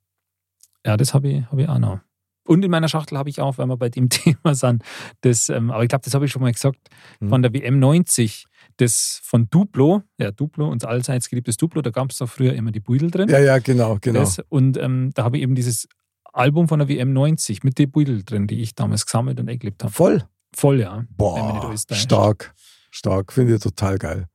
ja, 0.85 0.97
das 0.97 1.13
habe 1.13 1.29
ich, 1.29 1.45
hab 1.45 1.57
ich 1.59 1.69
auch 1.69 1.79
noch. 1.79 1.99
Und 2.47 2.63
in 2.63 2.69
meiner 2.69 2.87
Schachtel 2.87 3.17
habe 3.17 3.27
ich 3.29 3.41
auch, 3.41 3.57
wenn 3.57 3.67
wir 3.69 3.77
bei 3.77 3.89
dem 3.89 4.09
Thema 4.09 4.53
sind, 4.55 4.83
das, 5.21 5.49
ähm, 5.49 5.71
aber 5.71 5.83
ich 5.83 5.89
glaube, 5.89 6.03
das 6.03 6.13
habe 6.13 6.25
ich 6.25 6.31
schon 6.31 6.41
mal 6.41 6.51
gesagt, 6.51 6.77
Mhm. 7.19 7.29
von 7.29 7.41
der 7.41 7.53
WM 7.53 7.79
90, 7.79 8.45
das 8.77 9.19
von 9.23 9.49
Duplo, 9.49 10.01
ja, 10.19 10.31
Duplo, 10.31 10.67
uns 10.69 10.83
allseits 10.85 11.29
geliebtes 11.29 11.57
Duplo, 11.57 11.81
da 11.81 11.91
gab 11.91 12.11
es 12.11 12.17
doch 12.17 12.27
früher 12.29 12.53
immer 12.53 12.71
die 12.71 12.79
Beutel 12.79 13.09
drin. 13.11 13.29
ja, 13.29 13.39
ja, 13.39 13.57
genau, 13.59 13.97
genau. 14.01 14.19
Das, 14.19 14.39
und 14.49 14.77
ähm, 14.77 15.11
da 15.13 15.23
habe 15.23 15.37
ich 15.37 15.43
eben 15.43 15.55
dieses 15.55 15.87
Album 16.35 16.67
von 16.67 16.79
der 16.79 16.89
WM 16.89 17.13
90 17.13 17.63
mit 17.63 17.77
den 17.79 17.91
Beutel 17.91 18.23
drin, 18.23 18.47
die 18.47 18.61
ich 18.61 18.75
damals 18.75 19.05
gesammelt 19.05 19.39
und 19.39 19.49
eingelebt 19.49 19.83
habe. 19.83 19.93
Voll. 19.93 20.23
Voll, 20.53 20.79
ja. 20.81 21.03
Boah, 21.09 21.73
stark. 21.91 22.53
Stark. 22.91 23.33
Finde 23.33 23.55
ich 23.55 23.61
total 23.61 23.97
geil. 23.97 24.27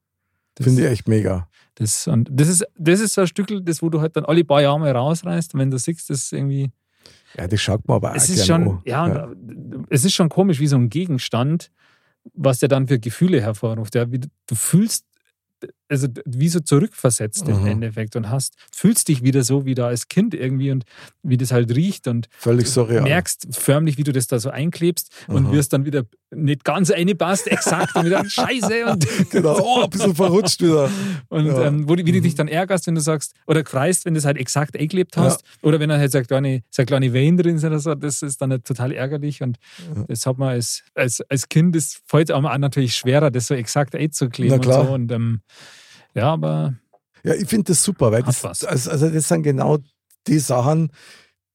Finde 0.60 0.82
ich 0.84 0.90
echt 0.90 1.08
mega. 1.08 1.48
das, 1.76 2.06
und 2.06 2.28
das, 2.30 2.48
ist, 2.48 2.66
das 2.76 3.00
ist 3.00 3.14
so 3.14 3.22
ein 3.22 3.26
Stück, 3.26 3.48
das, 3.64 3.80
wo 3.82 3.88
du 3.88 4.00
halt 4.00 4.16
dann 4.16 4.24
alle 4.26 4.44
paar 4.44 4.60
Jahre 4.60 4.78
mal 4.78 4.94
rausreißt 4.94 5.54
und 5.54 5.60
wenn 5.60 5.70
du 5.70 5.78
siehst, 5.78 6.10
das 6.10 6.32
irgendwie 6.32 6.70
Ja, 7.38 7.46
das 7.46 7.60
schaut 7.60 7.86
man 7.88 7.96
aber 7.96 8.14
es 8.14 8.28
auch 8.28 8.34
ist 8.34 8.46
schon, 8.46 8.68
an. 8.68 8.82
ja, 8.84 9.04
und 9.24 9.86
es 9.88 10.04
ist 10.04 10.14
schon 10.14 10.28
komisch, 10.28 10.60
wie 10.60 10.66
so 10.66 10.76
ein 10.76 10.90
Gegenstand, 10.90 11.70
was 12.34 12.58
der 12.58 12.68
dann 12.68 12.86
für 12.88 12.98
Gefühle 12.98 13.40
hervorruft. 13.40 13.94
Ja, 13.94 14.10
wie 14.12 14.18
du 14.18 14.54
fühlst, 14.54 15.06
also 15.90 16.06
wie 16.24 16.48
so 16.48 16.60
zurückversetzt 16.60 17.48
im 17.48 17.60
Mhm. 17.60 17.66
Endeffekt 17.66 18.16
und 18.16 18.30
hast, 18.30 18.54
fühlst 18.72 19.08
dich 19.08 19.22
wieder 19.22 19.42
so 19.42 19.66
wie 19.66 19.74
da 19.74 19.88
als 19.88 20.08
Kind 20.08 20.34
irgendwie 20.34 20.70
und 20.70 20.84
wie 21.22 21.36
das 21.36 21.52
halt 21.52 21.74
riecht 21.74 22.06
und 22.08 22.28
Völlig 22.38 22.68
surreal. 22.68 23.02
merkst 23.02 23.48
förmlich, 23.50 23.98
wie 23.98 24.04
du 24.04 24.12
das 24.12 24.26
da 24.28 24.38
so 24.38 24.50
einklebst 24.50 25.10
und 25.28 25.46
Aha. 25.46 25.52
wirst 25.52 25.72
dann 25.72 25.84
wieder 25.84 26.04
nicht 26.32 26.64
ganz 26.64 26.92
einpasst, 26.92 27.48
exakt 27.48 27.96
und 27.96 28.04
wieder 28.04 28.24
Scheiße 28.28 28.86
und, 28.86 29.04
Genau, 29.30 29.58
oh, 29.60 29.82
ein 29.82 29.90
bisschen 29.90 30.14
verrutscht 30.14 30.62
wieder. 30.62 30.90
und 31.28 31.46
Ja. 31.46 31.66
ähm, 31.66 31.88
wo, 31.88 31.96
wie 31.96 32.04
du 32.04 32.12
Mhm. 32.18 32.22
dich 32.22 32.36
dann 32.36 32.46
ärgerst, 32.46 32.86
wenn 32.86 32.94
du 32.94 33.00
sagst, 33.00 33.34
oder 33.48 33.64
freist, 33.64 34.04
wenn 34.04 34.14
du 34.14 34.18
es 34.18 34.24
halt 34.24 34.36
exakt 34.38 34.78
eingelebt 34.78 35.16
hast, 35.16 35.42
oder 35.62 35.80
wenn 35.80 35.88
dann 35.88 35.98
halt 35.98 36.12
so 36.12 36.18
eine 36.18 36.26
kleine, 36.26 36.62
so 36.70 36.82
eine 36.82 36.86
kleine 36.86 37.12
Vein 37.12 37.36
drin 37.36 37.56
ist 37.56 37.64
oder 37.64 37.80
so, 37.80 37.96
das 37.96 38.22
ist 38.22 38.40
dann 38.40 38.52
halt 38.52 38.64
total 38.64 38.92
ärgerlich 38.92 39.42
und 39.42 39.56
Ja. 39.96 40.04
das 40.06 40.24
hat 40.24 40.38
man 40.38 40.50
als, 40.50 40.84
als, 40.94 41.20
als 41.28 41.48
Kind, 41.48 41.74
das 41.74 42.00
fällt 42.06 42.30
einem 42.30 42.46
auch 42.46 42.58
natürlich 42.58 42.94
schwerer, 42.94 43.32
das 43.32 43.48
so 43.48 43.54
exakt 43.54 43.96
einzukleben 43.96 44.60
Na 44.62 44.78
und 44.78 44.86
so 44.86 44.92
und 44.92 45.10
ähm, 45.10 45.40
ja, 46.14 46.32
aber 46.32 46.74
Ja, 47.22 47.34
ich 47.34 47.48
finde 47.48 47.72
das 47.72 47.82
super, 47.82 48.12
weil 48.12 48.22
das, 48.22 48.44
also, 48.44 48.90
also 48.90 49.10
das 49.10 49.28
sind 49.28 49.42
genau 49.42 49.78
die 50.26 50.38
Sachen, 50.38 50.90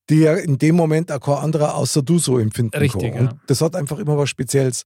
die 0.09 0.19
ja 0.19 0.35
in 0.35 0.57
dem 0.57 0.75
Moment 0.75 1.11
auch 1.11 1.19
kein 1.19 1.35
anderer 1.35 1.75
außer 1.75 2.01
du 2.03 2.19
so 2.19 2.37
empfinden 2.37 2.77
Richtig, 2.77 3.13
kann. 3.13 3.21
Und 3.21 3.31
ja. 3.31 3.39
das 3.47 3.61
hat 3.61 3.75
einfach 3.75 3.97
immer 3.97 4.17
was 4.17 4.29
Spezielles. 4.29 4.85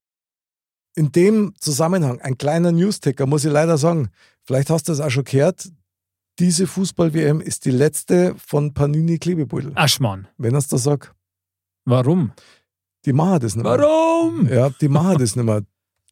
In 0.96 1.12
dem 1.12 1.54
Zusammenhang, 1.60 2.22
ein 2.22 2.38
kleiner 2.38 2.72
Newsticker, 2.72 3.26
muss 3.26 3.46
ich 3.46 3.52
leider 3.52 3.78
sagen, 3.78 4.10
vielleicht 4.44 4.70
hast 4.70 4.88
du 4.88 4.94
es 4.94 5.00
auch 5.00 5.10
schon 5.10 5.24
gehört, 5.24 5.70
diese 6.40 6.68
Fußball-WM 6.68 7.42
ist 7.42 7.66
die 7.66 7.72
letzte 7.72 8.34
von 8.38 8.74
Panini 8.74 9.20
Klebebeutel. 9.20 9.74
Aschmann. 9.76 10.28
Wenn 10.38 10.56
er 10.56 10.60
es 10.60 10.70
da 10.70 10.78
sagt, 10.78 11.14
Warum? 11.86 12.32
die 13.06 13.14
machen 13.14 13.40
das 13.42 13.56
nicht 13.56 13.64
mehr. 13.64 13.78
Warum? 13.78 14.48
Ja, 14.48 14.70
die 14.70 14.88
machen 14.88 15.18
das 15.18 15.36
nicht 15.36 15.46
mehr. 15.46 15.64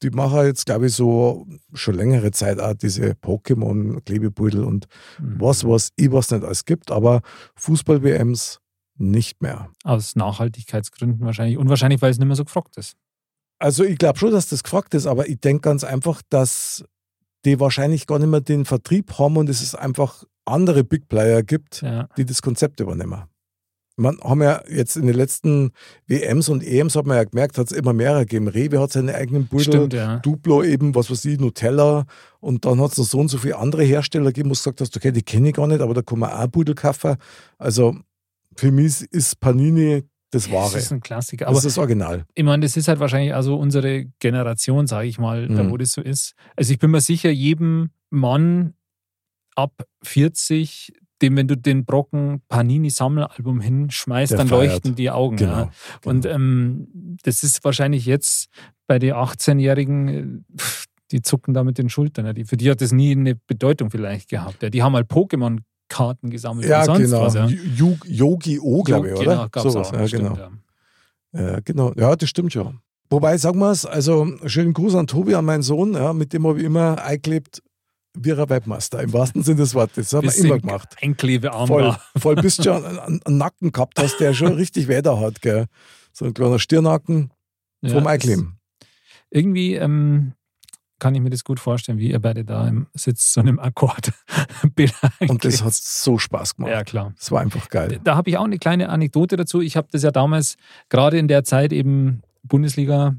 Die 0.03 0.09
machen 0.11 0.45
jetzt, 0.45 0.65
glaube 0.65 0.87
ich, 0.87 0.93
so 0.93 1.47
schon 1.73 1.95
längere 1.95 2.31
Zeit 2.31 2.59
auch 2.59 2.73
diese 2.73 3.11
Pokémon-Klebebeutel 3.15 4.63
und 4.63 4.87
Mhm. 5.19 5.35
was, 5.41 5.63
was 5.63 5.91
ich 5.95 6.11
was 6.11 6.29
nicht 6.31 6.43
alles 6.43 6.65
gibt, 6.65 6.91
aber 6.91 7.21
Fußball-WMs 7.55 8.59
nicht 8.99 9.41
mehr. 9.41 9.69
Aus 9.83 10.15
Nachhaltigkeitsgründen 10.15 11.25
wahrscheinlich. 11.25 11.57
Und 11.57 11.69
wahrscheinlich, 11.69 12.01
weil 12.01 12.11
es 12.11 12.17
nicht 12.17 12.27
mehr 12.27 12.35
so 12.35 12.45
gefragt 12.45 12.77
ist. 12.77 12.95
Also 13.59 13.83
ich 13.83 13.97
glaube 13.97 14.19
schon, 14.19 14.31
dass 14.31 14.47
das 14.49 14.63
gefragt 14.63 14.93
ist, 14.93 15.05
aber 15.07 15.27
ich 15.27 15.39
denke 15.39 15.61
ganz 15.61 15.83
einfach, 15.83 16.21
dass 16.29 16.83
die 17.45 17.59
wahrscheinlich 17.59 18.07
gar 18.07 18.19
nicht 18.19 18.29
mehr 18.29 18.41
den 18.41 18.65
Vertrieb 18.65 19.17
haben 19.19 19.37
und 19.37 19.49
es 19.49 19.61
ist 19.61 19.75
einfach 19.75 20.23
andere 20.45 20.83
Big 20.83 21.07
Player 21.09 21.43
gibt, 21.43 21.81
Ja. 21.81 22.07
die 22.17 22.25
das 22.25 22.41
Konzept 22.41 22.79
übernehmen. 22.79 23.23
Man 23.99 24.19
haben 24.21 24.43
ja 24.43 24.61
jetzt 24.69 24.95
in 24.95 25.07
den 25.07 25.15
letzten 25.15 25.71
WMs 26.05 26.49
und 26.49 26.63
EMs 26.63 26.95
hat 26.95 27.07
man 27.07 27.17
ja 27.17 27.23
gemerkt, 27.23 27.57
hat 27.57 27.71
es 27.71 27.75
immer 27.75 27.93
mehrere 27.93 28.21
gegeben. 28.27 28.47
Rewe 28.47 28.79
hat 28.79 28.91
seine 28.91 29.15
eigenen 29.15 29.49
Stimmt, 29.59 29.91
ja. 29.93 30.19
Duplo 30.19 30.63
eben, 30.63 30.93
was 30.93 31.09
weiß 31.09 31.25
ich, 31.25 31.39
Nutella 31.39 32.05
und 32.39 32.63
dann 32.65 32.79
hat 32.79 32.91
es 32.91 32.97
noch 32.99 33.05
so 33.05 33.19
und 33.19 33.27
so 33.29 33.39
viele 33.39 33.57
andere 33.57 33.83
Hersteller 33.83 34.27
gegeben, 34.27 34.49
wo 34.49 34.53
du 34.53 34.59
gesagt 34.59 34.81
hast, 34.81 34.95
okay, 34.95 35.11
die 35.11 35.23
kenne 35.23 35.49
ich 35.49 35.55
gar 35.55 35.65
nicht, 35.65 35.81
aber 35.81 35.95
da 35.95 36.03
kann 36.03 36.19
man 36.19 36.29
auch 36.31 36.47
Beutel 36.47 36.75
kaufen. 36.75 37.15
Also 37.57 37.95
für 38.55 38.71
mich 38.71 39.01
ist 39.11 39.39
Panini 39.39 40.03
das 40.29 40.51
Wahre. 40.51 40.73
Das 40.73 40.83
ist 40.83 40.91
ein 40.91 41.01
Klassiker. 41.01 41.45
Das 41.45 41.49
Aber 41.49 41.57
ist 41.57 41.65
das 41.65 41.77
Original. 41.79 42.25
ich 42.35 42.43
meine, 42.43 42.63
das 42.65 42.77
ist 42.77 42.87
halt 42.87 42.99
wahrscheinlich 42.99 43.33
also 43.33 43.55
unsere 43.57 44.05
Generation, 44.19 44.85
sage 44.85 45.07
ich 45.07 45.17
mal, 45.17 45.47
da 45.47 45.63
Mhm. 45.63 45.71
wo 45.71 45.77
das 45.77 45.93
so 45.93 46.01
ist. 46.01 46.33
Also 46.55 46.71
ich 46.71 46.77
bin 46.79 46.91
mir 46.91 47.01
sicher, 47.01 47.31
jedem 47.31 47.89
Mann 48.11 48.73
ab 49.55 49.87
40, 50.03 50.93
dem, 51.21 51.35
wenn 51.35 51.47
du 51.47 51.57
den 51.57 51.85
Brocken 51.85 52.41
Panini-Sammelalbum 52.49 53.61
hinschmeißt, 53.61 54.31
Der 54.31 54.37
dann 54.37 54.47
feiert. 54.47 54.71
leuchten 54.73 54.95
die 54.95 55.09
Augen. 55.09 55.37
Genau. 55.37 55.51
Ja. 55.51 55.71
Und 56.05 56.25
ähm, 56.25 57.17
das 57.23 57.43
ist 57.43 57.63
wahrscheinlich 57.63 58.05
jetzt 58.05 58.49
bei 58.87 58.99
den 58.99 59.13
18-Jährigen, 59.13 60.07
äh, 60.07 60.61
die 61.11 61.21
zucken 61.21 61.53
da 61.53 61.63
mit 61.63 61.77
den 61.77 61.89
Schultern. 61.89 62.25
Ja. 62.25 62.33
Die, 62.33 62.45
für 62.45 62.57
die 62.57 62.69
hat 62.69 62.81
das 62.81 62.91
nie 62.91 63.11
eine 63.11 63.35
Bedeutung 63.35 63.89
vielleicht 63.89 64.29
gehabt. 64.29 64.61
Ja. 64.61 64.69
Die 64.69 64.83
haben 64.83 64.93
halt 64.93 65.09
Pokémon-Karten 65.09 66.29
gesammelt 66.29 66.67
ja, 66.67 66.79
und 66.79 66.85
sonst 66.85 67.01
genau. 67.01 67.21
was. 67.21 67.33
Ja. 67.33 67.47
Yogi-O, 67.47 68.83
glaube 68.83 69.07
ich, 69.09 69.13
oder? 69.15 69.23
Genau, 69.23 69.47
gab's 69.49 69.73
Sowas. 69.73 69.89
auch. 69.89 69.99
Ja, 69.99 70.07
stimmt, 70.07 70.23
genau. 70.23 70.37
ja. 70.37 70.51
Ja, 71.33 71.59
genau. 71.63 71.93
Ja, 71.95 72.15
das 72.15 72.29
stimmt 72.29 72.53
schon. 72.53 72.79
Wobei, 73.09 73.37
sagen 73.37 73.59
wir 73.59 73.71
es, 73.71 73.85
also 73.85 74.27
schönen 74.45 74.73
Gruß 74.73 74.95
an 74.95 75.07
Tobi, 75.07 75.35
an 75.35 75.45
meinen 75.45 75.63
Sohn, 75.63 75.93
ja, 75.93 76.11
mit 76.11 76.33
dem 76.33 76.45
habe 76.45 76.59
ich 76.59 76.65
immer 76.65 77.01
eingelebt, 77.01 77.63
ein 78.17 78.49
Webmaster, 78.49 79.01
im 79.01 79.13
wahrsten 79.13 79.43
Sinne 79.43 79.57
des 79.57 79.73
Wortes. 79.75 80.09
Das 80.09 80.13
haben 80.17 80.27
wir 80.27 80.35
immer 80.45 80.59
gemacht. 80.59 80.95
Einklebearm 81.01 81.67
Voll, 81.67 81.95
voll 82.17 82.35
bis 82.35 82.57
du 82.57 82.63
schon 82.63 82.85
einen, 82.85 83.21
einen 83.23 83.37
Nacken 83.37 83.71
gehabt 83.71 83.99
hast, 83.99 84.19
der 84.19 84.33
schon 84.33 84.53
richtig 84.53 84.87
Weder 84.87 85.19
hat, 85.19 85.41
gell. 85.41 85.65
So 86.13 86.25
ein 86.25 86.33
kleiner 86.33 86.59
Stirnacken 86.59 87.31
Ja, 87.81 87.91
vom 87.93 88.03
das- 88.03 88.13
Einkleben. 88.13 88.59
Irgendwie 89.29 89.75
ähm, 89.75 90.33
kann 90.99 91.13
ich 91.13 91.21
mir 91.21 91.29
das 91.29 91.43
gut 91.43 91.59
vorstellen, 91.59 91.99
wie 91.99 92.09
ihr 92.11 92.19
beide 92.19 92.43
da 92.45 92.67
im 92.67 92.87
sitzt, 92.93 93.33
so 93.33 93.41
einem 93.41 93.59
Akkord. 93.59 94.13
Und 95.27 95.43
das 95.45 95.63
hat 95.63 95.73
so 95.73 96.17
Spaß 96.17 96.55
gemacht. 96.55 96.71
Ja, 96.71 96.83
klar. 96.83 97.13
Das 97.17 97.31
war 97.31 97.41
einfach 97.41 97.69
geil. 97.69 97.99
Da 98.03 98.15
habe 98.15 98.29
ich 98.29 98.37
auch 98.37 98.45
eine 98.45 98.57
kleine 98.57 98.89
Anekdote 98.89 99.35
dazu. 99.35 99.61
Ich 99.61 99.75
habe 99.77 99.87
das 99.91 100.01
ja 100.03 100.11
damals 100.11 100.55
gerade 100.89 101.17
in 101.19 101.27
der 101.27 101.43
Zeit 101.43 101.73
eben 101.73 102.21
Bundesliga 102.43 103.15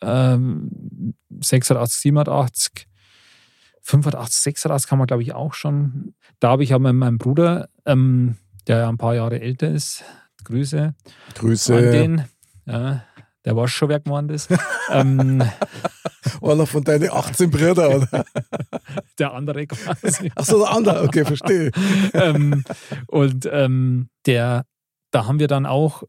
ähm, 0.00 1.14
86, 1.40 2.00
87, 2.00 2.86
85, 3.90 4.42
86 4.42 4.88
kann 4.88 4.98
man 4.98 5.06
glaube 5.06 5.22
ich 5.22 5.34
auch 5.34 5.54
schon. 5.54 6.14
Da 6.38 6.50
habe 6.50 6.62
ich 6.62 6.72
aber 6.72 6.92
mit 6.92 7.00
meinem 7.00 7.18
Bruder, 7.18 7.68
ähm, 7.86 8.36
der 8.66 8.78
ja 8.78 8.88
ein 8.88 8.98
paar 8.98 9.14
Jahre 9.14 9.40
älter 9.40 9.68
ist, 9.68 10.04
Grüße 10.44 10.94
Grüße. 11.34 11.76
an 11.76 11.82
den, 11.82 12.24
ja, 12.66 13.04
der 13.44 13.56
war 13.56 13.68
schon 13.68 13.88
wer 13.88 14.00
geworden 14.00 14.28
ist. 14.30 14.50
ähm, 14.90 15.42
Einer 16.42 16.66
von 16.66 16.84
deinen 16.84 17.10
18 17.10 17.50
Brüdern, 17.50 18.02
oder? 18.02 18.24
der 19.18 19.32
andere 19.32 19.66
quasi. 19.66 20.30
Achso, 20.34 20.58
der 20.58 20.70
andere. 20.70 21.02
Okay, 21.04 21.24
verstehe. 21.24 21.70
ähm, 22.14 22.64
und 23.06 23.48
ähm, 23.50 24.08
der, 24.26 24.64
da 25.10 25.26
haben 25.26 25.38
wir 25.38 25.48
dann 25.48 25.66
auch, 25.66 26.04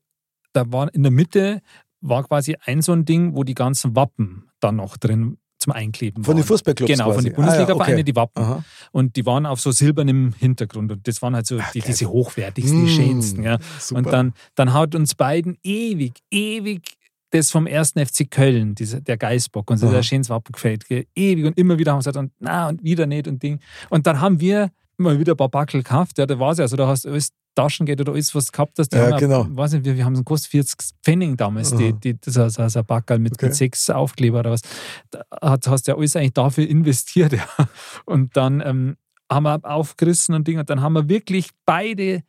da 0.54 0.72
war 0.72 0.94
in 0.94 1.04
der 1.04 1.12
Mitte 1.12 1.62
war 2.02 2.24
quasi 2.24 2.58
ein 2.66 2.82
so 2.82 2.94
ein 2.94 3.06
Ding, 3.06 3.36
wo 3.36 3.44
die 3.44 3.54
ganzen 3.54 3.96
Wappen 3.96 4.50
dann 4.60 4.78
noch 4.78 4.98
drin 4.98 5.38
zum 5.62 5.74
Einkleben 5.74 6.24
Von 6.24 6.34
waren. 6.34 6.42
den 6.42 6.48
Fußballclubs 6.48 6.92
Genau, 6.92 7.06
quasi. 7.06 7.16
von 7.16 7.24
den 7.26 7.34
Bundesliga-Vereinen, 7.36 7.82
ah, 7.82 7.88
ja, 7.90 7.94
okay. 7.96 8.04
die 8.04 8.16
Wappen. 8.16 8.44
Aha. 8.44 8.64
Und 8.92 9.16
die 9.16 9.26
waren 9.26 9.46
auf 9.46 9.62
so 9.62 9.72
silbernem 9.72 10.34
Hintergrund. 10.38 10.92
Und 10.92 11.08
das 11.08 11.22
waren 11.22 11.36
halt 11.36 11.46
so 11.46 11.58
die, 11.74 11.80
geil. 11.80 11.84
diese 11.88 12.10
hochwertigsten, 12.10 12.86
die 12.86 12.92
Mm, 12.92 12.96
schönsten. 12.96 13.44
Ja. 13.44 13.58
Super. 13.80 14.00
Und 14.00 14.12
dann, 14.12 14.34
dann 14.56 14.74
hat 14.74 14.96
uns 14.96 15.16
beiden 15.16 15.58
ewig, 15.64 16.14
ewig 16.32 16.82
das 17.30 17.50
vom 17.52 17.66
ersten 17.68 18.06
FC 18.06 18.30
Köln, 18.30 18.76
diese, 18.76 19.02
der 19.02 19.16
Geißbock, 19.18 19.70
uns 19.72 19.84
Aha. 19.84 19.92
der 19.92 20.04
schönes 20.04 20.30
Wappen 20.30 20.52
gefällt. 20.52 20.84
Ewig 21.16 21.46
und 21.46 21.58
immer 21.58 21.78
wieder 21.80 21.92
haben 21.92 21.98
wir 22.00 22.02
gesagt, 22.02 22.18
und, 22.18 22.32
na, 22.40 22.68
und 22.68 22.84
wieder 22.84 23.06
nicht 23.06 23.28
und 23.28 23.42
Ding. 23.42 23.60
Und 23.90 24.06
dann 24.08 24.20
haben 24.20 24.40
wir 24.42 24.70
mal 25.02 25.20
wieder 25.20 25.34
ein 25.34 25.38
paar 25.38 25.50
Backel 25.50 25.84
gekauft. 25.84 26.18
Ja, 26.18 26.26
da 26.26 26.38
war 26.40 26.52
es 26.52 26.58
ja. 26.60 26.64
Also 26.64 26.78
da 26.78 26.88
hast 26.88 27.06
du 27.06 27.10
alles 27.10 27.32
Taschengeld 27.56 28.00
oder 28.00 28.14
alles, 28.14 28.34
was 28.34 28.52
gehabt 28.52 28.80
hast. 28.80 28.90
Die 28.90 28.98
Ja, 28.98 29.12
haben 29.12 29.18
genau. 29.20 29.46
weiß 29.50 29.74
nicht, 29.74 29.86
wir, 29.86 29.98
wir 29.98 30.06
haben 30.06 30.16
so 30.16 30.22
gekostet 30.22 30.52
40 30.52 30.78
Pfennig 31.04 31.38
damals, 31.38 31.76
die, 31.76 31.92
die, 31.94 32.18
das 32.20 32.38
ist 32.38 32.56
so, 32.56 32.68
so 32.70 32.80
ein 32.80 32.86
Backel 32.86 33.20
mit, 33.20 33.34
Okay. 33.34 33.48
mit 33.48 33.56
sechs 33.56 33.90
Aufkleber 33.90 34.40
oder 34.40 34.52
was. 34.52 34.62
Da 35.10 35.24
hast, 35.42 35.68
hast 35.68 35.88
du 35.88 35.92
ja 35.92 35.98
alles 35.98 36.16
eigentlich 36.16 36.34
dafür 36.34 36.68
investiert. 36.68 37.34
Ja. 37.58 37.68
Und 38.06 38.38
dann 38.38 38.62
ähm, 38.62 38.98
haben 39.32 39.44
wir 39.44 39.60
aufgerissen 39.64 40.34
und 40.36 40.48
Ding. 40.48 40.60
Und 40.60 40.70
dann 40.70 40.82
haben 40.82 40.94
wir 40.94 41.10
wirklich 41.10 41.50
beide, 41.66 42.24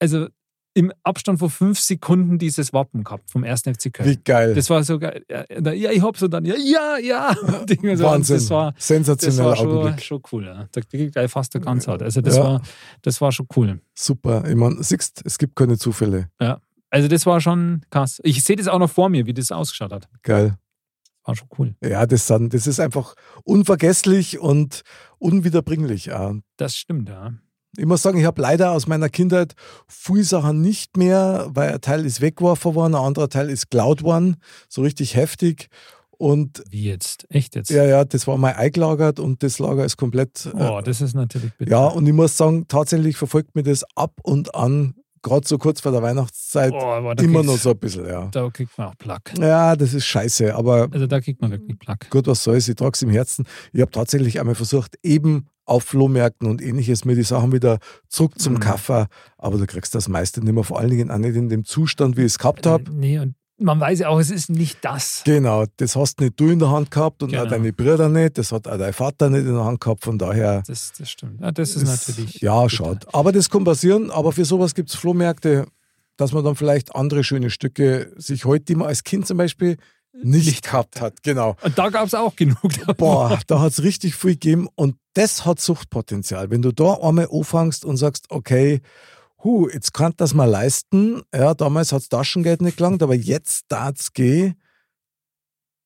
also 0.00 0.28
im 0.78 0.92
Abstand 1.02 1.40
von 1.40 1.50
fünf 1.50 1.80
Sekunden 1.80 2.38
dieses 2.38 2.72
Wappen 2.72 3.02
gehabt 3.02 3.30
vom 3.32 3.42
1. 3.42 3.62
FC 3.62 3.92
Köln. 3.92 4.08
Wie 4.08 4.16
geil. 4.16 4.54
Das 4.54 4.70
war 4.70 4.84
so 4.84 4.98
geil. 5.00 5.24
Ja, 5.28 5.72
ja, 5.72 5.90
ich 5.90 6.00
hab's 6.02 6.22
und 6.22 6.30
dann, 6.30 6.44
ja, 6.44 6.54
ja, 6.56 6.98
ja. 6.98 7.34
Wahnsinn. 7.42 8.36
Das 8.36 8.50
war, 8.50 8.72
das 8.72 8.86
Sensationeller 8.86 9.44
war 9.44 9.56
schon, 9.56 9.68
Augenblick. 9.70 10.02
schon 10.04 10.22
cool. 10.32 10.44
Ja. 10.46 10.68
Da 10.70 10.80
krieg 10.80 11.00
ich 11.00 11.12
gleich 11.12 11.30
fast 11.30 11.52
der 11.54 11.60
Ganzhaut. 11.62 12.00
Also 12.00 12.20
das, 12.20 12.36
Ja. 12.36 12.44
war, 12.44 12.62
das 13.02 13.20
war 13.20 13.32
schon 13.32 13.48
cool. 13.56 13.80
Super. 13.94 14.48
Ich 14.48 14.54
meine, 14.54 14.80
siehst, 14.84 15.20
es 15.24 15.36
gibt 15.36 15.56
keine 15.56 15.76
Zufälle. 15.78 16.30
Also 16.90 17.08
das 17.08 17.26
war 17.26 17.40
schon 17.40 17.82
krass. 17.90 18.20
Ich 18.22 18.44
sehe 18.44 18.54
das 18.56 18.68
auch 18.68 18.78
noch 18.78 18.90
vor 18.90 19.08
mir, 19.08 19.26
wie 19.26 19.34
das 19.34 19.50
ausgeschaut 19.50 19.92
hat. 19.92 20.08
Geil. 20.22 20.56
War 21.24 21.34
schon 21.34 21.48
cool. 21.58 21.74
Ja, 21.82 22.06
das, 22.06 22.28
sind, 22.28 22.54
das 22.54 22.66
ist 22.68 22.78
einfach 22.80 23.14
unvergesslich 23.44 24.38
und 24.38 24.82
unwiederbringlich. 25.18 26.06
Ja. 26.06 26.34
Das 26.56 26.76
stimmt, 26.76 27.08
ja. 27.08 27.34
Ich 27.78 27.86
muss 27.86 28.02
sagen, 28.02 28.18
ich 28.18 28.24
habe 28.24 28.42
leider 28.42 28.72
aus 28.72 28.86
meiner 28.88 29.08
Kindheit 29.08 29.54
viele 29.86 30.24
Sachen 30.24 30.60
nicht 30.60 30.96
mehr, 30.96 31.46
weil 31.50 31.72
ein 31.74 31.80
Teil 31.80 32.04
ist 32.04 32.20
weggeworfen 32.20 32.74
worden, 32.74 32.94
ein 32.96 33.04
anderer 33.04 33.28
Teil 33.28 33.48
ist 33.50 33.70
geklaut 33.70 34.02
worden, 34.02 34.36
so 34.68 34.82
richtig 34.82 35.14
heftig. 35.14 35.68
Und 36.10 36.64
Wie 36.68 36.82
jetzt? 36.82 37.26
Echt 37.30 37.54
jetzt? 37.54 37.70
ja, 37.70 37.84
ja, 37.84 38.04
das 38.04 38.26
war 38.26 38.36
mal 38.36 38.52
eingelagert 38.54 39.20
und 39.20 39.44
das 39.44 39.60
Lager 39.60 39.84
ist 39.84 39.96
komplett. 39.96 40.50
Oh, 40.52 40.78
Äh, 40.78 40.82
das 40.82 41.00
ist 41.00 41.14
natürlich 41.14 41.52
bitter. 41.56 41.70
ja, 41.70 41.86
und 41.86 42.04
ich 42.08 42.12
muss 42.12 42.36
sagen, 42.36 42.66
tatsächlich 42.66 43.16
verfolgt 43.16 43.54
mir 43.54 43.62
das 43.62 43.84
ab 43.94 44.14
und 44.24 44.52
an, 44.56 44.94
gerade 45.22 45.46
so 45.46 45.58
kurz 45.58 45.80
vor 45.80 45.92
der 45.92 46.02
Weihnachtszeit, 46.02 46.72
oh, 46.74 47.12
immer 47.22 47.44
noch 47.44 47.58
so 47.58 47.70
ein 47.70 47.78
bisschen, 47.78 48.06
ja. 48.08 48.26
Da 48.32 48.50
kriegt 48.50 48.76
man 48.76 48.88
auch 48.88 48.98
Plack. 48.98 49.32
Ja, 49.38 49.76
das 49.76 49.94
ist 49.94 50.06
scheiße, 50.06 50.52
aber 50.56 50.88
Also 50.90 51.06
da 51.06 51.20
kriegt 51.20 51.40
man 51.40 51.52
wirklich 51.52 51.78
Plack. 51.78 52.10
gut, 52.10 52.26
was 52.26 52.42
soll's, 52.42 52.66
ich 52.66 52.74
trage 52.74 52.92
es 52.94 53.02
im 53.02 53.10
Herzen. 53.10 53.46
Ich 53.72 53.80
habe 53.80 53.92
tatsächlich 53.92 54.40
einmal 54.40 54.56
versucht, 54.56 54.96
eben 55.04 55.46
auf 55.68 55.84
Flohmärkten 55.84 56.48
und 56.48 56.62
ähnliches 56.62 57.04
mir 57.04 57.14
die 57.14 57.22
Sachen 57.22 57.52
wieder 57.52 57.78
zurück 58.08 58.38
zum 58.38 58.54
Mhm. 58.54 58.60
Kaffee, 58.60 59.06
aber 59.36 59.58
du 59.58 59.66
kriegst 59.66 59.94
das 59.94 60.08
meiste 60.08 60.40
nicht 60.42 60.52
mehr, 60.54 60.64
vor 60.64 60.78
allen 60.78 60.90
Dingen 60.90 61.10
auch 61.10 61.18
nicht 61.18 61.36
in 61.36 61.48
dem 61.48 61.64
Zustand, 61.64 62.16
wie 62.16 62.20
ich 62.22 62.26
es 62.32 62.38
gehabt 62.38 62.66
habe. 62.66 62.84
Nee, 62.90 63.18
und 63.18 63.34
man 63.60 63.80
weiß 63.80 63.98
ja 63.98 64.08
auch, 64.08 64.20
es 64.20 64.30
ist 64.30 64.50
nicht 64.50 64.78
das. 64.82 65.22
Genau, 65.24 65.64
das 65.78 65.96
hast 65.96 66.20
nicht 66.20 66.38
du 66.38 66.48
in 66.48 66.60
der 66.60 66.70
Hand 66.70 66.90
gehabt 66.92 67.22
und 67.22 67.30
auch 67.30 67.38
Genau. 67.40 67.50
deine 67.50 67.72
Brüder 67.72 68.08
nicht, 68.08 68.38
das 68.38 68.52
hat 68.52 68.68
auch 68.68 68.78
dein 68.78 68.92
Vater 68.92 69.30
nicht 69.30 69.46
in 69.46 69.54
der 69.54 69.64
Hand 69.64 69.80
gehabt, 69.80 70.04
von 70.04 70.16
daher. 70.16 70.62
Das, 70.66 70.92
das 70.96 71.10
stimmt. 71.10 71.40
Ja, 71.40 71.50
das 71.50 71.70
ist 71.76 71.82
ist- 71.82 72.08
natürlich. 72.08 72.40
Ja, 72.40 72.62
bitter. 72.62 72.70
schaut. 72.76 73.14
Aber 73.14 73.32
das 73.32 73.50
kann 73.50 73.64
passieren, 73.64 74.10
aber 74.10 74.32
für 74.32 74.44
sowas 74.44 74.74
gibt 74.74 74.90
es 74.90 74.94
Flohmärkte, 74.96 75.66
dass 76.16 76.32
man 76.32 76.44
dann 76.44 76.54
vielleicht 76.56 76.94
andere 76.94 77.22
schöne 77.24 77.50
Stücke 77.50 78.12
sich 78.16 78.44
heute, 78.44 78.64
die 78.66 78.74
man 78.76 78.88
als 78.88 79.02
Kind 79.04 79.26
zum 79.26 79.36
Beispiel 79.38 79.76
nicht, 80.22 80.46
Nicht 80.46 80.64
gehabt 80.64 81.00
hat. 81.00 81.22
Genau. 81.22 81.56
Und 81.62 81.78
da 81.78 81.88
gab 81.90 82.06
es 82.06 82.14
auch 82.14 82.34
genug. 82.34 82.58
Boah, 82.96 83.38
da 83.46 83.60
hat 83.60 83.72
es 83.72 83.82
richtig 83.82 84.16
viel 84.16 84.32
gegeben 84.32 84.68
und 84.74 84.96
das 85.14 85.44
hat 85.44 85.60
Suchtpotenzial. 85.60 86.50
Wenn 86.50 86.62
du 86.62 86.72
da 86.72 86.94
einmal 86.94 87.28
anfängst 87.30 87.84
und 87.84 87.96
sagst, 87.96 88.26
okay, 88.30 88.80
hu, 89.44 89.68
jetzt 89.68 89.94
kann 89.94 90.12
das 90.16 90.34
mal 90.34 90.46
leisten, 90.46 91.22
ja, 91.34 91.54
damals 91.54 91.92
hat 91.92 92.08
Taschengeld 92.10 92.60
nicht 92.60 92.76
gelangt, 92.76 93.02
aber 93.02 93.14
jetzt 93.14 93.66
darf's 93.68 94.12
gehen, 94.12 94.54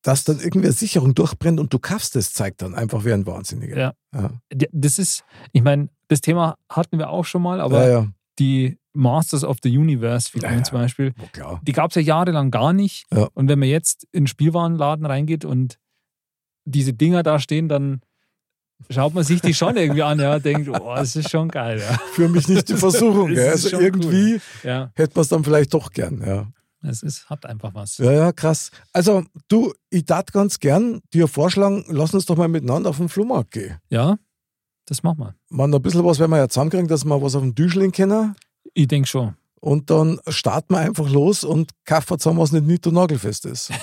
dass 0.02 0.24
dann 0.24 0.40
irgendwie 0.40 0.66
eine 0.66 0.72
Sicherung 0.72 1.14
durchbrennt 1.14 1.60
und 1.60 1.72
du 1.72 1.78
kaufst 1.78 2.16
das, 2.16 2.32
zeigt 2.32 2.62
dann 2.62 2.74
einfach 2.74 3.04
wie 3.04 3.12
ein 3.12 3.26
Wahnsinniger. 3.26 3.76
Ja. 3.78 3.92
Ja. 4.14 4.30
Ja, 4.52 4.68
Das 4.72 4.98
ist, 4.98 5.24
ich 5.52 5.62
meine, 5.62 5.88
das 6.08 6.20
Thema 6.20 6.56
hatten 6.68 6.98
wir 6.98 7.10
auch 7.10 7.24
schon 7.24 7.42
mal, 7.42 7.60
aber 7.60 7.86
ja, 7.86 8.00
ja. 8.00 8.08
die 8.38 8.78
Masters 8.94 9.44
of 9.44 9.58
the 9.62 9.76
Universe 9.76 10.30
Figuren 10.30 10.52
Ja, 10.52 10.58
ja. 10.58 10.64
zum 10.64 10.78
Beispiel, 10.78 11.12
klar. 11.32 11.60
die 11.62 11.72
gab 11.72 11.90
es 11.90 11.94
ja 11.96 12.02
jahrelang 12.02 12.50
gar 12.50 12.72
nicht. 12.72 13.06
Ja. 13.12 13.28
Und 13.34 13.48
wenn 13.48 13.58
man 13.58 13.68
jetzt 13.68 14.04
in 14.12 14.24
den 14.24 14.26
Spielwarenladen 14.26 15.06
reingeht 15.06 15.44
und 15.44 15.78
diese 16.64 16.92
Dinger 16.92 17.22
da 17.22 17.38
stehen, 17.38 17.68
dann 17.68 18.00
schaut 18.90 19.14
man 19.14 19.24
sich 19.24 19.40
die 19.40 19.54
schon 19.54 19.76
irgendwie 19.76 20.02
an, 20.02 20.18
ja, 20.20 20.38
denkt, 20.38 20.68
oh, 20.68 20.94
das 20.94 21.16
ist 21.16 21.30
schon 21.30 21.48
geil, 21.48 21.78
ja. 21.80 21.98
Für 22.12 22.28
mich 22.28 22.48
nicht 22.48 22.68
die 22.68 22.74
Versuchung. 22.74 23.30
Ist 23.32 23.64
Also 23.66 23.80
irgendwie 23.80 24.40
Ja, 24.62 24.90
hätte 24.94 25.14
man 25.14 25.22
es 25.22 25.28
dann 25.28 25.44
vielleicht 25.44 25.72
doch 25.74 25.90
gern. 25.92 26.22
Ja. 26.24 26.48
es 26.88 27.02
ist, 27.02 27.30
hat 27.30 27.46
einfach 27.46 27.74
was. 27.74 27.98
ja, 27.98 28.12
ja, 28.12 28.32
krass. 28.32 28.70
Also 28.92 29.24
du, 29.48 29.72
ich 29.90 30.04
tat 30.04 30.32
ganz 30.32 30.58
gern 30.58 31.00
dir 31.12 31.28
vorschlagen, 31.28 31.84
lass 31.88 32.12
uns 32.12 32.26
doch 32.26 32.36
mal 32.36 32.48
miteinander 32.48 32.90
auf 32.90 32.98
den 32.98 33.08
Flohmarkt 33.08 33.52
gehen. 33.52 33.78
Ja, 33.88 34.18
das 34.86 35.02
machen 35.02 35.18
wir. 35.20 35.34
Man, 35.48 35.72
ein 35.72 35.80
bisschen 35.82 36.04
was 36.04 36.18
werden 36.18 36.32
wir 36.32 36.38
ja 36.38 36.48
zusammenkriegen, 36.48 36.88
dass 36.88 37.04
wir 37.04 37.22
was 37.22 37.34
auf 37.36 37.42
dem 37.42 37.54
Düschling 37.54 37.92
können. 37.92 38.34
Ich 38.74 38.88
denke 38.88 39.08
schon. 39.08 39.36
Und 39.60 39.90
dann 39.90 40.18
starten 40.26 40.74
wir 40.74 40.80
einfach 40.80 41.08
los 41.08 41.44
und 41.44 41.70
kaufen 41.84 42.18
zusammen, 42.18 42.40
was 42.40 42.50
nicht 42.50 42.66
nied- 42.66 42.86
und 42.86 42.94
nagelfest 42.94 43.46
ist. 43.46 43.70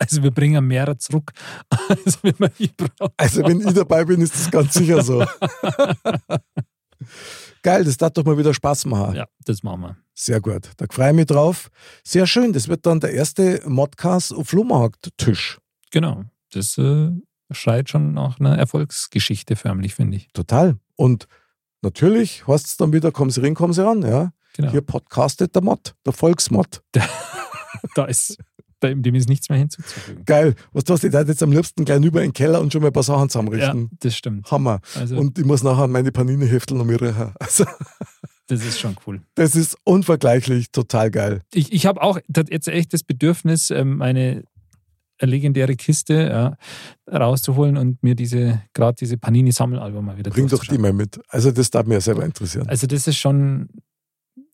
Also 0.00 0.20
wir 0.20 0.32
bringen 0.32 0.66
mehrere 0.66 0.98
zurück, 0.98 1.32
als 1.88 2.18
wenn 2.22 2.34
wir 2.38 2.48
die 2.48 2.68
brauchen. 2.68 3.12
Also 3.16 3.44
wenn 3.44 3.60
ich 3.60 3.72
dabei 3.72 4.04
bin, 4.04 4.20
ist 4.20 4.34
das 4.34 4.50
ganz 4.50 4.74
sicher 4.74 5.00
so. 5.02 5.24
Geil, 7.62 7.84
das 7.84 7.96
darf 7.96 8.12
doch 8.12 8.24
mal 8.24 8.36
wieder 8.36 8.52
Spaß 8.52 8.86
machen. 8.86 9.14
Ja, 9.14 9.28
das 9.44 9.62
machen 9.62 9.82
wir. 9.82 9.96
Sehr 10.12 10.40
gut, 10.40 10.70
da 10.76 10.86
freue 10.90 11.10
ich 11.10 11.16
mich 11.16 11.26
drauf. 11.26 11.70
Sehr 12.02 12.26
schön, 12.26 12.52
das 12.52 12.66
wird 12.66 12.84
dann 12.84 12.98
der 12.98 13.12
erste 13.12 13.62
Modcast 13.64 14.34
auf 14.34 14.48
Flohmarkt-Tisch. 14.48 15.58
Genau. 15.92 16.24
Das 16.52 16.78
äh, 16.78 17.10
schreit 17.52 17.88
schon 17.88 18.12
nach 18.12 18.40
einer 18.40 18.58
Erfolgsgeschichte 18.58 19.54
förmlich, 19.56 19.94
finde 19.94 20.16
ich. 20.16 20.28
Total. 20.32 20.76
Und 20.96 21.28
natürlich 21.86 22.46
heißt 22.46 22.66
es 22.66 22.76
dann 22.76 22.92
wieder, 22.92 23.10
kommen 23.12 23.30
Sie 23.30 23.40
rein, 23.42 23.54
kommen 23.54 23.72
Sie 23.72 23.84
ran. 23.84 24.02
Ja? 24.02 24.32
Genau. 24.56 24.70
Hier 24.70 24.80
podcastet 24.82 25.54
der 25.54 25.62
Mod, 25.62 25.94
der 26.04 26.12
Volksmod. 26.12 26.82
Da 27.94 28.06
ist, 28.06 28.38
dem 28.82 29.14
ist 29.14 29.28
nichts 29.28 29.48
mehr 29.50 29.58
hinzuzufügen. 29.58 30.24
Geil. 30.24 30.54
Was 30.72 30.84
du 30.84 30.94
hast, 30.94 31.04
ich 31.04 31.12
jetzt 31.12 31.42
am 31.42 31.52
liebsten 31.52 31.84
gleich 31.84 32.02
über 32.02 32.20
in 32.22 32.28
den 32.28 32.32
Keller 32.32 32.60
und 32.60 32.72
schon 32.72 32.80
mal 32.82 32.88
ein 32.88 32.92
paar 32.92 33.02
Sachen 33.02 33.24
Ja, 33.24 33.28
zusammenrichten. 33.28 33.90
das 34.00 34.16
stimmt. 34.16 34.50
Hammer. 34.50 34.80
Also 34.94 35.16
Und 35.18 35.38
ich 35.38 35.44
muss 35.44 35.62
nachher 35.62 35.86
meine 35.86 36.10
Panini-Heftel 36.10 36.76
noch 36.76 36.84
mit 36.86 37.00
riechen. 37.02 37.32
Also, 37.38 37.64
das 38.48 38.64
ist 38.64 38.78
schon 38.80 38.96
cool. 39.06 39.20
das 39.34 39.56
ist 39.56 39.76
unvergleichlich, 39.84 40.70
total 40.72 41.10
geil. 41.10 41.42
Ich, 41.52 41.72
ich 41.72 41.84
habe 41.86 42.00
auch 42.02 42.18
jetzt 42.50 42.68
echt 42.68 42.92
das 42.94 43.02
Bedürfnis, 43.02 43.70
ähm, 43.70 43.98
meine 43.98 44.44
legendäre 45.20 45.76
Kiste 45.76 46.14
ja, 46.14 46.56
rauszuholen 47.12 47.76
und 47.76 48.02
mir 48.02 48.14
diese 48.14 48.62
gerade 48.74 48.96
diese 49.00 49.16
Panini-Sammelalbum 49.18 50.04
mal 50.04 50.16
wieder 50.18 50.30
Bring 50.30 50.48
doch 50.48 50.64
die 50.64 50.78
mal 50.78 50.92
mit. 50.92 51.20
Also, 51.28 51.50
das 51.50 51.70
darf 51.70 51.86
mich 51.86 51.94
ja 51.94 52.00
selber 52.00 52.24
interessieren. 52.24 52.68
Also 52.68 52.86
das 52.86 53.06
ist 53.06 53.16
schon, 53.16 53.68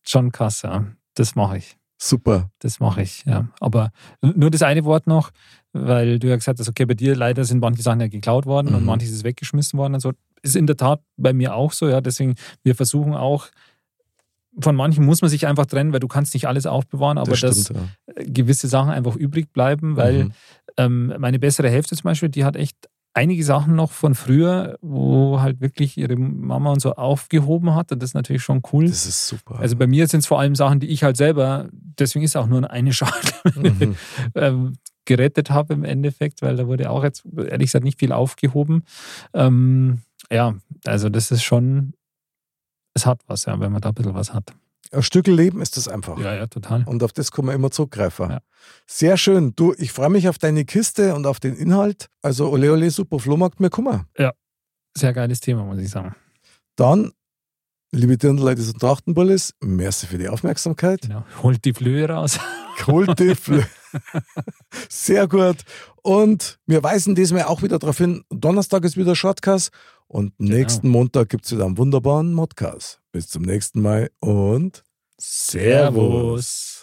schon 0.05 0.31
krass, 0.31 0.61
ja. 0.61 0.85
Das 1.15 1.35
mache 1.35 1.57
ich. 1.57 1.77
Super. 1.97 2.49
Das 2.59 2.79
mache 2.79 3.01
ich, 3.01 3.23
ja. 3.25 3.47
Aber 3.59 3.91
nur 4.21 4.49
das 4.51 4.61
eine 4.61 4.83
Wort 4.83 5.07
noch, 5.07 5.31
weil 5.71 6.19
du 6.19 6.27
ja 6.27 6.35
gesagt 6.35 6.59
hast, 6.59 6.67
okay, 6.67 6.85
bei 6.85 6.95
dir 6.95 7.15
leider 7.15 7.45
sind 7.45 7.59
manche 7.59 7.81
Sachen 7.81 8.01
ja 8.01 8.07
geklaut 8.07 8.45
worden 8.45 8.73
und 8.73 8.81
Mhm. 8.81 8.85
manches 8.87 9.11
ist 9.11 9.23
weggeschmissen 9.23 9.77
worden 9.79 9.93
und 9.95 9.99
so. 10.01 10.11
Ist 10.41 10.55
in 10.57 10.67
der 10.67 10.75
Tat 10.75 11.01
bei 11.15 11.31
mir 11.31 11.55
auch 11.55 11.71
so, 11.71 11.87
ja. 11.87 12.01
Deswegen, 12.01 12.35
wir 12.63 12.75
versuchen 12.75 13.13
auch, 13.13 13.47
von 14.59 14.75
manchen 14.75 15.05
muss 15.05 15.21
man 15.21 15.29
sich 15.29 15.47
einfach 15.47 15.65
trennen, 15.65 15.93
weil 15.93 15.99
du 15.99 16.07
kannst 16.07 16.33
nicht 16.33 16.47
alles 16.47 16.65
aufbewahren, 16.65 17.17
aber 17.17 17.31
das 17.31 17.41
dass 17.41 17.61
stimmt. 17.65 17.79
ja. 18.17 18.23
gewisse 18.25 18.67
Sachen 18.67 18.91
einfach 18.91 19.15
übrig 19.15 19.51
bleiben, 19.53 19.95
weil 19.97 20.25
Mhm. 20.25 20.31
ähm, 20.77 21.13
meine 21.19 21.39
bessere 21.39 21.69
Hälfte 21.69 21.95
zum 21.95 22.03
Beispiel, 22.03 22.29
die 22.29 22.45
hat 22.45 22.55
echt 22.55 22.77
einige 23.15 23.43
Sachen 23.43 23.75
noch 23.75 23.91
von 23.91 24.15
früher, 24.15 24.77
wo 24.81 25.39
halt 25.39 25.61
wirklich 25.61 25.97
ihre 25.97 26.15
Mama 26.15 26.71
und 26.71 26.81
so 26.81 26.93
aufgehoben 26.95 27.75
hat 27.75 27.91
und 27.91 28.01
das 28.01 28.11
ist 28.11 28.13
natürlich 28.15 28.41
schon 28.43 28.61
cool. 28.71 28.87
Das 28.87 29.05
ist 29.05 29.27
super. 29.27 29.59
Also 29.59 29.75
bei 29.75 29.85
mir 29.85 30.07
sind 30.07 30.21
es 30.21 30.25
vor 30.27 30.39
allem 30.39 30.55
Sachen, 30.55 30.79
die 30.79 30.87
ich 30.87 31.03
halt 31.03 31.15
selber, 31.17 31.67
deswegen 31.71 32.25
ist 32.25 32.35
auch 32.35 32.47
nur 32.47 32.69
eine 32.71 32.91
Schale 32.93 33.11
Mhm. 33.55 33.95
ähm, 34.35 34.73
gerettet 35.05 35.49
habe 35.51 35.73
im 35.73 35.83
Endeffekt, 35.83 36.41
weil 36.41 36.55
da 36.55 36.65
wurde 36.65 36.89
auch 36.89 37.03
jetzt 37.03 37.23
ehrlich 37.35 37.67
gesagt 37.67 37.83
nicht 37.83 37.99
viel 37.99 38.11
aufgehoben. 38.13 38.83
Ähm, 39.33 39.99
ja, 40.31 40.55
also 40.85 41.09
das 41.09 41.29
ist 41.29 41.43
schon, 41.43 41.93
es 42.93 43.05
hat 43.05 43.21
was, 43.27 43.45
ja, 43.45 43.59
wenn 43.59 43.71
man 43.71 43.81
da 43.81 43.89
ein 43.89 43.95
bisschen 43.95 44.13
was 44.13 44.33
hat. 44.33 44.53
Ein 44.91 45.01
Stück 45.01 45.25
Leben 45.27 45.61
ist 45.61 45.75
das 45.77 45.87
einfach. 45.87 46.19
Ja, 46.19 46.35
ja, 46.35 46.45
total. 46.47 46.83
Und 46.85 47.01
auf 47.01 47.13
das 47.13 47.31
kann 47.31 47.45
man 47.45 47.55
immer 47.55 47.71
zurückgreifen. 47.71 48.29
Ja. 48.29 48.41
Sehr 48.85 49.17
schön. 49.17 49.53
Du, 49.55 49.73
ich 49.77 49.91
freue 49.91 50.09
mich 50.09 50.29
auf 50.29 50.37
deine 50.37 50.65
Kiste 50.65 51.15
und 51.15 51.25
auf 51.25 51.39
den 51.39 51.55
Inhalt. 51.55 52.09
Also, 52.21 52.49
ole, 52.51 52.71
ole, 52.71 52.91
super 52.91 53.17
Flohmarkt, 53.19 53.59
mir 53.59 53.69
kummer. 53.71 54.05
Sehr 54.95 55.13
geiles 55.13 55.39
Thema, 55.39 55.63
muss 55.63 55.79
ich 55.79 55.89
sagen. 55.89 56.15
Dann, 56.75 57.11
liebe 57.91 58.17
Dirndl-Ladies 58.17 58.73
und 58.73 58.79
Trachtenbullis, 58.79 59.55
merci 59.61 60.05
für 60.05 60.19
die 60.19 60.29
Aufmerksamkeit. 60.29 61.01
Genau. 61.01 61.25
Holt 61.41 61.65
die 61.65 61.73
Flöhe 61.73 62.07
raus. 62.07 62.37
Holt 62.85 63.17
die 63.19 63.35
Flö- 63.35 63.65
Sehr 64.89 65.27
gut. 65.27 65.57
Und 66.01 66.59
wir 66.65 66.83
weisen 66.83 67.15
diesmal 67.15 67.43
auch 67.45 67.61
wieder 67.63 67.79
darauf 67.79 67.97
hin, 67.97 68.23
Donnerstag 68.29 68.83
ist 68.83 68.97
wieder 68.97 69.15
Shortcast 69.15 69.71
und 70.13 70.37
Genau. 70.37 70.53
nächsten 70.55 70.89
Montag 70.89 71.29
gibt 71.29 71.45
es 71.45 71.51
wieder 71.51 71.65
einen 71.65 71.77
wunderbaren 71.77 72.33
Modcast. 72.33 73.01
Bis 73.11 73.27
zum 73.29 73.41
nächsten 73.43 73.81
Mal 73.81 74.11
und 74.19 74.83
Servus. 75.19 76.82